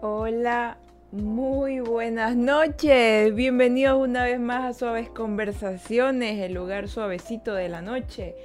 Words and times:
Hola, 0.00 0.78
muy 1.10 1.80
buenas 1.80 2.36
noches. 2.36 3.34
Bienvenidos 3.34 4.00
una 4.00 4.22
vez 4.22 4.38
más 4.38 4.64
a 4.64 4.72
Suaves 4.72 5.08
Conversaciones, 5.08 6.38
el 6.38 6.54
lugar 6.54 6.86
suavecito 6.86 7.52
de 7.52 7.68
la 7.68 7.82
noche. 7.82 8.36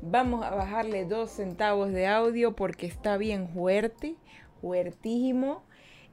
Vamos 0.00 0.42
a 0.42 0.54
bajarle 0.54 1.04
dos 1.04 1.30
centavos 1.30 1.92
de 1.92 2.06
audio 2.06 2.56
porque 2.56 2.86
está 2.86 3.18
bien 3.18 3.50
fuerte, 3.50 4.16
fuertísimo. 4.62 5.62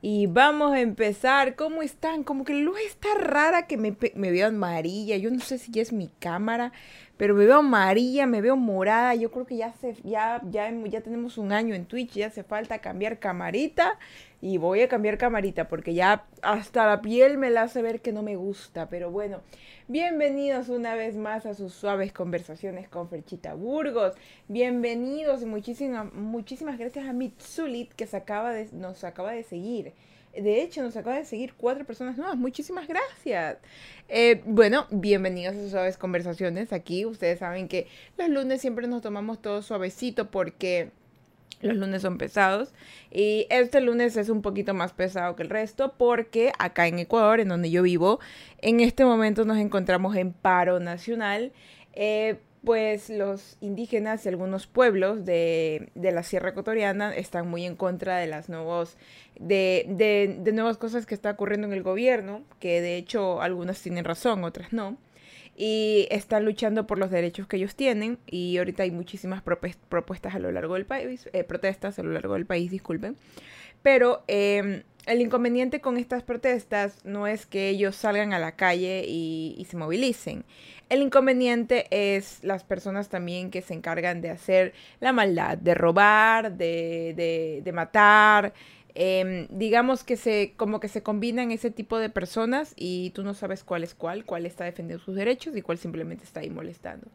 Y 0.03 0.25
vamos 0.25 0.73
a 0.73 0.81
empezar. 0.81 1.55
¿Cómo 1.55 1.83
están? 1.83 2.23
Como 2.23 2.43
que 2.43 2.53
la 2.53 2.61
luz 2.61 2.79
está 2.85 3.09
rara 3.17 3.67
que 3.67 3.77
me, 3.77 3.91
veo 3.91 4.47
amarilla. 4.47 5.15
Yo 5.15 5.29
no 5.29 5.39
sé 5.39 5.59
si 5.59 5.71
ya 5.71 5.83
es 5.83 5.93
mi 5.93 6.07
cámara, 6.07 6.73
pero 7.17 7.35
me 7.35 7.45
veo 7.45 7.59
amarilla, 7.59 8.25
me 8.25 8.41
veo 8.41 8.57
morada. 8.57 9.13
Yo 9.13 9.31
creo 9.31 9.45
que 9.45 9.57
ya, 9.57 9.73
ya, 10.03 10.41
ya 10.49 11.01
tenemos 11.01 11.37
un 11.37 11.53
año 11.53 11.75
en 11.75 11.85
Twitch. 11.85 12.13
Ya 12.13 12.27
hace 12.27 12.43
falta 12.43 12.79
cambiar 12.79 13.19
camarita. 13.19 13.99
Y 14.41 14.57
voy 14.57 14.81
a 14.81 14.87
cambiar 14.87 15.19
camarita 15.19 15.67
porque 15.67 15.93
ya 15.93 16.25
hasta 16.41 16.87
la 16.87 17.01
piel 17.01 17.37
me 17.37 17.51
la 17.51 17.61
hace 17.63 17.83
ver 17.83 18.01
que 18.01 18.11
no 18.11 18.23
me 18.23 18.35
gusta. 18.35 18.89
Pero 18.89 19.11
bueno, 19.11 19.41
bienvenidos 19.87 20.69
una 20.69 20.95
vez 20.95 21.15
más 21.15 21.45
a 21.45 21.53
sus 21.53 21.73
suaves 21.73 22.11
conversaciones 22.11 22.89
con 22.89 23.07
Ferchita 23.07 23.53
Burgos. 23.53 24.15
Bienvenidos 24.47 25.43
y 25.43 25.45
muchísimas, 25.45 26.11
muchísimas 26.13 26.79
gracias 26.79 27.05
a 27.07 27.13
Mitsulit 27.13 27.93
que 27.93 28.07
nos 28.73 29.03
acaba 29.03 29.31
de 29.31 29.43
seguir. 29.43 29.93
De 30.33 30.63
hecho, 30.63 30.81
nos 30.81 30.95
acaba 30.95 31.17
de 31.17 31.25
seguir 31.25 31.53
cuatro 31.55 31.85
personas 31.85 32.17
nuevas. 32.17 32.37
Muchísimas 32.37 32.87
gracias. 32.87 33.57
Eh, 34.07 34.41
bueno, 34.45 34.87
bienvenidos 34.89 35.55
a 35.55 35.59
sus 35.59 35.71
suaves 35.71 35.97
conversaciones. 35.97 36.73
Aquí 36.73 37.05
ustedes 37.05 37.39
saben 37.39 37.67
que 37.67 37.87
los 38.17 38.29
lunes 38.29 38.61
siempre 38.61 38.87
nos 38.87 39.01
tomamos 39.01 39.41
todo 39.41 39.61
suavecito 39.61 40.31
porque 40.31 40.91
los 41.61 41.75
lunes 41.75 42.01
son 42.01 42.17
pesados 42.17 42.73
y 43.11 43.47
este 43.49 43.81
lunes 43.81 44.17
es 44.17 44.29
un 44.29 44.41
poquito 44.41 44.73
más 44.73 44.93
pesado 44.93 45.35
que 45.35 45.43
el 45.43 45.49
resto 45.49 45.93
porque 45.97 46.51
acá 46.59 46.87
en 46.87 46.99
Ecuador, 46.99 47.39
en 47.39 47.49
donde 47.49 47.69
yo 47.69 47.83
vivo, 47.83 48.19
en 48.59 48.79
este 48.79 49.05
momento 49.05 49.45
nos 49.45 49.57
encontramos 49.57 50.15
en 50.15 50.33
paro 50.33 50.79
nacional. 50.79 51.51
Eh, 51.93 52.39
pues 52.63 53.09
los 53.09 53.57
indígenas 53.59 54.23
y 54.23 54.29
algunos 54.29 54.67
pueblos 54.67 55.25
de, 55.25 55.89
de, 55.95 56.11
la 56.11 56.21
Sierra 56.21 56.49
Ecuatoriana 56.49 57.11
están 57.15 57.47
muy 57.47 57.65
en 57.65 57.75
contra 57.75 58.17
de 58.17 58.27
las 58.27 58.49
nuevos, 58.49 58.97
de, 59.39 59.85
de, 59.89 60.37
de 60.39 60.51
nuevas 60.51 60.77
cosas 60.77 61.07
que 61.07 61.15
está 61.15 61.31
ocurriendo 61.31 61.65
en 61.65 61.73
el 61.73 61.81
gobierno, 61.81 62.43
que 62.59 62.79
de 62.81 62.97
hecho 62.97 63.41
algunas 63.41 63.81
tienen 63.81 64.05
razón, 64.05 64.43
otras 64.43 64.73
no 64.73 64.97
y 65.63 66.07
están 66.09 66.43
luchando 66.43 66.87
por 66.87 66.97
los 66.97 67.11
derechos 67.11 67.45
que 67.45 67.57
ellos 67.57 67.75
tienen 67.75 68.17
y 68.25 68.57
ahorita 68.57 68.81
hay 68.81 68.89
muchísimas 68.89 69.43
propuestas 69.43 70.33
a 70.33 70.39
lo 70.39 70.51
largo 70.51 70.73
del 70.73 70.87
país, 70.87 71.29
eh, 71.33 71.43
protestas 71.43 71.99
a 71.99 72.03
lo 72.03 72.09
largo 72.09 72.33
del 72.33 72.47
país, 72.47 72.71
disculpen. 72.71 73.15
Pero 73.83 74.23
eh, 74.27 74.83
el 75.05 75.21
inconveniente 75.21 75.79
con 75.79 75.97
estas 75.97 76.23
protestas 76.23 77.05
no 77.05 77.27
es 77.27 77.45
que 77.45 77.69
ellos 77.69 77.95
salgan 77.95 78.33
a 78.33 78.39
la 78.39 78.53
calle 78.53 79.05
y, 79.07 79.63
se 79.69 79.77
movilicen. 79.77 80.45
El 80.89 81.03
inconveniente 81.03 81.85
es 81.91 82.43
las 82.43 82.63
personas 82.63 83.09
también 83.09 83.51
que 83.51 83.61
se 83.61 83.75
encargan 83.75 84.19
de 84.19 84.31
hacer 84.31 84.73
la 84.99 85.13
maldad, 85.13 85.59
de 85.59 85.75
robar, 85.75 86.53
de, 86.57 87.61
de 87.63 87.71
matar, 87.71 88.51
eh, 88.95 89.47
digamos 89.49 90.03
que 90.03 90.17
se, 90.17 90.53
como 90.57 90.79
que 90.79 90.87
se 90.87 91.03
combinan 91.03 91.51
ese 91.51 91.71
tipo 91.71 91.97
de 91.97 92.09
personas 92.09 92.73
y 92.75 93.11
tú 93.11 93.23
no 93.23 93.33
sabes 93.33 93.63
cuál 93.63 93.83
es 93.83 93.93
cuál, 93.93 94.25
cuál 94.25 94.45
está 94.45 94.65
defendiendo 94.65 95.03
sus 95.03 95.15
derechos 95.15 95.55
y 95.55 95.61
cuál 95.61 95.77
simplemente 95.77 96.23
está 96.23 96.41
ahí 96.41 96.49
molestando. 96.49 97.07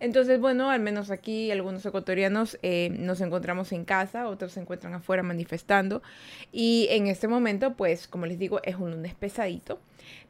Entonces, 0.00 0.40
bueno, 0.40 0.70
al 0.70 0.80
menos 0.80 1.10
aquí 1.10 1.50
algunos 1.50 1.84
ecuatorianos 1.84 2.58
eh, 2.62 2.88
nos 2.98 3.20
encontramos 3.20 3.70
en 3.72 3.84
casa, 3.84 4.28
otros 4.28 4.52
se 4.52 4.60
encuentran 4.60 4.94
afuera 4.94 5.22
manifestando. 5.22 6.02
Y 6.52 6.88
en 6.90 7.06
este 7.06 7.28
momento, 7.28 7.74
pues, 7.74 8.08
como 8.08 8.24
les 8.24 8.38
digo, 8.38 8.60
es 8.64 8.76
un 8.76 8.92
lunes 8.92 9.14
pesadito. 9.14 9.78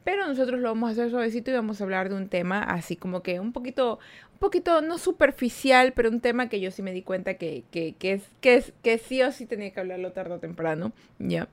Pero 0.03 0.27
nosotros 0.27 0.59
lo 0.59 0.67
vamos 0.67 0.89
a 0.89 0.91
hacer 0.91 1.09
suavecito 1.09 1.51
y 1.51 1.53
vamos 1.53 1.79
a 1.79 1.85
hablar 1.85 2.09
de 2.09 2.15
un 2.15 2.27
tema 2.27 2.61
así 2.61 2.97
como 2.97 3.23
que 3.23 3.39
un 3.39 3.53
poquito, 3.53 3.99
poquito 4.41 4.81
no 4.81 4.97
superficial, 4.97 5.93
pero 5.93 6.09
un 6.09 6.19
tema 6.19 6.49
que 6.49 6.59
yo 6.59 6.71
sí 6.71 6.81
me 6.81 6.91
di 6.91 7.03
cuenta 7.03 7.35
que, 7.35 7.63
que, 7.69 7.93
que 7.93 8.13
es, 8.13 8.23
que, 8.41 8.55
es, 8.55 8.73
que 8.81 8.97
sí 8.97 9.21
o 9.21 9.31
sí 9.31 9.45
tenía 9.45 9.71
que 9.71 9.79
hablarlo 9.79 10.13
tarde 10.13 10.33
o 10.33 10.39
temprano, 10.39 10.93
¿ya? 11.19 11.47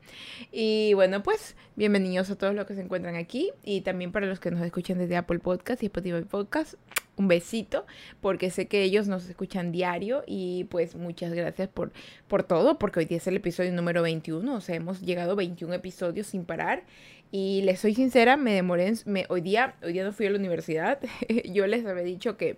Y 0.52 0.94
bueno, 0.94 1.22
pues 1.22 1.54
bienvenidos 1.76 2.30
a 2.30 2.36
todos 2.36 2.54
los 2.54 2.64
que 2.64 2.74
se 2.74 2.80
encuentran 2.80 3.14
aquí 3.14 3.52
y 3.62 3.82
también 3.82 4.10
para 4.10 4.26
los 4.26 4.40
que 4.40 4.50
nos 4.50 4.62
escuchan 4.62 4.96
desde 4.96 5.16
Apple 5.16 5.38
Podcast 5.38 5.82
y 5.82 5.86
Spotify 5.86 6.22
Podcast, 6.22 6.76
un 7.16 7.28
besito, 7.28 7.84
porque 8.22 8.48
sé 8.48 8.68
que 8.68 8.82
ellos 8.82 9.06
nos 9.06 9.28
escuchan 9.28 9.70
diario 9.70 10.24
y 10.26 10.64
pues 10.70 10.94
muchas 10.94 11.34
gracias 11.34 11.68
por, 11.68 11.92
por 12.26 12.42
todo, 12.42 12.78
porque 12.78 13.00
hoy 13.00 13.04
día 13.04 13.18
es 13.18 13.26
el 13.26 13.36
episodio 13.36 13.70
número 13.70 14.00
21, 14.00 14.54
o 14.54 14.60
sea, 14.62 14.76
hemos 14.76 15.02
llegado 15.02 15.32
a 15.32 15.34
21 15.34 15.74
episodios 15.74 16.28
sin 16.28 16.46
parar 16.46 16.84
y 17.30 17.60
les 17.62 17.80
soy 17.80 17.94
sincera, 17.94 18.38
me 18.38 18.54
demoré, 18.54 18.94
me, 19.04 19.26
hoy, 19.28 19.42
día, 19.42 19.74
hoy 19.82 19.92
día 19.92 20.04
no 20.04 20.12
fui 20.12 20.26
a 20.26 20.30
la 20.30 20.38
universidad. 20.38 20.98
yo 21.44 21.66
les 21.66 21.84
había 21.84 22.02
dicho 22.02 22.38
que, 22.38 22.56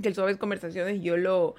que 0.00 0.08
el 0.08 0.14
Suaves 0.14 0.36
Conversaciones 0.36 1.02
yo 1.02 1.16
lo, 1.16 1.54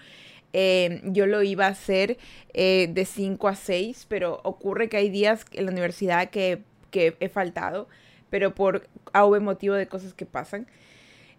eh, 0.54 1.02
yo 1.06 1.26
lo 1.26 1.42
iba 1.44 1.66
a 1.66 1.70
hacer 1.70 2.18
eh, 2.54 2.88
de 2.92 3.06
5 3.06 3.48
a 3.48 3.56
6, 3.56 4.06
pero 4.08 4.40
ocurre 4.44 4.88
que 4.88 4.98
hay 4.98 5.10
días 5.10 5.46
en 5.52 5.66
la 5.66 5.72
universidad 5.72 6.30
que, 6.30 6.62
que 6.92 7.18
he 7.20 7.30
faltado, 7.30 7.88
pero 8.30 8.54
por 8.56 8.88
AV 9.14 9.42
motivo 9.42 9.76
de 9.76 9.88
cosas 9.88 10.14
que 10.14 10.26
pasan. 10.26 10.68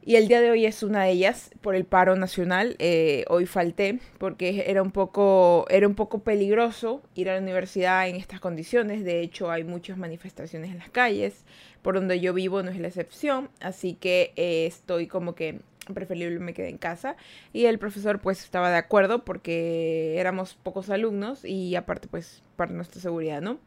Y 0.06 0.16
el 0.16 0.28
día 0.28 0.42
de 0.42 0.50
hoy 0.50 0.66
es 0.66 0.82
una 0.82 1.04
de 1.04 1.12
ellas 1.12 1.50
por 1.62 1.74
el 1.74 1.86
paro 1.86 2.14
nacional. 2.14 2.76
Eh, 2.78 3.24
hoy 3.28 3.46
falté 3.46 4.00
porque 4.18 4.64
era 4.66 4.82
un, 4.82 4.90
poco, 4.90 5.64
era 5.70 5.88
un 5.88 5.94
poco 5.94 6.18
peligroso 6.18 7.00
ir 7.14 7.30
a 7.30 7.34
la 7.34 7.40
universidad 7.40 8.06
en 8.06 8.16
estas 8.16 8.38
condiciones. 8.38 9.02
De 9.02 9.20
hecho, 9.20 9.50
hay 9.50 9.64
muchas 9.64 9.96
manifestaciones 9.96 10.70
en 10.72 10.78
las 10.78 10.90
calles. 10.90 11.46
Por 11.80 11.94
donde 11.94 12.20
yo 12.20 12.34
vivo 12.34 12.62
no 12.62 12.70
es 12.70 12.78
la 12.78 12.88
excepción. 12.88 13.48
Así 13.60 13.94
que 13.94 14.34
estoy 14.36 15.06
como 15.06 15.34
que 15.34 15.60
preferible 15.92 16.38
me 16.38 16.54
quedé 16.54 16.68
en 16.70 16.78
casa. 16.78 17.16
Y 17.52 17.66
el 17.66 17.78
profesor 17.78 18.20
pues 18.20 18.42
estaba 18.42 18.70
de 18.70 18.78
acuerdo 18.78 19.24
porque 19.24 20.18
éramos 20.18 20.54
pocos 20.54 20.88
alumnos 20.88 21.44
y 21.44 21.74
aparte 21.76 22.08
pues 22.08 22.42
para 22.56 22.72
nuestra 22.72 23.00
seguridad, 23.00 23.42
¿no? 23.42 23.58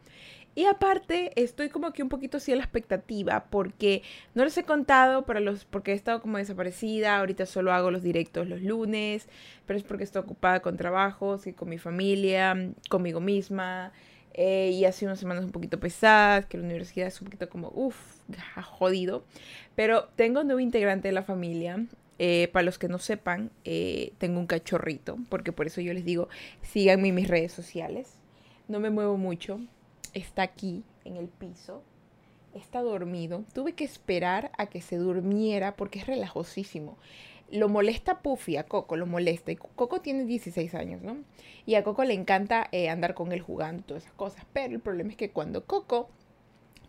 Y 0.58 0.66
aparte, 0.66 1.34
estoy 1.36 1.70
como 1.70 1.94
que 1.94 2.02
un 2.02 2.10
poquito 2.10 2.38
así 2.38 2.52
a 2.52 2.56
la 2.56 2.64
expectativa, 2.64 3.46
porque 3.52 4.02
no 4.34 4.44
les 4.44 4.58
he 4.58 4.64
contado 4.64 5.24
para 5.24 5.40
los, 5.40 5.66
porque 5.66 5.92
he 5.92 5.94
estado 5.94 6.20
como 6.20 6.40
desaparecida, 6.40 7.20
ahorita 7.20 7.46
solo 7.46 7.74
hago 7.74 7.92
los 7.92 8.02
directos 8.02 8.48
los 8.48 8.64
lunes, 8.64 9.30
pero 9.68 9.78
es 9.78 9.84
porque 9.84 10.04
estoy 10.04 10.24
ocupada 10.24 10.62
con 10.62 10.76
trabajos 10.76 11.46
y 11.46 11.54
con 11.54 11.70
mi 11.70 11.78
familia, 11.78 12.72
conmigo 12.90 13.20
misma, 13.20 13.92
eh, 14.34 14.72
y 14.72 14.86
hace 14.86 15.06
unas 15.06 15.20
semanas 15.20 15.46
un 15.46 15.52
poquito 15.52 15.80
pesadas, 15.80 16.48
que 16.48 16.58
la 16.58 16.64
universidad 16.64 17.06
es 17.06 17.22
un 17.22 17.26
poquito 17.26 17.50
como, 17.50 17.70
uff, 17.76 17.96
jodido. 18.64 19.26
Pero 19.76 20.10
tengo 20.16 20.42
un 20.42 20.48
nuevo 20.48 20.60
integrante 20.60 21.10
de 21.10 21.12
la 21.12 21.22
familia, 21.22 21.86
eh, 22.20 22.50
para 22.52 22.64
los 22.64 22.80
que 22.80 22.88
no 22.88 23.00
sepan, 23.00 23.52
eh, 23.64 24.14
tengo 24.18 24.40
un 24.40 24.48
cachorrito, 24.48 25.18
porque 25.30 25.52
por 25.52 25.68
eso 25.68 25.82
yo 25.82 25.94
les 25.94 26.06
digo, 26.06 26.30
síganme 26.62 27.10
en 27.10 27.16
mis 27.16 27.28
redes 27.28 27.52
sociales. 27.52 28.14
No 28.68 28.80
me 28.80 28.90
muevo 28.90 29.18
mucho, 29.18 29.60
está 30.14 30.42
aquí 30.42 30.84
en 31.06 31.16
el 31.16 31.28
piso, 31.28 31.84
está 32.54 32.82
dormido. 32.82 33.44
Tuve 33.54 33.74
que 33.74 33.84
esperar 33.84 34.52
a 34.58 34.66
que 34.68 34.82
se 34.82 34.98
durmiera 34.98 35.76
porque 35.76 36.00
es 36.00 36.08
relajosísimo. 36.08 36.98
Lo 37.50 37.70
molesta 37.70 38.20
Puffy, 38.20 38.58
a 38.58 38.64
Coco 38.64 38.98
lo 38.98 39.06
molesta. 39.06 39.52
Y 39.52 39.56
Coco 39.56 40.02
tiene 40.02 40.26
16 40.26 40.76
años, 40.76 41.02
¿no? 41.02 41.18
Y 41.66 41.76
a 41.76 41.84
Coco 41.84 42.04
le 42.04 42.14
encanta 42.14 42.68
eh, 42.72 42.90
andar 42.90 43.14
con 43.14 43.32
él 43.32 43.42
jugando, 43.42 43.84
todas 43.84 44.04
esas 44.04 44.16
cosas. 44.16 44.46
Pero 44.52 44.74
el 44.74 44.82
problema 44.82 45.12
es 45.12 45.18
que 45.18 45.30
cuando 45.30 45.64
Coco 45.66 46.10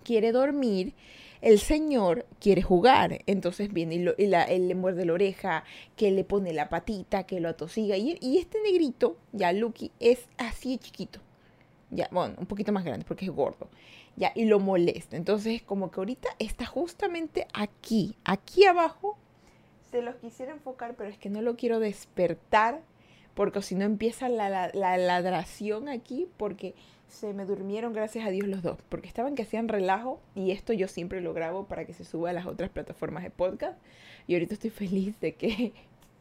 quiere 0.03 0.33
dormir, 0.33 0.95
el 1.41 1.59
señor 1.59 2.27
quiere 2.41 2.63
jugar. 2.63 3.21
Entonces 3.27 3.73
viene 3.73 3.97
y, 3.97 4.03
lo, 4.03 4.17
él 4.17 4.69
le 4.69 4.75
muerde 4.75 5.05
la 5.05 5.13
oreja, 5.13 5.65
que 5.97 6.11
le 6.11 6.25
pone 6.25 6.53
la 6.53 6.69
patita, 6.69 7.25
que 7.25 7.41
lo 7.41 7.49
atosiga. 7.49 7.97
Y, 7.97 8.39
este 8.39 8.63
negrito, 8.63 9.17
ya 9.33 9.53
Lucky, 9.53 9.93
es 10.01 10.29
así 10.37 10.79
chiquito 10.79 11.21
ya, 11.91 12.09
bueno, 12.11 12.35
un 12.39 12.47
poquito 12.47 12.73
más 12.73 12.85
grande 12.85 13.05
porque 13.07 13.25
es 13.25 13.31
gordo, 13.31 13.69
ya, 14.17 14.33
y 14.35 14.45
lo 14.45 14.59
molesta. 14.61 15.17
Entonces, 15.17 15.63
como 15.63 15.91
que 15.91 16.01
ahorita 16.01 16.29
está 16.39 16.67
justamente 16.67 17.47
aquí, 17.55 18.17
aquí 18.25 18.65
abajo. 18.65 19.17
Se 19.91 20.03
los 20.03 20.17
quisiera 20.17 20.53
enfocar, 20.53 20.95
pero 20.97 21.09
es 21.09 21.19
que 21.19 21.31
no 21.31 21.41
lo 21.41 21.57
quiero 21.57 21.81
despertar, 21.81 22.83
porque 23.35 23.63
si 23.63 23.75
no 23.75 23.85
empieza 23.85 24.29
la, 24.29 24.71
ladración 24.75 25.89
aquí, 25.89 26.27
porque 26.37 26.75
se 27.09 27.33
me 27.33 27.45
durmieron, 27.45 27.93
gracias 27.93 28.27
a 28.27 28.31
Dios, 28.31 28.47
los 28.47 28.63
dos, 28.63 28.79
porque 28.89 29.09
estaban 29.09 29.35
que 29.35 29.43
hacían 29.43 29.69
relajo, 29.69 30.21
y 30.35 30.51
esto 30.51 30.73
yo 30.73 30.89
siempre 30.89 31.21
lo 31.21 31.35
grabo 31.35 31.67
para 31.67 31.85
que 31.85 31.95
se 31.95 32.05
suba 32.05 32.31
a 32.31 32.33
las 32.33 32.47
otras 32.47 32.71
plataformas 32.71 33.25
de 33.25 33.31
podcast, 33.31 33.79
y 34.27 34.35
ahorita 34.35 34.55
estoy 34.55 34.71
feliz 34.71 35.19
de 35.21 35.35
que 35.35 35.73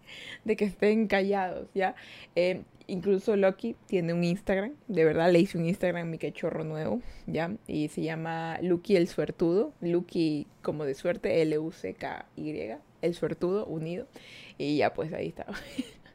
de 0.45 0.55
que 0.55 0.65
estén 0.65 1.07
callados, 1.07 1.67
¿ya? 1.73 1.95
Eh, 2.35 2.63
incluso 2.87 3.35
Loki 3.35 3.75
tiene 3.87 4.13
un 4.13 4.23
Instagram, 4.23 4.73
de 4.87 5.05
verdad 5.05 5.31
le 5.31 5.39
hice 5.39 5.57
un 5.57 5.65
Instagram 5.65 6.09
mi 6.09 6.17
cachorro 6.17 6.63
nuevo, 6.63 7.01
¿ya? 7.25 7.53
Y 7.67 7.89
se 7.89 8.01
llama 8.01 8.57
Lucky 8.61 8.95
el 8.95 9.07
Suertudo, 9.07 9.73
Lucky 9.81 10.47
como 10.61 10.85
de 10.85 10.95
suerte, 10.95 11.41
L-U-C-K-Y, 11.41 12.75
el 13.01 13.13
Suertudo 13.13 13.65
unido, 13.65 14.07
y 14.57 14.77
ya 14.77 14.93
pues 14.93 15.13
ahí 15.13 15.27
está. 15.27 15.45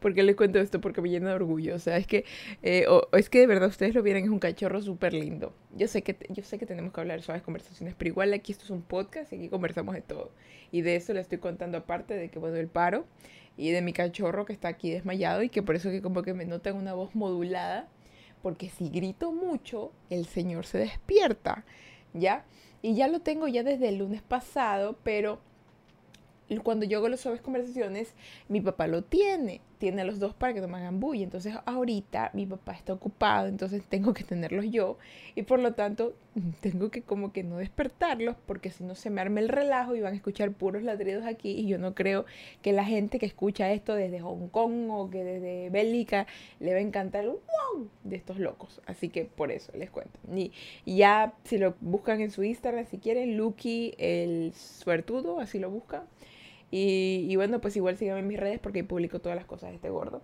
porque 0.00 0.22
les 0.22 0.36
cuento 0.36 0.58
esto? 0.58 0.80
Porque 0.80 1.00
me 1.00 1.10
llena 1.10 1.30
de 1.30 1.34
orgullo. 1.34 1.74
O 1.74 1.78
sea, 1.78 1.96
es 1.96 2.06
que, 2.06 2.24
eh, 2.62 2.86
es 3.12 3.30
que 3.30 3.40
de 3.40 3.46
verdad 3.46 3.68
ustedes 3.68 3.94
lo 3.94 4.02
vieran, 4.02 4.24
es 4.24 4.30
un 4.30 4.38
cachorro 4.38 4.80
súper 4.82 5.14
lindo. 5.14 5.54
Yo 5.76 5.88
sé, 5.88 6.02
que, 6.02 6.16
yo 6.28 6.42
sé 6.42 6.58
que 6.58 6.66
tenemos 6.66 6.92
que 6.92 7.00
hablar 7.00 7.18
de 7.18 7.24
suaves 7.24 7.42
conversaciones, 7.42 7.94
pero 7.96 8.08
igual 8.08 8.32
aquí 8.32 8.52
esto 8.52 8.64
es 8.64 8.70
un 8.70 8.82
podcast 8.82 9.32
y 9.32 9.36
aquí 9.36 9.48
conversamos 9.48 9.94
de 9.94 10.02
todo. 10.02 10.32
Y 10.72 10.82
de 10.82 10.96
eso 10.96 11.12
le 11.12 11.20
estoy 11.20 11.38
contando 11.38 11.78
aparte 11.78 12.14
de 12.14 12.28
que, 12.30 12.38
bueno, 12.38 12.56
el 12.56 12.68
paro 12.68 13.06
y 13.56 13.70
de 13.70 13.82
mi 13.82 13.92
cachorro 13.92 14.46
que 14.46 14.52
está 14.52 14.68
aquí 14.68 14.90
desmayado 14.90 15.42
y 15.42 15.48
que 15.48 15.62
por 15.62 15.74
eso 15.74 15.90
que 15.90 16.00
como 16.00 16.22
que 16.22 16.34
me 16.34 16.44
notan 16.44 16.76
una 16.76 16.94
voz 16.94 17.14
modulada. 17.14 17.88
Porque 18.42 18.70
si 18.70 18.88
grito 18.88 19.32
mucho, 19.32 19.92
el 20.08 20.24
señor 20.24 20.64
se 20.64 20.78
despierta, 20.78 21.64
¿ya? 22.14 22.46
Y 22.80 22.94
ya 22.94 23.06
lo 23.08 23.20
tengo 23.20 23.46
ya 23.48 23.62
desde 23.62 23.88
el 23.88 23.98
lunes 23.98 24.22
pasado, 24.22 24.98
pero 25.02 25.40
cuando 26.58 26.84
yo 26.84 26.98
hago 26.98 27.08
las 27.08 27.20
suaves 27.20 27.40
conversaciones, 27.40 28.14
mi 28.48 28.60
papá 28.60 28.86
lo 28.86 29.02
tiene, 29.02 29.60
tiene 29.78 30.02
a 30.02 30.04
los 30.04 30.18
dos 30.18 30.34
para 30.34 30.52
que 30.52 30.60
no 30.60 30.68
me 30.68 30.78
hagan 30.78 31.00
bulla. 31.00 31.22
Entonces 31.22 31.54
ahorita 31.64 32.30
mi 32.34 32.46
papá 32.46 32.72
está 32.72 32.92
ocupado, 32.92 33.46
entonces 33.46 33.82
tengo 33.88 34.12
que 34.12 34.24
tenerlos 34.24 34.66
yo 34.70 34.98
y 35.34 35.42
por 35.42 35.58
lo 35.58 35.74
tanto 35.74 36.14
tengo 36.60 36.90
que 36.90 37.02
como 37.02 37.32
que 37.32 37.42
no 37.42 37.58
despertarlos 37.58 38.36
porque 38.46 38.70
si 38.70 38.84
no 38.84 38.94
se 38.94 39.10
me 39.10 39.20
arma 39.20 39.40
el 39.40 39.48
relajo 39.48 39.94
y 39.94 40.00
van 40.00 40.12
a 40.12 40.16
escuchar 40.16 40.52
puros 40.52 40.82
ladridos 40.82 41.24
aquí 41.24 41.50
y 41.52 41.66
yo 41.66 41.78
no 41.78 41.94
creo 41.94 42.26
que 42.62 42.72
la 42.72 42.84
gente 42.84 43.18
que 43.18 43.26
escucha 43.26 43.72
esto 43.72 43.94
desde 43.94 44.20
Hong 44.20 44.48
Kong 44.48 44.90
o 44.90 45.10
que 45.10 45.24
desde 45.24 45.70
Bélgica 45.70 46.26
le 46.58 46.72
va 46.72 46.78
a 46.78 46.82
encantar 46.82 47.24
el 47.24 47.30
wow 47.30 47.88
de 48.04 48.16
estos 48.16 48.38
locos. 48.38 48.80
Así 48.86 49.08
que 49.08 49.24
por 49.24 49.50
eso 49.50 49.72
les 49.76 49.90
cuento. 49.90 50.18
Y, 50.34 50.52
ya 50.84 51.34
si 51.44 51.58
lo 51.58 51.74
buscan 51.80 52.20
en 52.20 52.30
su 52.30 52.42
Instagram 52.42 52.86
si 52.86 52.98
quieren, 52.98 53.36
Lucky 53.36 53.94
el 53.98 54.52
suertudo, 54.54 55.40
así 55.40 55.58
lo 55.58 55.70
buscan 55.70 56.02
y, 56.70 57.34
bueno, 57.36 57.60
pues 57.60 57.76
igual 57.76 57.96
síganme 57.96 58.20
en 58.20 58.28
mis 58.28 58.38
redes 58.38 58.60
porque 58.60 58.84
publico 58.84 59.20
todas 59.20 59.36
las 59.36 59.46
cosas 59.46 59.70
de 59.70 59.76
este 59.76 59.90
gordo. 59.90 60.22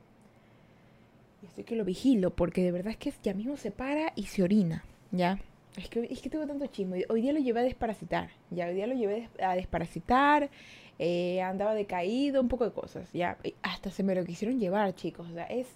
Y 1.43 1.46
estoy 1.46 1.64
que 1.64 1.76
lo 1.76 1.84
vigilo 1.84 2.31
porque 2.31 2.62
de 2.62 2.72
verdad 2.72 2.93
es 2.93 2.96
que 2.96 3.12
ya 3.22 3.34
mismo 3.34 3.56
se 3.56 3.70
para 3.70 4.12
y 4.14 4.25
se 4.25 4.43
orina, 4.43 4.84
¿ya? 5.10 5.40
Es 5.76 5.88
que, 5.88 6.06
es 6.10 6.22
que 6.22 6.31
tengo 6.31 6.46
tanto 6.46 6.66
chisme. 6.69 7.04
Hoy 7.08 7.20
día 7.20 7.32
lo 7.32 7.40
llevé 7.40 7.60
a 7.60 7.64
desparasitar, 7.64 8.31
ya. 8.50 8.66
Hoy 8.69 8.75
día 8.75 8.87
lo 8.87 8.94
llevé 8.94 9.28
a 9.43 9.54
desparasitar. 9.54 10.50
Eh, 10.98 11.43
andaba 11.43 11.75
decaído, 11.75 12.40
un 12.40 12.48
poco 12.48 12.64
de 12.64 12.72
cosas, 12.72 13.12
ya. 13.12 13.37
Hasta 13.62 13.90
se 13.90 14.02
me 14.02 14.14
lo 14.14 14.25
quisieron 14.25 14.58
llevar, 14.58 14.94
chicos. 14.94 15.28
O 15.28 15.34
sea, 15.34 15.44
es 15.44 15.66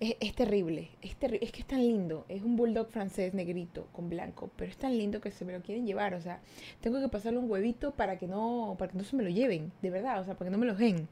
es, 0.00 0.34
terrible, 0.34 0.88
es, 1.02 1.14
es 1.20 1.52
que 1.52 1.60
es 1.60 1.66
tan 1.66 1.80
lindo. 1.80 2.24
Es 2.28 2.42
un 2.42 2.56
bulldog 2.56 2.88
francés 2.88 3.34
negrito 3.34 3.86
con 3.92 4.08
blanco, 4.08 4.50
pero 4.56 4.70
es 4.70 4.76
tan 4.78 4.96
lindo 4.96 5.20
que 5.20 5.30
se 5.30 5.44
me 5.44 5.52
lo 5.52 5.60
quieren 5.60 5.86
llevar. 5.86 6.14
O 6.14 6.20
sea, 6.20 6.40
tengo 6.80 7.00
que 7.00 7.08
pasarle 7.08 7.38
un 7.38 7.50
huevito 7.50 7.92
para 7.92 8.18
que 8.18 8.26
no, 8.26 8.76
para 8.78 8.90
que 8.90 8.98
no 8.98 9.04
se 9.04 9.14
me 9.14 9.22
lo 9.22 9.28
lleven, 9.28 9.72
de 9.82 9.90
verdad, 9.90 10.20
o 10.20 10.24
sea, 10.24 10.34
para 10.34 10.48
que 10.48 10.52
no 10.52 10.58
me 10.58 10.66
lo 10.66 10.74
den, 10.74 11.06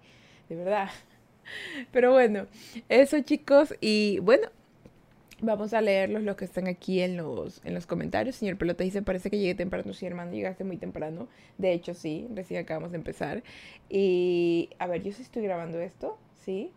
de 0.48 0.56
verdad. 0.56 0.88
Pero 1.92 2.12
bueno, 2.12 2.46
eso 2.88 3.20
chicos, 3.20 3.74
y 3.80 4.20
bueno, 4.20 4.48
Vamos 5.40 5.72
a 5.72 5.80
leerlos 5.80 6.24
los 6.24 6.34
que 6.34 6.44
están 6.44 6.66
aquí 6.66 7.00
en 7.00 7.16
los, 7.16 7.64
en 7.64 7.72
los 7.72 7.86
comentarios. 7.86 8.34
Señor 8.34 8.58
Pelota 8.58 8.82
dice, 8.82 9.02
parece 9.02 9.30
que 9.30 9.38
llegué 9.38 9.54
temprano. 9.54 9.92
Sí, 9.92 10.04
hermano, 10.04 10.32
llegaste 10.32 10.64
muy 10.64 10.78
temprano. 10.78 11.28
De 11.58 11.72
hecho, 11.72 11.94
sí, 11.94 12.26
recién 12.34 12.60
acabamos 12.60 12.90
de 12.90 12.96
empezar. 12.96 13.44
Y, 13.88 14.70
a 14.80 14.88
ver, 14.88 15.04
yo 15.04 15.12
sí 15.12 15.22
estoy 15.22 15.44
grabando 15.44 15.78
esto, 15.78 16.18
¿sí? 16.44 16.72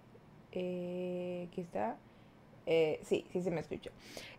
Eh, 0.52 1.48
aquí 1.50 1.62
está. 1.62 1.98
Eh, 2.66 3.00
sí, 3.04 3.26
sí 3.32 3.42
se 3.42 3.52
me 3.52 3.60
escucha. 3.60 3.92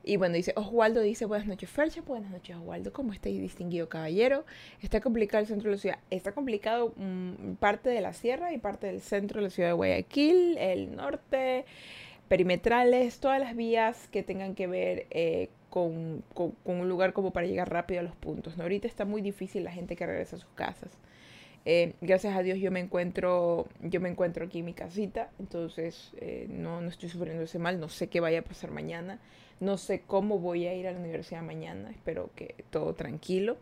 Y 0.05 0.17
bueno, 0.17 0.37
dice, 0.37 0.53
Oswaldo 0.57 1.01
dice, 1.01 1.25
buenas 1.27 1.47
noches, 1.47 1.69
Fercha, 1.69 2.03
buenas 2.03 2.31
noches, 2.31 2.57
Oswaldo, 2.57 2.93
¿cómo 2.93 3.13
estáis, 3.13 3.41
distinguido 3.41 3.89
caballero? 3.89 4.45
Está 4.81 5.01
complicado 5.01 5.41
el 5.43 5.49
centro 5.49 5.71
de 5.71 5.77
la 5.77 5.81
ciudad. 5.81 5.99
Está 6.11 6.33
complicado 6.33 6.93
mm, 6.97 7.55
parte 7.55 7.91
de 7.91 8.01
la 8.01 8.13
sierra 8.13 8.53
y 8.53 8.59
parte 8.59 8.87
del 8.87 9.01
centro 9.01 9.41
de 9.41 9.45
la 9.45 9.51
ciudad 9.51 9.71
de 9.71 9.75
Guayaquil, 9.75 10.57
el 10.59 10.95
norte, 10.95 11.65
perimetrales, 12.29 13.19
todas 13.19 13.41
las 13.41 13.57
vías 13.57 14.09
que 14.09 14.23
tengan 14.23 14.55
que 14.55 14.67
ver 14.67 15.07
eh, 15.11 15.51
con, 15.69 16.23
con, 16.33 16.55
un 16.65 16.89
lugar 16.89 17.13
como 17.13 17.33
para 17.33 17.47
llegar 17.47 17.71
rápido 17.71 18.01
a 18.01 18.03
los 18.05 18.15
puntos. 18.17 18.57
¿no? 18.57 18.63
Ahorita 18.63 18.87
está 18.87 19.05
muy 19.05 19.21
difícil 19.21 19.65
la 19.65 19.73
gente 19.73 19.97
que 19.97 20.07
regresa 20.07 20.37
a 20.37 20.39
sus 20.39 20.51
casas. 20.55 20.91
Eh, 21.65 21.95
gracias 22.01 22.37
a 22.37 22.43
Dios 22.43 22.59
yo 22.59 22.73
me 22.73 22.81
encuentro, 22.81 23.69
yo 23.81 24.01
me 24.01 24.09
encuentro 24.09 24.45
aquí 24.45 24.61
en 24.61 24.65
mi 24.65 24.75
casita, 24.75 25.31
entonces 25.39 26.13
eh, 26.17 26.47
no, 26.51 26.81
no 26.81 26.89
estoy 26.89 27.09
sufriendo 27.09 27.45
ese 27.45 27.61
mal, 27.61 27.79
no 27.79 27.89
sé 27.89 28.09
qué 28.09 28.19
vaya 28.19 28.41
a 28.41 28.43
pasar 28.43 28.73
mañana, 28.73 29.21
no 29.61 29.79
sé 29.79 30.03
cómo 30.05 30.41
voy 30.41 30.67
a 30.67 30.75
ir 30.75 30.89
a 30.89 30.93
la 30.93 30.99
universidad 30.99 31.43
mañana, 31.43 31.91
espero 31.91 32.31
que 32.35 32.65
todo 32.71 32.95
tranquilo. 32.95 33.59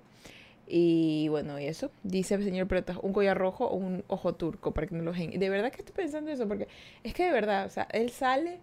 Y 0.73 1.27
bueno, 1.29 1.59
y 1.59 1.67
eso, 1.67 1.91
dice 2.05 2.37
el 2.37 2.45
señor 2.45 2.69
Pretas, 2.69 2.97
un 3.03 3.13
collar 3.13 3.37
rojo 3.37 3.67
o 3.67 3.75
un 3.75 4.05
ojo 4.07 4.35
turco 4.37 4.73
para 4.73 4.87
que 4.87 4.95
no 4.95 5.03
lo 5.03 5.13
gen. 5.13 5.39
De 5.39 5.49
verdad 5.51 5.73
que 5.73 5.79
estoy 5.79 5.95
pensando 5.95 6.31
eso, 6.31 6.47
porque 6.47 6.69
es 7.03 7.13
que 7.13 7.25
de 7.25 7.33
verdad, 7.33 7.67
o 7.67 7.71
sea, 7.71 7.89
él 7.93 8.11
sale 8.11 8.61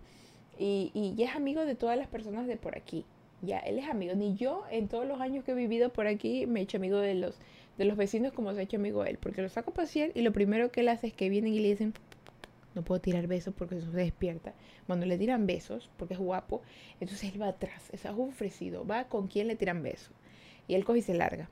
y, 0.58 0.92
y 0.94 1.22
es 1.22 1.36
amigo 1.36 1.66
de 1.66 1.76
todas 1.76 1.98
las 1.98 2.08
personas 2.08 2.48
de 2.48 2.56
por 2.56 2.78
aquí. 2.78 3.06
Ya, 3.42 3.60
él 3.60 3.78
es 3.78 3.90
amigo. 3.90 4.16
Ni 4.16 4.36
yo, 4.36 4.64
en 4.72 4.88
todos 4.88 5.06
los 5.06 5.20
años 5.20 5.44
que 5.44 5.52
he 5.52 5.56
vivido 5.56 5.90
por 5.92 6.08
aquí, 6.08 6.46
me 6.48 6.62
he 6.62 6.64
hecho 6.64 6.78
amigo 6.78 6.98
de 6.98 7.14
los 7.14 7.38
de 7.78 7.86
los 7.86 7.98
vecinos 7.98 8.34
como 8.34 8.54
se 8.54 8.60
ha 8.60 8.64
hecho 8.64 8.78
amigo 8.78 9.06
él, 9.06 9.18
porque 9.20 9.42
lo 9.42 9.50
saco 9.50 9.72
a 9.72 9.74
pasear 9.74 10.12
y 10.16 10.22
lo 10.22 10.32
primero 10.32 10.72
que 10.72 10.82
él 10.82 10.90
hace 10.90 11.08
es 11.08 11.14
que 11.14 11.30
vienen 11.30 11.54
y 11.54 11.60
le 11.60 11.70
dicen, 11.70 11.94
no 12.78 12.84
puedo 12.84 13.02
tirar 13.02 13.28
besos 13.28 13.54
porque 13.58 13.78
eso 13.78 13.92
se 13.92 13.98
despierta. 13.98 14.54
Cuando 14.86 15.06
le 15.06 15.18
tiran 15.18 15.48
besos, 15.48 15.90
porque 15.98 16.14
es 16.14 16.20
guapo, 16.20 16.62
entonces 17.00 17.34
él 17.34 17.42
va 17.42 17.50
atrás, 17.50 17.90
es 17.92 18.06
ofrecido, 18.06 18.86
va 18.86 19.06
con 19.06 19.28
quien 19.28 19.48
le 19.48 19.56
tiran 19.56 19.84
besos. 19.84 20.12
Y 20.68 20.76
él 20.76 20.86
coge 20.86 21.00
y 21.00 21.02
se 21.02 21.14
larga. 21.14 21.50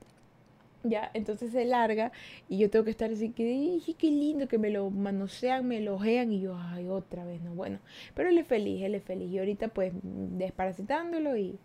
Ya, 0.84 1.10
entonces 1.14 1.50
se 1.50 1.64
larga 1.64 2.12
y 2.48 2.58
yo 2.58 2.70
tengo 2.70 2.84
que 2.84 2.92
estar 2.92 3.10
así 3.10 3.30
que, 3.30 3.80
qué 3.98 4.10
lindo 4.10 4.46
que 4.46 4.58
me 4.58 4.70
lo 4.70 4.88
manosean, 4.90 5.66
me 5.66 5.80
lo 5.80 5.96
ojean 5.96 6.32
y 6.32 6.40
yo, 6.40 6.56
ay, 6.56 6.86
otra 6.86 7.24
vez, 7.24 7.42
no, 7.42 7.54
bueno. 7.54 7.80
Pero 8.14 8.28
él 8.28 8.38
es 8.38 8.46
feliz, 8.46 8.82
él 8.84 8.94
es 8.94 9.02
feliz. 9.02 9.30
Y 9.32 9.38
ahorita 9.38 9.68
pues 9.68 9.92
desparasitándolo 10.02 11.36
y 11.36 11.58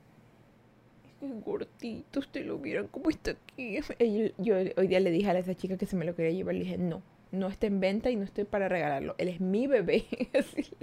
gordito, 1.21 2.19
ustedes 2.19 2.47
lo 2.47 2.57
vieron 2.57 2.87
cómo 2.87 3.09
está 3.09 3.31
aquí. 3.31 3.79
Yo, 4.37 4.55
hoy 4.77 4.87
día 4.87 4.99
le 4.99 5.11
dije 5.11 5.29
a 5.29 5.37
esa 5.37 5.55
chica 5.55 5.77
que 5.77 5.85
se 5.85 5.95
me 5.95 6.05
lo 6.05 6.15
quería 6.15 6.31
llevar, 6.31 6.55
le 6.55 6.61
dije, 6.61 6.77
no, 6.77 7.01
no 7.31 7.47
está 7.47 7.67
en 7.67 7.79
venta 7.79 8.09
y 8.11 8.15
no 8.15 8.23
estoy 8.23 8.45
para 8.45 8.67
regalarlo. 8.67 9.15
Él 9.17 9.29
es 9.29 9.39
mi 9.39 9.67
bebé. 9.67 10.05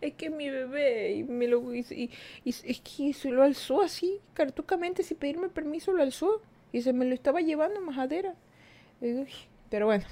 Es 0.00 0.14
que 0.14 0.26
es 0.26 0.32
mi 0.32 0.48
bebé 0.48 1.12
y 1.14 1.24
me 1.24 1.46
lo 1.46 1.74
y, 1.74 1.84
y, 1.90 2.10
es 2.44 2.80
que 2.80 3.12
se 3.12 3.30
lo 3.30 3.42
alzó 3.42 3.82
así, 3.82 4.20
cartucamente, 4.32 5.02
sin 5.02 5.18
pedirme 5.18 5.48
permiso, 5.48 5.92
lo 5.92 6.02
alzó 6.02 6.40
y 6.72 6.82
se 6.82 6.92
me 6.92 7.04
lo 7.04 7.14
estaba 7.14 7.40
llevando 7.40 7.80
majadera. 7.80 8.34
Pero 9.70 9.86
bueno, 9.86 10.04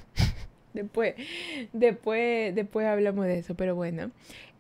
después, 0.83 1.15
después, 1.73 2.55
después 2.55 2.87
hablamos 2.87 3.27
de 3.27 3.39
eso. 3.39 3.55
Pero 3.55 3.75
bueno, 3.75 4.11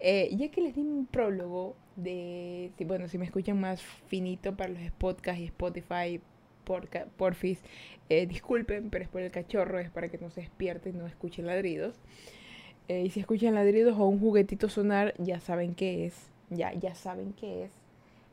eh, 0.00 0.30
ya 0.36 0.48
que 0.50 0.60
les 0.60 0.74
di 0.74 0.80
un 0.80 1.06
prólogo 1.06 1.76
de, 1.96 2.70
bueno, 2.86 3.08
si 3.08 3.18
me 3.18 3.24
escuchan 3.24 3.60
más 3.60 3.82
finito 3.82 4.56
para 4.56 4.70
los 4.70 4.92
podcasts 4.92 5.40
y 5.40 5.46
Spotify, 5.46 6.20
por, 6.64 6.88
porfis, 7.16 7.60
eh, 8.08 8.26
disculpen, 8.26 8.90
pero 8.90 9.04
es 9.04 9.10
por 9.10 9.22
el 9.22 9.30
cachorro, 9.30 9.78
es 9.78 9.90
para 9.90 10.08
que 10.08 10.18
no 10.18 10.30
se 10.30 10.42
despierten 10.42 10.96
y 10.96 10.98
no 10.98 11.06
escuchen 11.06 11.46
ladridos. 11.46 11.96
Eh, 12.88 13.02
y 13.04 13.10
si 13.10 13.20
escuchan 13.20 13.54
ladridos 13.54 13.98
o 13.98 14.06
un 14.06 14.20
juguetito 14.20 14.68
sonar, 14.68 15.14
ya 15.18 15.40
saben 15.40 15.74
qué 15.74 16.06
es, 16.06 16.14
ya, 16.50 16.72
ya 16.72 16.94
saben 16.94 17.32
qué 17.32 17.64
es. 17.64 17.72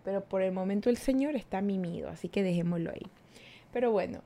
Pero 0.03 0.23
por 0.23 0.41
el 0.43 0.51
momento 0.51 0.89
el 0.89 0.97
señor 0.97 1.35
está 1.35 1.61
mimido, 1.61 2.09
así 2.09 2.29
que 2.29 2.43
dejémoslo 2.43 2.91
ahí. 2.91 3.07
Pero 3.73 3.91
bueno, 3.91 4.21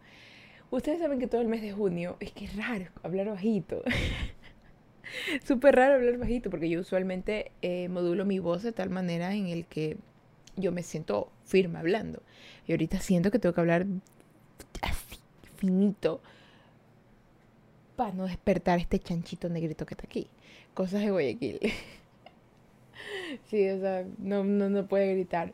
ustedes 0.72 1.00
saben 1.00 1.20
que 1.20 1.28
todo 1.28 1.42
el 1.42 1.48
mes 1.48 1.62
de 1.62 1.72
junio, 1.72 2.18
es 2.20 2.32
que 2.32 2.46
es 2.46 2.56
raro 2.56 2.86
hablar 3.04 3.28
bajito. 3.28 3.84
Súper 5.46 5.76
raro 5.76 5.96
hablar 5.96 6.18
bajito 6.18 6.50
porque 6.50 6.70
yo 6.70 6.80
usualmente 6.82 7.52
eh, 7.62 7.90
modulo 7.90 8.26
mi 8.26 8.40
voz 8.40 8.64
de 8.64 8.72
tal 8.72 8.90
manera 8.90 9.34
en 9.34 9.48
el 9.48 9.66
que 9.66 9.98
yo 10.56 10.72
me 10.72 10.84
siento 10.84 11.32
firme 11.46 11.80
hablando. 11.80 12.22
Y 12.68 12.72
ahorita 12.74 13.00
siento 13.00 13.32
que 13.32 13.40
tengo 13.40 13.56
que 13.56 13.62
hablar 13.62 13.88
así, 14.82 15.18
finito, 15.58 16.22
para 17.96 18.14
no 18.14 18.28
despertar 18.28 18.80
este 18.80 19.00
chanchito 19.00 19.50
negrito 19.50 19.86
que 19.86 19.94
está 19.94 20.06
aquí. 20.06 20.28
Cosas 20.74 21.02
de 21.02 21.12
Guayaquil. 21.12 21.60
sí, 23.50 23.70
o 23.70 23.80
sea, 23.80 24.06
no, 24.20 24.44
no, 24.44 24.70
no 24.70 24.88
puede 24.88 25.14
gritar. 25.14 25.54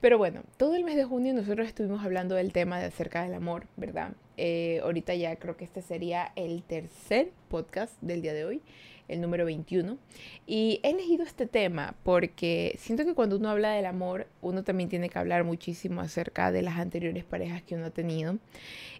Pero 0.00 0.18
bueno, 0.18 0.42
todo 0.56 0.74
el 0.74 0.84
mes 0.84 0.96
de 0.96 1.04
junio 1.04 1.32
nosotros 1.32 1.66
estuvimos 1.66 2.04
hablando 2.04 2.34
del 2.34 2.52
tema 2.52 2.78
de 2.78 2.86
acerca 2.86 3.22
del 3.22 3.34
amor, 3.34 3.66
¿verdad? 3.76 4.12
Eh, 4.38 4.80
ahorita 4.84 5.16
ya 5.16 5.34
creo 5.36 5.56
que 5.56 5.64
este 5.64 5.82
sería 5.82 6.32
el 6.36 6.62
tercer 6.62 7.32
podcast 7.48 8.00
del 8.00 8.22
día 8.22 8.32
de 8.32 8.44
hoy, 8.44 8.62
el 9.08 9.20
número 9.20 9.44
21. 9.44 9.98
Y 10.46 10.78
he 10.84 10.90
elegido 10.90 11.24
este 11.24 11.46
tema 11.46 11.96
porque 12.04 12.76
siento 12.78 13.04
que 13.04 13.14
cuando 13.14 13.36
uno 13.36 13.50
habla 13.50 13.72
del 13.72 13.84
amor, 13.84 14.28
uno 14.40 14.62
también 14.62 14.88
tiene 14.88 15.08
que 15.08 15.18
hablar 15.18 15.42
muchísimo 15.42 16.00
acerca 16.00 16.52
de 16.52 16.62
las 16.62 16.78
anteriores 16.78 17.24
parejas 17.24 17.62
que 17.62 17.74
uno 17.74 17.86
ha 17.86 17.90
tenido. 17.90 18.38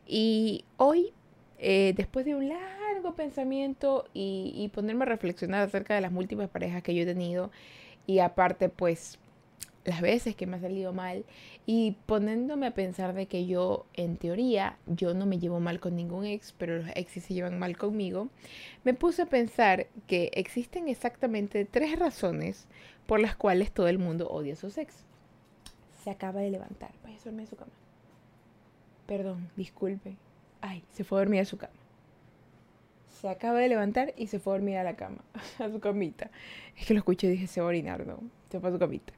Y 0.07 0.65
hoy, 0.77 1.13
eh, 1.59 1.95
después 1.97 2.27
de 2.27 2.35
un 2.35 2.49
largo 2.49 3.15
pensamiento 3.15 4.07
y, 4.13 4.53
y 4.57 4.69
ponerme 4.69 5.05
a 5.05 5.07
reflexionar 5.07 5.63
acerca 5.63 5.95
de 5.95 6.01
las 6.01 6.11
múltiples 6.11 6.49
parejas 6.49 6.83
que 6.83 6.97
yo 6.97 7.05
he 7.05 7.07
tenido, 7.07 7.53
y 8.09 8.19
aparte 8.19 8.71
pues 8.71 9.19
las 9.89 10.01
veces 10.01 10.37
que 10.37 10.47
me 10.47 10.57
ha 10.57 10.61
salido 10.61 10.93
mal 10.93 11.25
y 11.67 11.97
poniéndome 12.07 12.67
a 12.67 12.75
pensar 12.75 13.15
de 13.15 13.27
que 13.27 13.47
yo, 13.47 13.87
en 13.95 14.17
teoría, 14.17 14.77
yo 14.87 15.15
no 15.15 15.27
me 15.27 15.39
llevo 15.39 15.61
mal 15.61 15.81
con 15.81 15.97
ningún 15.97 16.27
ex, 16.27 16.53
pero 16.53 16.79
los 16.79 16.89
exes 16.95 17.25
se 17.25 17.35
llevan 17.35 17.59
mal 17.59 17.77
conmigo, 17.77 18.29
me 18.85 18.95
puse 18.95 19.23
a 19.23 19.27
pensar 19.27 19.87
que 20.07 20.31
existen 20.35 20.89
exactamente 20.89 21.65
tres 21.65 21.99
razones 21.99 22.67
por 23.07 23.19
las 23.19 23.35
cuales 23.35 23.73
todo 23.73 23.89
el 23.89 23.99
mundo 23.99 24.29
odia 24.29 24.53
a 24.53 24.57
sus 24.57 24.77
ex. 24.77 25.05
Se 26.05 26.11
acaba 26.11 26.41
de 26.41 26.51
levantar, 26.51 26.93
vaya 27.03 27.17
a 27.17 27.25
dormir 27.25 27.47
a 27.47 27.51
su 27.51 27.57
cama. 27.57 27.73
Perdón, 29.07 29.49
disculpe. 29.57 30.17
Ay, 30.61 30.85
se 30.93 31.03
fue 31.03 31.19
a 31.19 31.23
dormir 31.23 31.41
a 31.41 31.45
su 31.47 31.57
cama. 31.57 31.73
Se 33.21 33.29
acaba 33.29 33.59
de 33.59 33.69
levantar 33.69 34.13
y 34.17 34.27
se 34.27 34.39
fue 34.39 34.53
a 34.53 34.57
dormir 34.59 34.77
a 34.77 34.85
la 34.85 34.97
cama, 34.97 35.25
a 35.59 35.71
su 35.71 35.81
camita. 35.81 36.31
Es 36.77 36.87
que 36.87 36.95
lo 36.95 36.99
escuché 36.99 37.27
y 37.27 37.31
dije, 37.31 37.47
se 37.47 37.61
va 37.61 37.67
a 37.67 37.71
orinar, 37.71 38.07
no, 38.07 38.21
se 38.51 38.61
fue 38.61 38.69
a 38.69 38.73
su 38.73 38.79
camita. 38.79 39.13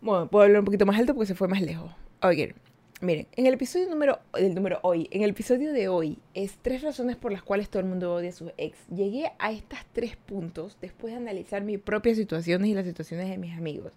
Bueno, 0.00 0.28
puedo 0.28 0.44
hablar 0.44 0.60
un 0.60 0.64
poquito 0.64 0.86
más 0.86 0.98
alto 0.98 1.14
porque 1.14 1.26
se 1.26 1.34
fue 1.34 1.48
más 1.48 1.60
lejos. 1.60 1.90
Oigan, 2.22 2.54
Miren, 3.00 3.28
en 3.36 3.46
el 3.46 3.54
episodio 3.54 3.88
número, 3.88 4.18
del 4.32 4.56
número 4.56 4.80
hoy, 4.82 5.06
en 5.12 5.22
el 5.22 5.30
episodio 5.30 5.72
de 5.72 5.86
hoy, 5.86 6.18
es 6.34 6.58
tres 6.62 6.82
razones 6.82 7.14
por 7.14 7.30
las 7.30 7.44
cuales 7.44 7.70
todo 7.70 7.78
el 7.80 7.88
mundo 7.88 8.12
odia 8.12 8.30
a 8.30 8.32
sus 8.32 8.50
ex. 8.56 8.76
Llegué 8.88 9.30
a 9.38 9.52
estos 9.52 9.78
tres 9.92 10.16
puntos 10.16 10.76
después 10.80 11.12
de 11.12 11.20
analizar 11.20 11.62
mis 11.62 11.78
propias 11.78 12.16
situaciones 12.16 12.68
y 12.68 12.74
las 12.74 12.86
situaciones 12.86 13.28
de 13.28 13.38
mis 13.38 13.56
amigos. 13.56 13.92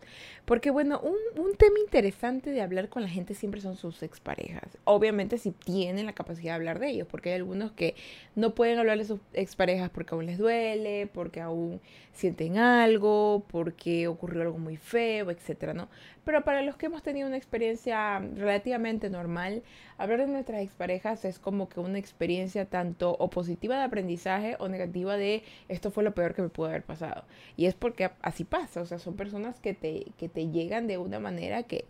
Porque 0.45 0.69
bueno, 0.69 0.99
un, 0.99 1.15
un 1.43 1.55
tema 1.55 1.79
interesante 1.79 2.51
de 2.51 2.61
hablar 2.61 2.89
con 2.89 3.01
la 3.01 3.09
gente 3.09 3.33
siempre 3.33 3.59
son 3.59 3.75
sus 3.75 4.03
exparejas. 4.03 4.77
Obviamente 4.83 5.39
si 5.39 5.49
tienen 5.49 6.05
la 6.05 6.13
capacidad 6.13 6.51
de 6.51 6.57
hablar 6.57 6.77
de 6.77 6.89
ellos, 6.89 7.07
porque 7.09 7.29
hay 7.29 7.37
algunos 7.37 7.71
que 7.71 7.95
no 8.35 8.53
pueden 8.53 8.77
hablar 8.77 8.99
de 8.99 9.05
sus 9.05 9.19
exparejas 9.33 9.89
porque 9.89 10.13
aún 10.13 10.27
les 10.27 10.37
duele, 10.37 11.07
porque 11.11 11.41
aún 11.41 11.81
sienten 12.13 12.57
algo, 12.59 13.45
porque 13.47 14.07
ocurrió 14.07 14.43
algo 14.43 14.59
muy 14.59 14.77
feo, 14.77 15.31
etcétera, 15.31 15.73
¿no? 15.73 15.89
Pero 16.23 16.43
para 16.43 16.61
los 16.61 16.77
que 16.77 16.85
hemos 16.85 17.01
tenido 17.01 17.27
una 17.27 17.37
experiencia 17.37 18.19
relativamente 18.19 18.90
normal, 19.09 19.63
hablar 19.97 20.19
de 20.19 20.27
nuestras 20.27 20.61
exparejas 20.61 21.25
es 21.25 21.39
como 21.39 21.69
que 21.69 21.79
una 21.79 21.97
experiencia 21.97 22.65
tanto 22.65 23.15
o 23.19 23.29
positiva 23.29 23.77
de 23.77 23.83
aprendizaje 23.83 24.55
o 24.59 24.67
negativa 24.67 25.17
de 25.17 25.43
esto 25.69 25.91
fue 25.91 26.03
lo 26.03 26.13
peor 26.13 26.33
que 26.33 26.41
me 26.41 26.49
pudo 26.49 26.67
haber 26.67 26.83
pasado. 26.83 27.23
Y 27.57 27.65
es 27.65 27.75
porque 27.75 28.11
así 28.21 28.43
pasa, 28.43 28.81
o 28.81 28.85
sea, 28.85 28.99
son 28.99 29.15
personas 29.15 29.59
que 29.59 29.73
te, 29.73 30.05
que 30.17 30.29
te 30.29 30.49
llegan 30.49 30.87
de 30.87 30.97
una 30.97 31.19
manera 31.19 31.63
que, 31.63 31.85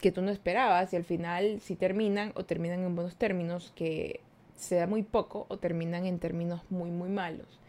que 0.00 0.12
tú 0.12 0.22
no 0.22 0.30
esperabas 0.30 0.92
y 0.92 0.96
al 0.96 1.04
final 1.04 1.60
si 1.60 1.76
terminan 1.76 2.32
o 2.34 2.44
terminan 2.44 2.84
en 2.84 2.94
buenos 2.94 3.16
términos, 3.16 3.72
que 3.74 4.20
se 4.56 4.76
da 4.76 4.86
muy 4.86 5.02
poco 5.02 5.46
o 5.48 5.58
terminan 5.58 6.06
en 6.06 6.18
términos 6.18 6.62
muy, 6.70 6.90
muy 6.90 7.08
malos. 7.08 7.60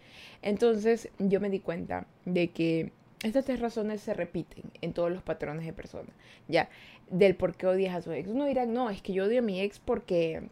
Entonces 0.42 1.10
yo 1.20 1.40
me 1.40 1.50
di 1.50 1.60
cuenta 1.60 2.08
de 2.26 2.50
que 2.50 2.92
estas 3.24 3.46
tres 3.46 3.60
razones 3.60 4.02
se 4.02 4.14
repiten 4.14 4.64
en 4.82 4.94
todos 4.94 5.12
los 5.12 5.22
patrones 5.22 5.66
de 5.66 5.74
personas. 5.74 6.12
Ya, 6.48 6.70
del 7.10 7.36
por 7.36 7.56
qué 7.56 7.68
odias 7.68 7.96
a 7.96 8.02
su 8.02 8.12
ex. 8.12 8.30
Uno 8.30 8.46
dirá, 8.46 8.66
no, 8.66 8.90
es 8.90 9.02
que 9.02 9.14
yo 9.14 9.26
odio 9.26 9.40
a 9.40 9.44
mi 9.44 9.62
ex 9.62 9.80
porque. 9.80 10.44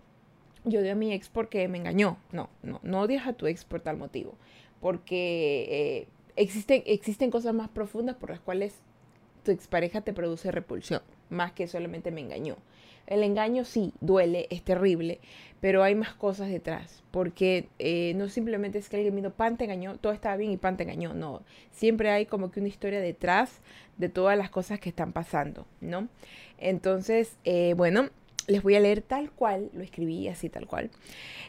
Yo 0.65 0.81
odio 0.81 0.91
a 0.91 0.95
mi 0.95 1.13
ex 1.13 1.29
porque 1.29 1.67
me 1.67 1.77
engañó. 1.77 2.17
No, 2.31 2.49
no, 2.61 2.79
no 2.83 3.01
odias 3.01 3.25
a 3.27 3.33
tu 3.33 3.47
ex 3.47 3.63
por 3.63 3.79
tal 3.81 3.97
motivo. 3.97 4.35
Porque 4.81 5.67
eh, 5.69 6.07
existen, 6.35 6.83
existen 6.85 7.31
cosas 7.31 7.53
más 7.53 7.69
profundas 7.69 8.15
por 8.15 8.29
las 8.29 8.39
cuales 8.39 8.75
tu 9.43 9.51
expareja 9.51 10.01
te 10.01 10.11
produce 10.11 10.51
repulsión, 10.51 11.01
más 11.29 11.53
que 11.53 11.67
solamente 11.67 12.11
me 12.11 12.19
engañó. 12.21 12.57
El 13.07 13.23
engaño 13.23 13.63
sí, 13.63 13.93
duele, 14.01 14.47
es 14.49 14.61
terrible, 14.61 15.19
pero 15.61 15.81
hay 15.81 15.95
más 15.95 16.13
cosas 16.13 16.49
detrás, 16.49 17.03
porque 17.09 17.69
eh, 17.79 18.13
no 18.15 18.27
simplemente 18.27 18.77
es 18.77 18.89
que 18.89 18.97
alguien 18.97 19.15
vino, 19.15 19.31
pan 19.31 19.57
te 19.57 19.63
engañó, 19.63 19.97
todo 19.97 20.11
estaba 20.11 20.35
bien 20.35 20.51
y 20.51 20.57
pan 20.57 20.77
te 20.77 20.83
engañó, 20.83 21.13
no, 21.13 21.41
siempre 21.71 22.11
hay 22.11 22.25
como 22.25 22.51
que 22.51 22.59
una 22.59 22.69
historia 22.69 22.99
detrás 22.99 23.61
de 23.97 24.09
todas 24.09 24.37
las 24.37 24.49
cosas 24.49 24.79
que 24.79 24.89
están 24.89 25.13
pasando, 25.13 25.65
¿no? 25.79 26.09
Entonces, 26.57 27.37
eh, 27.45 27.73
bueno, 27.75 28.09
les 28.45 28.61
voy 28.61 28.75
a 28.75 28.79
leer 28.81 29.01
tal 29.01 29.31
cual, 29.31 29.69
lo 29.73 29.83
escribí 29.83 30.27
así 30.27 30.49
tal 30.49 30.67
cual. 30.67 30.91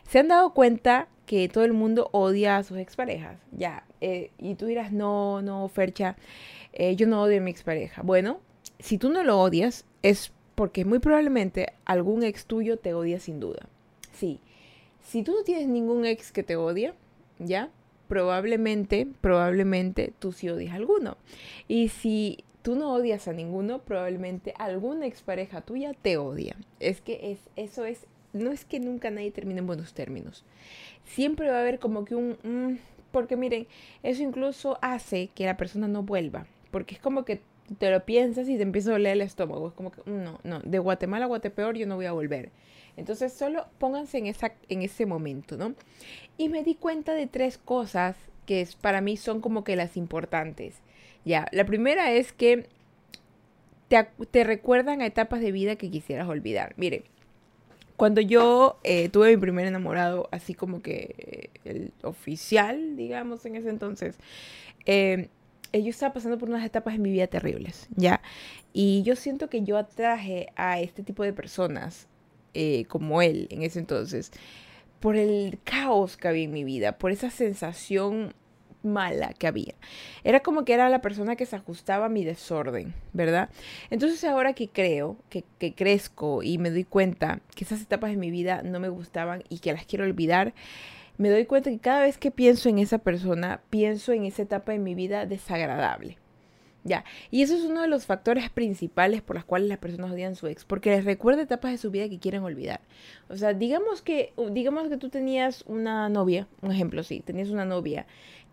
¿Se 0.09 0.21
han 0.21 0.29
dado 0.29 0.55
cuenta 0.55 1.09
que 1.27 1.49
todo 1.49 1.65
el 1.65 1.73
mundo 1.73 2.09
odia 2.12 2.57
a 2.57 2.62
sus 2.62 2.79
exparejas? 2.79 3.37
Ya, 3.53 3.85
eh, 4.00 4.31
y 4.38 4.55
tú 4.55 4.67
dirás, 4.67 4.93
no, 4.93 5.43
no, 5.43 5.69
Fercha, 5.69 6.17
yo 6.97 7.09
no 7.09 7.23
odio 7.23 7.38
a 7.38 7.41
mi 7.41 7.50
expareja. 7.50 8.03
Bueno, 8.03 8.41
si 8.79 8.99
tú 8.99 9.11
no 9.11 9.25
lo 9.25 9.41
odias, 9.41 9.85
es 10.03 10.33
porque 10.59 10.85
muy 10.85 10.99
probablemente 10.99 11.73
algún 11.85 12.25
ex 12.25 12.45
tuyo 12.45 12.79
te 12.81 12.93
odia 12.93 13.21
sin 13.21 13.38
duda. 13.38 13.69
Sí, 14.12 14.41
si 15.05 15.23
tú 15.23 15.31
no 15.31 15.45
tienes 15.45 15.69
ningún 15.69 16.05
ex 16.05 16.33
que 16.33 16.43
te 16.43 16.57
odia, 16.57 16.97
¿ya? 17.38 17.71
Probablemente, 18.09 19.07
probablemente 19.21 20.12
tú 20.19 20.33
sí 20.33 20.49
odias 20.49 20.73
a 20.73 20.75
alguno. 20.75 21.17
Y 21.69 21.91
si 21.91 22.43
tú 22.62 22.75
no 22.75 22.93
odias 22.93 23.29
a 23.29 23.33
ninguno, 23.33 23.83
probablemente 23.83 24.53
alguna 24.59 25.07
expareja 25.07 25.61
tuya 25.61 25.95
te 25.95 26.17
odia. 26.17 26.57
Es 26.81 27.00
que 27.00 27.31
es, 27.31 27.38
eso 27.55 27.85
es, 27.85 28.09
no 28.33 28.50
es 28.50 28.65
que 28.65 28.81
nunca 28.81 29.12
nadie 29.12 29.31
termine 29.31 29.61
en 29.61 29.69
buenos 29.69 29.95
términos. 29.95 30.45
Siempre 31.05 31.50
va 31.50 31.59
a 31.59 31.61
haber 31.61 31.79
como 31.79 32.05
que 32.05 32.17
un, 32.17 32.37
mm, 32.43 32.79
porque 33.12 33.37
miren, 33.37 33.69
eso 34.03 34.25
incluso 34.25 34.77
hace 34.83 35.29
que 35.37 35.47
la 35.47 35.57
persona 35.57 35.87
no 35.87 36.03
vuelva. 36.03 36.49
Porque 36.73 36.97
es 36.97 37.00
como 37.00 37.25
que 37.25 37.43
te 37.79 37.91
lo 37.91 38.05
piensas 38.05 38.49
y 38.49 38.57
te 38.57 38.63
empieza 38.63 38.91
a 38.91 38.93
doler 38.93 39.13
el 39.13 39.23
estómago. 39.23 39.69
Es 39.69 39.75
como 39.75 39.91
que, 39.91 40.01
mm, 40.09 40.25
no, 40.25 40.41
no, 40.45 40.61
de 40.61 40.79
Guatemala 40.79 41.27
a 41.27 41.29
Guatepeor 41.29 41.77
yo 41.77 41.87
no 41.87 41.97
voy 41.97 42.07
a 42.07 42.13
volver. 42.13 42.51
Entonces 42.97 43.33
solo 43.33 43.67
pónganse 43.79 44.19
en, 44.19 44.27
esa, 44.27 44.53
en 44.69 44.83
ese 44.83 45.07
momento, 45.07 45.57
¿no? 45.57 45.75
Y 46.37 46.49
me 46.49 46.65
di 46.65 46.75
cuenta 46.75 47.15
de 47.15 47.27
tres 47.27 47.59
cosas 47.59 48.17
que 48.47 48.61
es, 48.61 48.75
para 48.75 49.01
mí 49.01 49.17
son 49.17 49.41
como 49.41 49.63
que 49.63 49.77
las 49.77 49.97
importantes. 49.97 50.77
Ya, 51.25 51.47
la 51.53 51.65
primera 51.65 52.13
es 52.13 52.33
que 52.33 52.67
te, 53.89 54.09
te 54.31 54.45
recuerdan 54.45 55.01
a 55.01 55.07
etapas 55.07 55.41
de 55.41 55.53
vida 55.53 55.77
que 55.77 55.91
quisieras 55.91 56.29
olvidar. 56.29 56.75
Mire, 56.77 57.05
cuando 57.97 58.21
yo 58.21 58.79
eh, 58.85 59.09
tuve 59.09 59.31
mi 59.31 59.37
primer 59.37 59.67
enamorado, 59.67 60.29
así 60.31 60.55
como 60.55 60.83
que 60.83 61.15
eh, 61.19 61.51
el 61.65 61.93
oficial, 62.03 62.97
digamos, 62.97 63.45
en 63.45 63.57
ese 63.57 63.69
entonces, 63.69 64.17
eh, 64.87 65.29
eh, 65.29 65.29
yo 65.73 65.91
estaba 65.91 66.15
pasando 66.15 66.39
por 66.39 66.49
unas 66.49 66.65
etapas 66.65 66.95
en 66.95 67.03
mi 67.03 67.11
vida 67.11 67.27
terribles, 67.27 67.89
¿ya? 67.97 68.21
Y 68.73 69.03
yo 69.03 69.17
siento 69.17 69.49
que 69.49 69.63
yo 69.63 69.77
atraje 69.77 70.49
a 70.57 70.81
este 70.81 71.03
tipo 71.03 71.23
de 71.23 71.33
personas 71.33 72.07
eh, 72.55 72.87
como 72.87 73.23
él 73.23 73.47
en 73.51 73.63
ese 73.63 73.79
entonces 73.79 74.33
por 75.01 75.17
el 75.17 75.59
caos 75.65 76.17
que 76.17 76.29
había 76.29 76.45
en 76.45 76.53
mi 76.53 76.65
vida, 76.65 76.99
por 76.99 77.13
esa 77.13 77.31
sensación 77.31 78.35
mala 78.83 79.33
que 79.33 79.47
había. 79.47 79.75
Era 80.25 80.41
como 80.41 80.65
que 80.65 80.73
era 80.73 80.89
la 80.89 81.01
persona 81.01 81.37
que 81.37 81.47
se 81.47 81.57
ajustaba 81.57 82.07
a 82.07 82.09
mi 82.09 82.25
desorden, 82.25 82.95
¿verdad? 83.13 83.51
Entonces 83.91 84.25
ahora 84.25 84.55
que 84.55 84.69
creo, 84.69 85.17
que, 85.29 85.45
que 85.59 85.75
crezco 85.75 86.43
y 86.43 86.59
me 86.59 86.71
doy 86.71 86.85
cuenta 86.85 87.41
que 87.55 87.65
esas 87.65 87.83
etapas 87.83 88.11
de 88.11 88.17
mi 88.17 88.31
vida 88.31 88.63
no 88.63 88.81
me 88.81 88.89
gustaban 88.89 89.45
y 89.49 89.59
que 89.59 89.73
las 89.73 89.85
quiero 89.85 90.05
olvidar, 90.05 90.55
me 91.19 91.31
doy 91.31 91.45
cuenta 91.47 91.71
que 91.71 91.79
cada 91.79 92.03
vez 92.03 92.17
que 92.17 92.31
pienso 92.31 92.69
en 92.69 92.79
esa 92.79 92.99
persona, 92.99 93.61
pienso 93.71 94.13
en 94.13 94.25
esa 94.25 94.43
etapa 94.43 94.73
de 94.73 94.79
mi 94.79 94.95
vida 94.95 95.27
desagradable. 95.27 96.17
Ya, 96.85 97.05
y 97.31 97.43
eso 97.43 97.57
es 97.57 97.65
uno 97.65 97.83
de 97.83 97.89
los 97.89 98.07
factores 98.07 98.49
principales 98.51 99.21
por 99.21 99.37
los 99.37 99.45
cuales 99.45 99.69
las 99.69 99.79
personas 99.79 100.13
odian 100.13 100.33
a 100.33 100.37
su 100.37 100.47
ex, 100.47 100.65
porque 100.65 100.91
les 100.91 101.05
recuerda 101.05 101.43
etapas 101.43 101.73
de 101.73 101.79
su 101.79 101.91
vida 101.91 102.09
que 102.09 102.21
quieren 102.21 102.45
olvidar. 102.45 102.81
O 103.29 103.37
sea, 103.37 103.53
digamos 103.53 104.01
que, 104.01 104.33
digamos 104.53 104.89
que 104.89 104.97
tú 104.97 105.11
tenías 105.11 105.65
una 105.67 106.09
novia, 106.09 106.47
un 106.63 106.71
ejemplo, 106.71 107.03
sí, 107.03 107.21
tenías 107.21 107.51
una 107.51 107.65
novia 107.65 108.07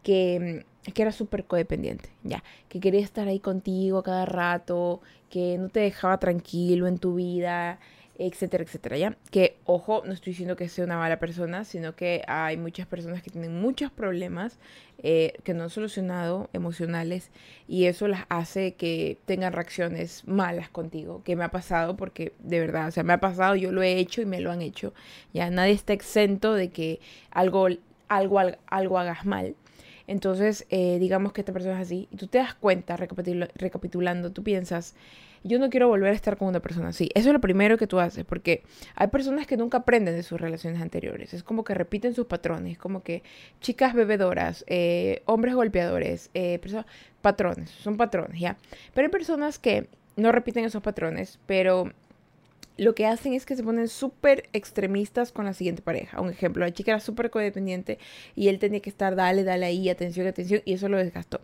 que, 0.04 0.66
que 0.94 1.02
era 1.02 1.12
súper 1.12 1.46
codependiente, 1.46 2.10
ya, 2.24 2.44
que 2.68 2.80
quería 2.80 3.02
estar 3.02 3.28
ahí 3.28 3.40
contigo 3.40 4.04
cada 4.04 4.26
rato, 4.26 5.02
que 5.30 5.58
no 5.58 5.70
te 5.70 5.82
dejaba 5.82 6.18
tranquilo 6.20 6.88
en 6.88 6.98
tu 6.98 7.16
vida, 7.16 7.80
etcétera, 8.18 8.64
etcétera, 8.64 8.98
¿ya? 8.98 9.18
Que, 9.32 9.58
ojo, 9.66 10.04
no 10.06 10.14
estoy 10.14 10.32
diciendo 10.32 10.56
que 10.56 10.70
sea 10.70 10.86
una 10.86 10.98
mala 10.98 11.20
persona, 11.20 11.66
sino 11.66 11.96
que 11.96 12.24
hay 12.28 12.58
muchas 12.58 12.88
personas 12.88 13.22
que 13.22 13.30
tienen 13.30 13.60
muchos 13.60 13.92
problemas 13.92 14.58
eh, 15.00 15.34
que 15.44 15.54
no 15.54 15.64
han 15.64 15.70
solucionado 15.70 16.50
emocionales 16.54 17.30
y 17.68 17.86
eso 17.86 18.08
las 18.08 18.26
hace 18.30 18.76
que 18.76 19.18
tengan 19.26 19.54
reacciones 19.54 20.26
malas 20.28 20.70
contigo, 20.70 21.22
que 21.24 21.36
me 21.36 21.44
ha 21.44 21.52
pasado 21.52 21.98
porque 21.98 22.34
de 22.40 22.60
verdad, 22.60 22.88
o 22.88 22.92
sea, 22.92 23.04
me 23.04 23.14
ha 23.14 23.20
pasado, 23.20 23.56
yo 23.56 23.72
lo 23.72 23.84
he 23.84 23.98
hecho 23.98 24.22
y 24.22 24.26
me 24.26 24.40
lo 24.40 24.52
han 24.52 24.62
hecho, 24.62 24.94
ya 25.34 25.50
nadie 25.50 25.74
está 25.74 25.94
exento 25.94 26.54
de 26.54 26.70
que 26.70 27.00
algo, 27.32 27.68
algo, 28.08 28.40
algo 28.68 29.00
hagas 29.00 29.26
mal. 29.26 29.56
Entonces, 30.08 30.68
eh, 30.70 31.00
digamos 31.00 31.34
que 31.34 31.42
esta 31.42 31.52
persona 31.52 31.76
es 31.76 31.88
así 31.88 32.08
y 32.12 32.18
tú 32.18 32.28
te 32.28 32.38
das 32.38 32.54
cuenta, 32.54 32.96
recapitulando, 32.96 34.32
tú 34.32 34.44
piensas, 34.44 34.96
yo 35.46 35.60
no 35.60 35.70
quiero 35.70 35.88
volver 35.88 36.12
a 36.12 36.16
estar 36.16 36.38
con 36.38 36.48
una 36.48 36.60
persona 36.60 36.90
así. 36.90 37.10
Eso 37.14 37.30
es 37.30 37.34
lo 37.34 37.40
primero 37.40 37.78
que 37.78 37.86
tú 37.86 38.00
haces, 38.00 38.26
porque 38.26 38.64
hay 38.96 39.08
personas 39.08 39.46
que 39.46 39.58
nunca 39.58 39.78
aprenden 39.78 40.16
de 40.16 40.24
sus 40.24 40.42
relaciones 40.42 40.82
anteriores. 40.82 41.36
Es 41.36 41.44
como 41.44 41.64
que 41.64 41.76
repiten 41.76 42.16
sus 42.16 42.26
patrones, 42.26 42.80
como 42.80 43.04
que 43.04 43.22
chicas 43.62 43.94
bebedoras, 43.94 44.66
eh, 44.68 45.22
hombres 45.26 45.54
golpeadores, 45.54 46.32
eh, 46.34 46.60
patrones, 47.22 47.70
son 47.70 47.96
patrones, 47.96 48.40
¿ya? 48.40 48.58
Pero 48.96 49.06
hay 49.06 49.12
personas 49.12 49.60
que 49.60 49.88
no 50.16 50.32
repiten 50.32 50.66
esos 50.66 50.82
patrones, 50.82 51.40
pero 51.46 51.92
lo 52.78 52.96
que 52.96 53.06
hacen 53.06 53.34
es 53.34 53.46
que 53.46 53.56
se 53.56 53.64
ponen 53.64 53.88
súper 53.88 54.50
extremistas 54.54 55.32
con 55.32 55.46
la 55.46 55.54
siguiente 55.54 55.82
pareja. 55.82 56.22
Un 56.22 56.30
ejemplo, 56.30 56.66
la 56.66 56.74
chica 56.74 56.92
era 56.92 57.00
súper 57.00 57.30
codependiente 57.30 58.00
y 58.36 58.50
él 58.50 58.60
tenía 58.60 58.82
que 58.82 58.90
estar, 58.90 59.16
dale, 59.16 59.44
dale 59.44 59.66
ahí, 59.66 59.90
atención, 59.90 60.28
atención, 60.28 60.62
y 60.66 60.74
eso 60.74 60.90
lo 60.90 60.98
desgastó. 60.98 61.42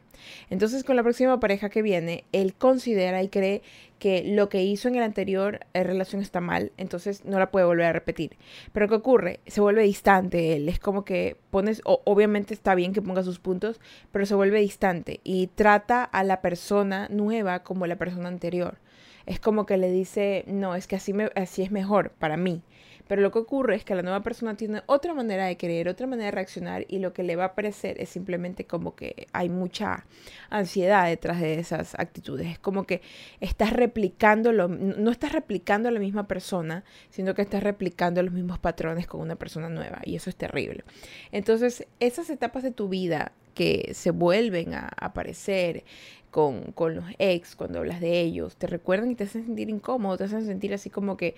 Entonces, 0.50 0.84
con 0.84 0.96
la 0.96 1.04
próxima 1.04 1.40
pareja 1.40 1.70
que 1.70 1.82
viene, 1.82 2.26
él 2.32 2.54
considera 2.54 3.24
y 3.24 3.30
cree 3.30 3.62
que 3.98 4.24
lo 4.24 4.50
que 4.50 4.64
hizo 4.64 4.88
en 4.88 4.96
el 4.96 5.04
anterior 5.04 5.60
eh, 5.74 5.84
relación 5.84 6.22
está 6.22 6.42
mal, 6.42 6.72
entonces 6.78 7.24
no 7.24 7.38
la 7.38 7.52
puede 7.52 7.68
volver 7.68 7.86
a 7.86 7.94
repetir. 7.94 8.36
Pero 8.74 8.88
¿qué 8.88 8.96
ocurre? 8.96 9.40
Se 9.46 9.62
vuelve 9.62 9.84
distante 9.84 10.56
él, 10.56 10.68
es 10.70 10.80
como 10.80 11.06
que 11.06 11.38
pones, 11.52 11.82
obviamente 11.86 12.54
está 12.54 12.74
bien 12.74 12.94
que 12.94 13.02
ponga 13.04 13.24
sus 13.24 13.40
puntos, 13.40 13.80
pero 14.12 14.26
se 14.26 14.34
vuelve 14.34 14.60
distante 14.60 15.20
y 15.24 15.48
trata 15.48 16.04
a 16.04 16.24
la 16.24 16.42
persona 16.42 17.08
nueva 17.10 17.62
como 17.62 17.86
la 17.86 17.96
persona 17.96 18.28
anterior 18.28 18.80
es 19.26 19.40
como 19.40 19.66
que 19.66 19.78
le 19.78 19.92
dice, 19.92 20.44
no, 20.48 20.76
es 20.76 20.88
que 20.88 20.96
así, 20.96 21.14
me, 21.14 21.30
así 21.36 21.62
es 21.62 21.72
mejor 21.72 22.12
para 22.12 22.38
mí. 22.38 22.64
Pero 23.12 23.24
lo 23.24 23.32
que 23.32 23.40
ocurre 23.40 23.76
es 23.76 23.84
que 23.84 23.94
la 23.94 24.04
nueva 24.04 24.22
persona 24.22 24.56
tiene 24.56 24.84
otra 24.86 25.14
manera 25.14 25.46
de 25.46 25.58
creer, 25.58 25.90
otra 25.90 26.08
manera 26.08 26.28
de 26.28 26.32
reaccionar 26.32 26.86
y 26.88 27.00
lo 27.00 27.12
que 27.12 27.24
le 27.24 27.36
va 27.36 27.44
a 27.44 27.56
parecer 27.56 28.00
es 28.00 28.08
simplemente 28.08 28.66
como 28.66 28.96
que 28.96 29.28
hay 29.34 29.50
mucha 29.50 30.06
ansiedad 30.50 31.08
detrás 31.08 31.42
de 31.42 31.60
esas 31.60 31.94
actitudes. 31.96 32.48
Es 32.48 32.58
como 32.58 32.86
que 32.86 33.02
estás 33.42 33.74
replicando, 33.74 34.54
lo, 34.54 34.70
no 34.70 35.12
estás 35.12 35.34
replicando 35.34 35.90
a 35.90 35.92
la 35.92 36.00
misma 36.00 36.26
persona, 36.26 36.86
sino 37.10 37.34
que 37.34 37.42
estás 37.42 37.64
replicando 37.64 38.24
los 38.24 38.34
mismos 38.34 38.60
patrones 38.60 39.08
con 39.08 39.20
una 39.20 39.36
persona 39.36 39.68
nueva 39.68 40.00
y 40.06 40.16
eso 40.16 40.30
es 40.30 40.38
terrible. 40.38 40.86
Entonces, 41.34 41.86
esas 42.00 42.30
etapas 42.30 42.64
de 42.64 42.72
tu 42.72 42.88
vida 42.88 43.34
que 43.54 43.92
se 43.94 44.12
vuelven 44.12 44.74
a 44.74 44.90
aparecer, 44.96 45.84
con, 46.32 46.72
con 46.72 46.96
los 46.96 47.06
ex, 47.20 47.56
cuando 47.56 47.80
hablas 47.80 48.02
de 48.02 48.22
ellos, 48.22 48.56
te 48.56 48.68
recuerdan 48.68 49.12
y 49.12 49.16
te 49.16 49.26
hacen 49.26 49.46
sentir 49.46 49.70
incómodo, 49.70 50.18
te 50.18 50.24
hacen 50.24 50.46
sentir 50.46 50.74
así 50.74 50.90
como 50.90 51.18
que 51.18 51.36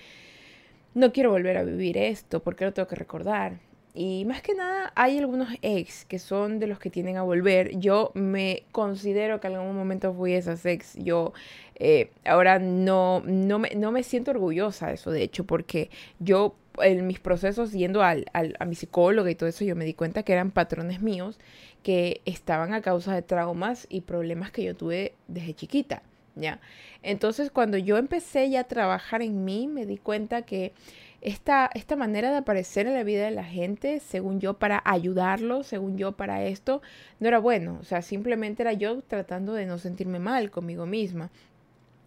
no 0.93 1.11
quiero 1.11 1.31
volver 1.31 1.57
a 1.57 1.63
vivir 1.63 1.97
esto, 1.97 2.41
porque 2.41 2.65
lo 2.65 2.73
tengo 2.73 2.87
que 2.87 2.95
recordar. 2.95 3.59
Y 3.95 4.25
más 4.25 4.41
que 4.41 4.55
nada, 4.55 4.91
hay 4.95 5.19
algunos 5.19 5.49
ex 5.61 6.05
que 6.05 6.17
son 6.17 6.59
de 6.59 6.65
los 6.67 6.79
que 6.79 6.89
tienden 6.89 7.17
a 7.17 7.23
volver. 7.23 7.77
Yo 7.77 8.11
me 8.15 8.63
considero 8.71 9.39
que 9.39 9.47
en 9.47 9.55
algún 9.55 9.75
momento 9.75 10.13
fui 10.13 10.33
esas 10.33 10.65
ex. 10.65 10.95
Yo 10.95 11.33
eh, 11.75 12.09
ahora 12.25 12.57
no, 12.57 13.21
no, 13.25 13.59
me, 13.59 13.69
no 13.75 13.91
me 13.91 14.01
siento 14.03 14.31
orgullosa 14.31 14.87
de 14.87 14.95
eso, 14.95 15.11
de 15.11 15.21
hecho, 15.21 15.45
porque 15.45 15.91
yo 16.19 16.55
en 16.81 17.05
mis 17.07 17.19
procesos 17.19 17.71
yendo 17.71 18.03
al, 18.03 18.25
al, 18.33 18.55
a 18.59 18.65
mi 18.65 18.75
psicóloga 18.75 19.29
y 19.29 19.35
todo 19.35 19.49
eso, 19.49 19.63
yo 19.63 19.75
me 19.75 19.85
di 19.85 19.93
cuenta 19.93 20.23
que 20.23 20.33
eran 20.33 20.51
patrones 20.51 21.01
míos 21.01 21.39
que 21.83 22.21
estaban 22.25 22.73
a 22.73 22.81
causa 22.81 23.13
de 23.13 23.21
traumas 23.21 23.85
y 23.89 24.01
problemas 24.01 24.51
que 24.51 24.63
yo 24.63 24.75
tuve 24.75 25.13
desde 25.27 25.53
chiquita, 25.53 26.01
¿ya? 26.35 26.59
Entonces, 27.03 27.51
cuando 27.51 27.77
yo 27.77 27.97
empecé 27.97 28.49
ya 28.49 28.61
a 28.61 28.63
trabajar 28.63 29.21
en 29.21 29.43
mí, 29.43 29.67
me 29.67 29.85
di 29.85 29.97
cuenta 29.97 30.43
que 30.43 30.73
esta, 31.21 31.69
esta 31.73 31.95
manera 31.95 32.31
de 32.31 32.37
aparecer 32.37 32.87
en 32.87 32.95
la 32.95 33.03
vida 33.03 33.25
de 33.25 33.31
la 33.31 33.45
gente, 33.45 33.99
según 33.99 34.39
yo, 34.39 34.55
para 34.55 34.81
ayudarlos, 34.83 35.67
según 35.67 35.97
yo, 35.97 36.13
para 36.13 36.43
esto, 36.43 36.81
no 37.19 37.27
era 37.27 37.39
bueno. 37.39 37.77
O 37.79 37.83
sea, 37.85 38.01
simplemente 38.01 38.63
era 38.63 38.73
yo 38.73 39.01
tratando 39.01 39.53
de 39.53 39.65
no 39.65 39.77
sentirme 39.77 40.19
mal 40.19 40.51
conmigo 40.51 40.85
misma. 40.85 41.31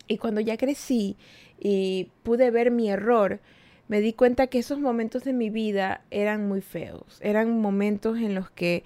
Y 0.06 0.18
cuando 0.18 0.40
ya 0.40 0.56
crecí 0.56 1.16
y 1.58 2.10
pude 2.22 2.50
ver 2.50 2.70
mi 2.70 2.90
error, 2.90 3.40
me 3.88 4.00
di 4.00 4.12
cuenta 4.12 4.46
que 4.48 4.58
esos 4.58 4.78
momentos 4.78 5.24
de 5.24 5.32
mi 5.32 5.50
vida 5.50 6.02
eran 6.10 6.48
muy 6.48 6.60
feos. 6.60 7.18
Eran 7.20 7.60
momentos 7.60 8.18
en 8.18 8.34
los 8.34 8.50
que 8.50 8.84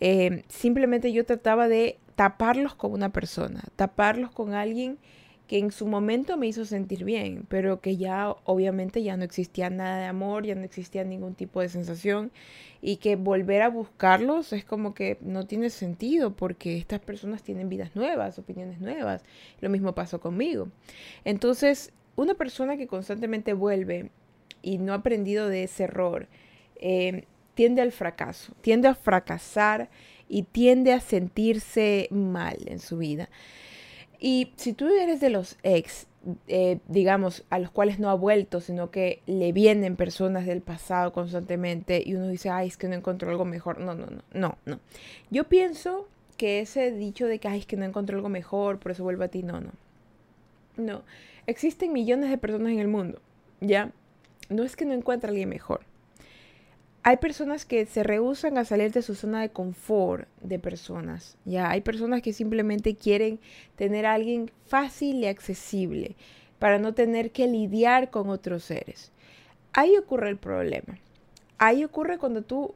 eh, 0.00 0.44
simplemente 0.48 1.12
yo 1.12 1.24
trataba 1.24 1.68
de 1.68 1.98
taparlos 2.14 2.74
con 2.74 2.92
una 2.92 3.10
persona, 3.12 3.62
taparlos 3.76 4.30
con 4.30 4.54
alguien 4.54 4.98
que 5.46 5.58
en 5.58 5.70
su 5.70 5.86
momento 5.86 6.36
me 6.36 6.48
hizo 6.48 6.64
sentir 6.64 7.04
bien, 7.04 7.46
pero 7.48 7.80
que 7.80 7.96
ya 7.96 8.34
obviamente 8.44 9.02
ya 9.02 9.16
no 9.16 9.24
existía 9.24 9.70
nada 9.70 9.98
de 9.98 10.06
amor, 10.06 10.44
ya 10.44 10.56
no 10.56 10.62
existía 10.62 11.04
ningún 11.04 11.34
tipo 11.34 11.60
de 11.60 11.68
sensación 11.68 12.32
y 12.82 12.96
que 12.96 13.14
volver 13.16 13.62
a 13.62 13.68
buscarlos 13.68 14.52
es 14.52 14.64
como 14.64 14.92
que 14.92 15.18
no 15.20 15.46
tiene 15.46 15.70
sentido 15.70 16.34
porque 16.34 16.76
estas 16.76 17.00
personas 17.00 17.42
tienen 17.42 17.68
vidas 17.68 17.94
nuevas, 17.94 18.38
opiniones 18.38 18.80
nuevas. 18.80 19.22
Lo 19.60 19.70
mismo 19.70 19.94
pasó 19.94 20.20
conmigo. 20.20 20.68
Entonces, 21.24 21.92
una 22.16 22.34
persona 22.34 22.76
que 22.76 22.88
constantemente 22.88 23.52
vuelve 23.52 24.10
y 24.66 24.78
no 24.78 24.92
ha 24.92 24.96
aprendido 24.96 25.48
de 25.48 25.62
ese 25.62 25.84
error, 25.84 26.26
eh, 26.80 27.24
tiende 27.54 27.82
al 27.82 27.92
fracaso, 27.92 28.52
tiende 28.60 28.88
a 28.88 28.96
fracasar 28.96 29.88
y 30.28 30.42
tiende 30.42 30.92
a 30.92 31.00
sentirse 31.00 32.08
mal 32.10 32.56
en 32.66 32.80
su 32.80 32.98
vida. 32.98 33.28
Y 34.18 34.52
si 34.56 34.72
tú 34.72 34.88
eres 34.88 35.20
de 35.20 35.30
los 35.30 35.56
ex, 35.62 36.08
eh, 36.48 36.80
digamos, 36.88 37.44
a 37.48 37.60
los 37.60 37.70
cuales 37.70 38.00
no 38.00 38.10
ha 38.10 38.14
vuelto, 38.14 38.60
sino 38.60 38.90
que 38.90 39.22
le 39.26 39.52
vienen 39.52 39.94
personas 39.94 40.46
del 40.46 40.62
pasado 40.62 41.12
constantemente 41.12 42.02
y 42.04 42.16
uno 42.16 42.26
dice, 42.26 42.50
ay, 42.50 42.66
es 42.66 42.76
que 42.76 42.88
no 42.88 42.96
encontró 42.96 43.30
algo 43.30 43.44
mejor. 43.44 43.78
No, 43.78 43.94
no, 43.94 44.06
no, 44.06 44.22
no, 44.32 44.58
no. 44.64 44.80
Yo 45.30 45.44
pienso 45.44 46.08
que 46.36 46.58
ese 46.58 46.90
dicho 46.90 47.26
de 47.26 47.38
que, 47.38 47.46
ay, 47.46 47.60
es 47.60 47.66
que 47.66 47.76
no 47.76 47.84
encontró 47.84 48.16
algo 48.16 48.28
mejor, 48.28 48.80
por 48.80 48.90
eso 48.90 49.04
vuelve 49.04 49.26
a 49.26 49.28
ti, 49.28 49.44
no, 49.44 49.60
no. 49.60 49.70
No, 50.76 51.02
existen 51.46 51.92
millones 51.92 52.30
de 52.30 52.36
personas 52.36 52.72
en 52.72 52.80
el 52.80 52.88
mundo, 52.88 53.20
¿ya? 53.60 53.92
No 54.48 54.62
es 54.62 54.76
que 54.76 54.84
no 54.84 54.94
encuentre 54.94 55.28
a 55.28 55.30
alguien 55.30 55.48
mejor 55.48 55.80
hay 57.06 57.18
personas 57.18 57.64
que 57.64 57.86
se 57.86 58.02
rehusan 58.02 58.58
a 58.58 58.64
salir 58.64 58.90
de 58.90 59.00
su 59.00 59.14
zona 59.14 59.40
de 59.40 59.50
confort 59.50 60.26
de 60.40 60.58
personas. 60.58 61.38
Ya 61.44 61.70
hay 61.70 61.80
personas 61.80 62.20
que 62.20 62.32
simplemente 62.32 62.96
quieren 62.96 63.38
tener 63.76 64.06
a 64.06 64.14
alguien 64.14 64.50
fácil 64.66 65.18
y 65.18 65.26
accesible 65.26 66.16
para 66.58 66.80
no 66.80 66.94
tener 66.94 67.30
que 67.30 67.46
lidiar 67.46 68.10
con 68.10 68.28
otros 68.28 68.64
seres. 68.64 69.12
Ahí 69.72 69.96
ocurre 69.96 70.30
el 70.30 70.36
problema. 70.36 70.98
Ahí 71.58 71.84
ocurre 71.84 72.18
cuando 72.18 72.42
tú 72.42 72.74